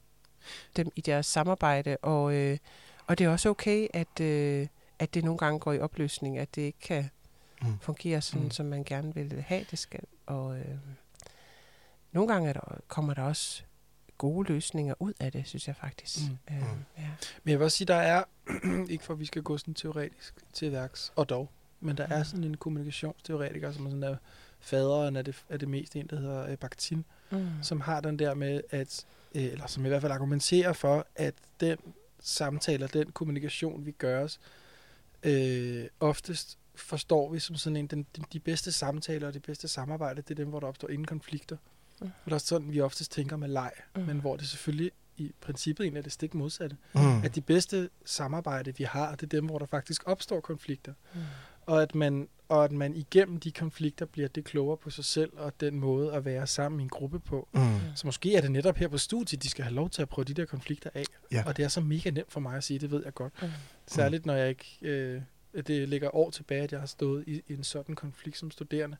dem 0.76 0.90
i 0.96 1.00
deres 1.00 1.26
samarbejde. 1.26 1.96
Og, 2.02 2.34
øh, 2.34 2.58
og 3.06 3.18
det 3.18 3.24
er 3.24 3.28
også 3.28 3.48
okay, 3.48 3.86
at, 3.94 4.20
øh, 4.20 4.66
at 4.98 5.14
det 5.14 5.24
nogle 5.24 5.38
gange 5.38 5.58
går 5.60 5.72
i 5.72 5.80
opløsning, 5.80 6.38
at 6.38 6.54
det 6.54 6.62
ikke 6.62 6.78
kan 6.80 7.10
Mm. 7.62 7.78
fungere 7.80 8.20
sådan, 8.20 8.42
mm. 8.44 8.50
som 8.50 8.66
man 8.66 8.84
gerne 8.84 9.14
vil 9.14 9.44
have, 9.46 9.64
det 9.70 9.78
skal. 9.78 10.00
Og 10.26 10.58
øh, 10.58 10.64
nogle 12.12 12.32
gange 12.32 12.48
er 12.48 12.52
der, 12.52 12.60
kommer 12.88 13.14
der 13.14 13.22
også 13.22 13.62
gode 14.18 14.52
løsninger 14.52 14.94
ud 14.98 15.12
af 15.20 15.32
det, 15.32 15.46
synes 15.46 15.68
jeg 15.68 15.76
faktisk. 15.76 16.18
Mm. 16.30 16.54
Øh, 16.54 16.60
Mm. 16.62 16.84
ja. 16.98 17.08
Men 17.44 17.50
jeg 17.50 17.58
vil 17.58 17.64
også 17.64 17.76
sige, 17.76 17.86
der 17.88 17.94
er, 17.94 18.24
ikke 18.90 19.04
for 19.04 19.12
at 19.14 19.20
vi 19.20 19.26
skal 19.26 19.42
gå 19.42 19.58
sådan 19.58 19.74
teoretisk 19.74 20.34
til 20.52 20.72
værks, 20.72 21.12
og 21.16 21.28
dog, 21.28 21.50
men 21.80 21.96
der 21.96 22.06
er 22.06 22.18
Mm. 22.18 22.24
sådan 22.24 22.44
en 22.44 22.56
kommunikationsteoretiker, 22.56 23.72
som 23.72 23.86
er 23.86 23.90
sådan 23.90 24.02
der 24.02 24.16
faderen 24.60 25.16
af 25.16 25.24
det, 25.24 25.44
af 25.48 25.58
det 25.58 25.68
meste, 25.68 26.00
en 26.00 26.06
der 26.06 26.20
hedder 26.20 26.46
øh, 26.46 26.56
Bakhtin, 26.56 27.04
Mm. 27.30 27.46
som 27.62 27.80
har 27.80 28.00
den 28.00 28.18
der 28.18 28.34
med, 28.34 28.60
at, 28.70 29.06
øh, 29.34 29.42
eller 29.44 29.66
som 29.66 29.84
i 29.84 29.88
hvert 29.88 30.00
fald 30.02 30.12
argumenterer 30.12 30.72
for, 30.72 31.06
at 31.16 31.34
den 31.60 31.78
samtale 32.20 32.84
og 32.84 32.92
den 32.92 33.12
kommunikation, 33.12 33.86
vi 33.86 33.90
gør 33.92 34.24
os, 34.24 34.40
øh, 35.22 35.86
oftest 36.00 36.58
forstår 36.74 37.32
vi 37.32 37.38
som 37.38 37.56
sådan 37.56 37.76
en, 37.76 37.86
den, 37.86 38.06
de 38.32 38.40
bedste 38.40 38.72
samtaler 38.72 39.26
og 39.26 39.34
de 39.34 39.40
bedste 39.40 39.68
samarbejde, 39.68 40.22
det 40.22 40.30
er 40.30 40.34
dem, 40.34 40.48
hvor 40.48 40.60
der 40.60 40.66
opstår 40.66 40.88
ingen 40.88 41.06
konflikter. 41.06 41.56
Mm. 41.56 41.77
Og 42.04 42.10
det 42.24 42.30
er 42.30 42.34
også 42.34 42.46
sådan, 42.46 42.72
vi 42.72 42.80
oftest 42.80 43.12
tænker 43.12 43.36
med 43.36 43.48
leg, 43.48 43.72
Mm. 43.96 44.02
men 44.02 44.18
hvor 44.20 44.36
det 44.36 44.48
selvfølgelig 44.48 44.90
i 45.16 45.32
princippet 45.40 45.84
egentlig 45.84 45.98
er 45.98 46.02
det 46.02 46.12
stik 46.12 46.34
modsatte. 46.34 46.76
Mm. 46.94 47.22
At 47.24 47.34
de 47.34 47.40
bedste 47.40 47.88
samarbejde, 48.04 48.76
vi 48.76 48.84
har, 48.84 49.10
det 49.14 49.22
er 49.22 49.26
dem, 49.26 49.44
hvor 49.46 49.58
der 49.58 49.66
faktisk 49.66 50.02
opstår 50.06 50.40
konflikter. 50.40 50.92
Mm. 51.14 51.20
Og 51.66 51.82
at 51.82 51.94
man, 51.94 52.28
og 52.48 52.64
at 52.64 52.72
man 52.72 52.94
igennem 52.96 53.40
de 53.40 53.52
konflikter 53.52 54.06
bliver 54.06 54.28
det 54.28 54.44
klogere 54.44 54.76
på 54.76 54.90
sig 54.90 55.04
selv, 55.04 55.32
og 55.36 55.52
den 55.60 55.80
måde 55.80 56.12
at 56.12 56.24
være 56.24 56.46
sammen 56.46 56.80
i 56.80 56.82
en 56.82 56.88
gruppe 56.88 57.20
på. 57.20 57.48
Mm. 57.52 57.60
Så 57.94 58.06
måske 58.06 58.34
er 58.34 58.40
det 58.40 58.50
netop 58.52 58.76
her 58.76 58.88
på 58.88 58.98
studiet, 58.98 59.42
de 59.42 59.48
skal 59.48 59.64
have 59.64 59.74
lov 59.74 59.90
til 59.90 60.02
at 60.02 60.08
prøve 60.08 60.24
de 60.24 60.34
der 60.34 60.44
konflikter 60.44 60.90
af. 60.94 61.04
Ja. 61.32 61.42
Og 61.46 61.56
det 61.56 61.64
er 61.64 61.68
så 61.68 61.80
mega 61.80 62.10
nemt 62.10 62.32
for 62.32 62.40
mig 62.40 62.56
at 62.56 62.64
sige, 62.64 62.78
det 62.78 62.90
ved 62.90 63.04
jeg 63.04 63.14
godt. 63.14 63.42
Mm. 63.42 63.48
Særligt 63.86 64.26
når 64.26 64.34
jeg 64.34 64.48
ikke, 64.48 64.78
øh, 64.82 65.22
det 65.66 65.88
ligger 65.88 66.14
år 66.14 66.30
tilbage, 66.30 66.62
at 66.62 66.72
jeg 66.72 66.80
har 66.80 66.86
stået 66.86 67.24
i, 67.26 67.42
i 67.48 67.54
en 67.54 67.64
sådan 67.64 67.94
konflikt 67.94 68.38
som 68.38 68.50
studerende. 68.50 68.96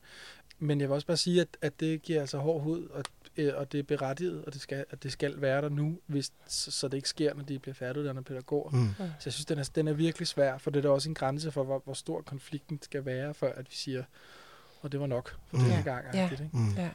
Men 0.59 0.81
jeg 0.81 0.89
vil 0.89 0.93
også 0.95 1.07
bare 1.07 1.17
sige, 1.17 1.41
at, 1.41 1.47
at 1.61 1.79
det 1.79 2.01
giver 2.01 2.19
altså 2.21 2.37
hård 2.37 2.61
hud, 2.63 2.87
og, 2.87 3.03
øh, 3.37 3.53
og 3.55 3.71
det 3.71 3.79
er 3.79 3.83
berettiget, 3.83 4.45
og 4.45 4.53
det 4.53 4.61
skal, 4.61 4.85
at 4.89 5.03
det 5.03 5.11
skal 5.11 5.41
være 5.41 5.61
der 5.61 5.69
nu, 5.69 5.99
hvis, 6.05 6.31
så, 6.47 6.71
så 6.71 6.87
det 6.87 6.97
ikke 6.97 7.09
sker, 7.09 7.33
når 7.33 7.43
de 7.43 7.59
bliver 7.59 7.75
færdiguddannede 7.75 8.23
pædagoger. 8.23 8.69
Mm. 8.71 8.89
Så 8.97 9.03
jeg 9.25 9.33
synes, 9.33 9.45
den 9.45 9.59
er, 9.59 9.69
den 9.75 9.87
er 9.87 9.93
virkelig 9.93 10.27
svær, 10.27 10.57
for 10.57 10.71
det 10.71 10.77
er 10.77 10.81
der 10.81 10.89
også 10.89 11.09
en 11.09 11.15
grænse 11.15 11.51
for, 11.51 11.63
hvor, 11.63 11.81
hvor 11.85 11.93
stor 11.93 12.21
konflikten 12.21 12.79
skal 12.81 13.05
være, 13.05 13.33
før 13.33 13.51
at 13.53 13.65
vi 13.69 13.75
siger, 13.75 14.03
og 14.81 14.91
det 14.91 14.99
var 14.99 15.07
nok 15.07 15.29
for 15.47 15.57
Mm. 15.57 15.63
denne 15.63 15.75
Ja. 15.75 15.81
gang. 15.81 16.05
Ja. 16.13 16.29
ikke? 16.31 16.49
Mm. 16.53 16.69
Ja. 16.77 16.89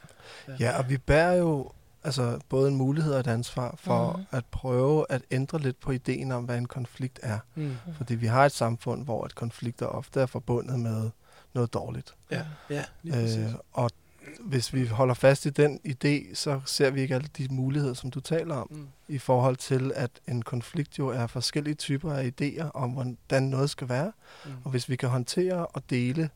Ja, 0.60 0.78
og 0.78 0.88
vi 0.90 0.98
bærer 0.98 1.34
jo 1.34 1.70
altså, 2.04 2.38
både 2.48 2.68
en 2.68 2.76
mulighed 2.76 3.12
og 3.14 3.20
et 3.20 3.26
ansvar 3.26 3.74
for 3.78 4.12
Mhm. 4.16 4.26
at 4.30 4.44
prøve 4.44 5.06
at 5.08 5.22
ændre 5.30 5.58
lidt 5.58 5.80
på 5.80 5.90
ideen 5.92 6.32
om, 6.32 6.44
hvad 6.44 6.58
en 6.58 6.66
konflikt 6.68 7.20
er. 7.22 7.38
Mm. 7.54 7.76
Fordi 7.96 8.14
vi 8.14 8.26
har 8.26 8.46
et 8.46 8.52
samfund, 8.52 9.04
hvor 9.04 9.24
et 9.26 9.34
konflikter 9.34 9.86
ofte 9.86 10.20
er 10.20 10.26
forbundet 10.26 10.80
med 10.80 11.10
noget 11.55 11.74
dårligt. 11.74 12.14
Ja, 12.30 12.42
ja, 12.70 12.84
lige 13.02 13.12
præcis. 13.14 13.38
Øh, 13.38 13.55
og 13.72 13.90
hvis 14.40 14.72
vi 14.74 14.86
holder 14.86 15.14
fast 15.14 15.46
i 15.46 15.50
den 15.50 15.80
idé, 15.88 16.34
så 16.34 16.61
ser 16.66 16.90
vi 16.90 17.00
ikke 17.00 17.14
alle 17.14 17.28
de 17.38 17.48
muligheder, 17.50 17.94
som 17.94 18.11
du 18.11 18.20
taler 18.20 18.55
om, 18.55 18.66
Mm. 18.70 18.88
i 19.09 19.18
forhold 19.18 19.57
til, 19.57 19.92
at 19.94 20.11
en 20.28 20.42
konflikt 20.42 20.98
jo 20.98 21.09
er 21.09 21.26
forskellige 21.26 21.74
typer 21.74 22.12
af 22.12 22.32
idéer 22.40 22.70
om, 22.74 22.90
hvordan 22.90 23.42
noget 23.42 23.70
skal 23.70 23.88
være. 23.88 24.12
Mm. 24.44 24.50
Og 24.64 24.70
hvis 24.70 24.88
vi 24.88 24.96
kan 24.96 25.09
håndtere 25.09 25.66
og 25.66 25.82
dele 25.90 26.30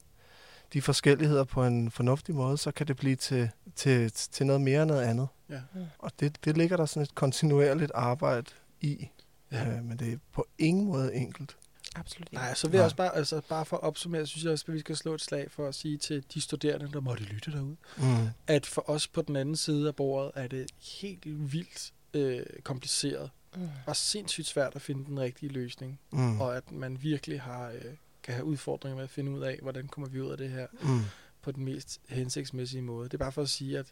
de 0.72 0.82
forskelligheder 0.82 1.44
på 1.44 1.64
en 1.64 1.90
fornuftig 1.90 2.34
måde, 2.34 2.58
så 2.58 2.70
kan 2.72 2.86
det 2.86 2.96
blive 2.96 3.16
til, 3.16 3.50
til, 3.76 4.10
til 4.12 4.46
noget 4.46 4.60
mere 4.60 4.82
end 4.82 4.90
noget 4.90 5.02
andet. 5.02 5.28
Ja. 5.50 5.60
Mm. 5.74 5.80
Og 5.98 6.10
det, 6.20 6.44
det 6.44 6.56
ligger 6.56 6.76
der 6.76 6.86
sådan 6.86 7.02
et 7.02 7.14
kontinuerligt 7.14 7.92
arbejde 7.94 8.46
i. 8.80 9.08
Ja. 9.52 9.66
Øh, 9.76 9.84
men 9.84 9.98
det 9.98 10.12
er 10.12 10.16
på 10.32 10.46
ingen 10.58 10.86
måde 10.86 11.14
enkelt. 11.14 11.56
Absolut 11.96 12.26
ikke. 12.28 12.34
Nej, 12.34 12.54
så 12.54 12.68
vil 12.68 12.76
jeg 12.76 12.84
også 12.84 12.96
bare, 12.96 13.16
altså 13.16 13.40
bare 13.48 13.64
for 13.64 13.76
at 13.76 13.82
opsummere, 13.82 14.26
synes 14.26 14.44
jeg 14.44 14.52
også, 14.52 14.64
at 14.68 14.74
vi 14.74 14.78
skal 14.80 14.96
slå 14.96 15.14
et 15.14 15.20
slag 15.20 15.50
for 15.50 15.68
at 15.68 15.74
sige 15.74 15.98
til 15.98 16.24
de 16.34 16.40
studerende, 16.40 16.92
der 16.92 17.00
måtte 17.00 17.22
lytte 17.24 17.52
derude, 17.52 17.76
Mm. 17.96 18.28
at 18.46 18.66
for 18.66 18.90
os 18.90 19.08
på 19.08 19.22
den 19.22 19.36
anden 19.36 19.56
side 19.56 19.88
af 19.88 19.96
bordet 19.96 20.32
er 20.34 20.46
det 20.46 20.70
helt 21.00 21.52
vildt 21.52 21.92
øh, 22.14 22.42
kompliceret 22.62 23.30
Mm. 23.56 23.68
og 23.86 23.96
sindssygt 23.96 24.46
svært 24.46 24.76
at 24.76 24.82
finde 24.82 25.04
den 25.04 25.20
rigtige 25.20 25.52
løsning, 25.52 26.00
Mm. 26.12 26.40
og 26.40 26.56
at 26.56 26.72
man 26.72 27.02
virkelig 27.02 27.40
har 27.40 27.68
øh, 27.70 27.80
kan 28.22 28.34
have 28.34 28.44
udfordringer 28.44 28.96
med 28.96 29.04
at 29.04 29.10
finde 29.10 29.30
ud 29.32 29.40
af, 29.42 29.58
hvordan 29.62 29.88
kommer 29.88 30.08
vi 30.08 30.20
ud 30.20 30.30
af 30.30 30.36
det 30.38 30.50
her 30.50 30.66
Mm. 30.82 31.00
på 31.42 31.52
den 31.52 31.64
mest 31.64 32.00
hensigtsmæssige 32.08 32.82
måde. 32.82 33.04
Det 33.08 33.14
er 33.14 33.18
bare 33.18 33.32
for 33.32 33.42
at 33.42 33.48
sige, 33.48 33.78
at 33.78 33.86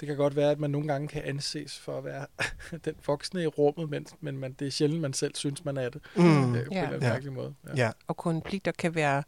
det 0.00 0.08
kan 0.08 0.16
godt 0.16 0.36
være, 0.36 0.50
at 0.50 0.58
man 0.58 0.70
nogle 0.70 0.88
gange 0.88 1.08
kan 1.08 1.22
anses 1.24 1.78
for 1.78 1.98
at 1.98 2.04
være 2.04 2.26
den 2.84 2.94
voksne 3.06 3.42
i 3.42 3.46
rummet, 3.46 3.90
men, 3.90 4.06
men 4.20 4.38
man, 4.38 4.52
det 4.52 4.66
er 4.66 4.70
sjældent, 4.70 5.00
man 5.00 5.12
selv 5.12 5.34
synes, 5.34 5.64
man 5.64 5.76
er 5.76 5.88
det. 5.88 6.00
Mm. 6.16 6.22
Øh, 6.24 6.34
på 6.36 6.46
en 6.48 6.54
Ja. 6.54 6.60
eller 6.60 6.82
anden 6.86 7.02
Ja. 7.02 7.08
mærkelig 7.12 7.32
måde. 7.32 7.54
Ja. 7.76 7.90
Og 8.06 8.16
konflikter 8.16 8.72
kan 8.72 8.94
være 8.94 9.22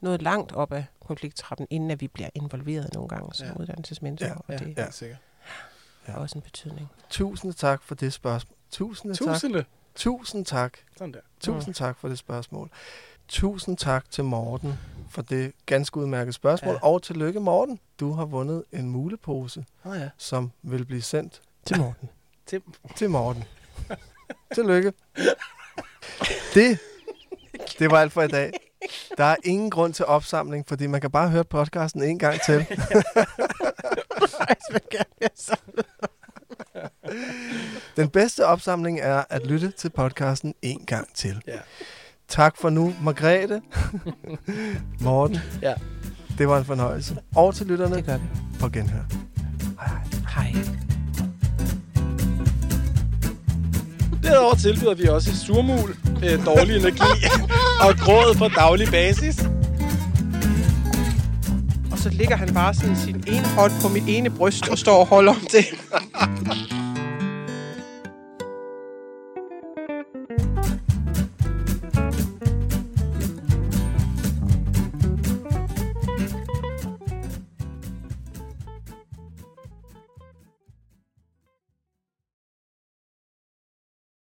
noget 0.00 0.22
langt 0.22 0.52
op 0.52 0.72
ad 0.72 0.82
konflikttrappen, 1.06 1.66
inden 1.70 1.90
at 1.90 2.00
vi 2.00 2.08
bliver 2.08 2.28
involveret 2.34 2.94
nogle 2.94 3.08
gange 3.08 3.34
som 3.34 3.46
Ja. 3.46 3.52
ja. 3.52 3.60
uddannelsesmennesker. 3.60 4.28
Ja, 4.28 4.34
Og 4.36 4.44
Ja, 4.48 4.56
det, 4.56 4.76
ja. 4.76 4.82
helt 4.82 4.94
sikkert. 4.94 5.18
ja. 6.08 6.16
også 6.18 6.38
en 6.38 6.42
betydning. 6.42 6.88
Tusind 7.10 7.54
tak 7.54 7.82
for 7.82 7.94
det 7.94 8.12
spørgsmål. 8.12 8.56
Tusind 8.70 9.14
tak. 9.14 9.34
Tusinde. 9.34 9.64
Tusind 9.94 10.44
tak. 10.46 10.78
Sådan 10.96 11.12
der. 11.12 11.20
Tusind 11.40 11.74
tak 11.74 11.98
for 11.98 12.08
det 12.08 12.18
spørgsmål. 12.18 12.70
Tusind 13.32 13.76
tak 13.76 14.10
til 14.10 14.24
Morten 14.24 14.78
for 15.10 15.22
det 15.22 15.52
ganske 15.66 15.96
udmærkede 15.96 16.32
spørgsmål. 16.32 16.74
Ja. 16.74 16.88
Og 16.88 17.02
tillykke, 17.02 17.40
Morten. 17.40 17.80
Du 18.00 18.12
har 18.12 18.24
vundet 18.24 18.64
en 18.72 18.90
mulepose, 18.90 19.64
oh, 19.84 19.96
ja. 19.96 20.08
som 20.18 20.50
vil 20.62 20.84
blive 20.84 21.02
sendt 21.02 21.42
Til 21.66 21.78
Morten. 21.78 22.08
Tim. 22.46 22.62
til 22.96 23.10
Morten. 23.10 23.44
tillykke. 24.54 24.92
Det, 26.54 26.78
det 27.78 27.90
var 27.90 28.00
alt 28.00 28.12
for 28.12 28.22
i 28.22 28.28
dag. 28.28 28.52
Der 29.16 29.24
er 29.24 29.36
ingen 29.44 29.70
grund 29.70 29.94
til 29.94 30.04
opsamling, 30.04 30.68
fordi 30.68 30.86
man 30.86 31.00
kan 31.00 31.10
bare 31.10 31.28
høre 31.28 31.44
podcasten 31.44 32.02
en 32.02 32.18
gang 32.18 32.40
til. 32.40 32.66
Den 37.96 38.08
bedste 38.08 38.46
opsamling 38.46 39.00
er 39.00 39.24
at 39.30 39.46
lytte 39.46 39.70
til 39.70 39.90
podcasten 39.90 40.54
en 40.62 40.86
gang 40.86 41.14
til. 41.14 41.42
Ja. 41.46 41.58
Tak 42.32 42.56
for 42.56 42.70
nu, 42.70 42.94
Margrethe. 43.02 43.60
Morten. 45.00 45.38
Ja. 45.62 45.72
Det 46.38 46.48
var 46.48 46.58
en 46.58 46.64
fornøjelse. 46.64 47.16
Og 47.36 47.54
til 47.54 47.66
lytterne 47.66 47.96
Det 47.96 48.04
gør 48.06 48.16
vi. 48.16 48.24
på 48.60 48.68
genhør. 48.68 49.00
Hej. 50.34 50.54
Derudover 54.22 54.54
tilbyder 54.54 54.94
vi 54.94 55.08
også 55.08 55.36
surmul, 55.36 55.96
øh, 56.24 56.46
dårlig 56.46 56.76
energi 56.76 57.26
og 57.86 57.94
gråd 57.98 58.34
på 58.38 58.48
daglig 58.48 58.88
basis. 58.90 59.38
Og 61.92 61.98
så 61.98 62.08
ligger 62.08 62.36
han 62.36 62.54
bare 62.54 62.74
sådan 62.74 62.96
sin 62.96 63.24
ene 63.26 63.46
hånd 63.46 63.72
på 63.82 63.88
mit 63.88 64.04
ene 64.06 64.30
bryst 64.30 64.68
og 64.68 64.78
står 64.78 65.00
og 65.00 65.06
holder 65.06 65.32
om 65.32 65.40
det. 65.52 65.64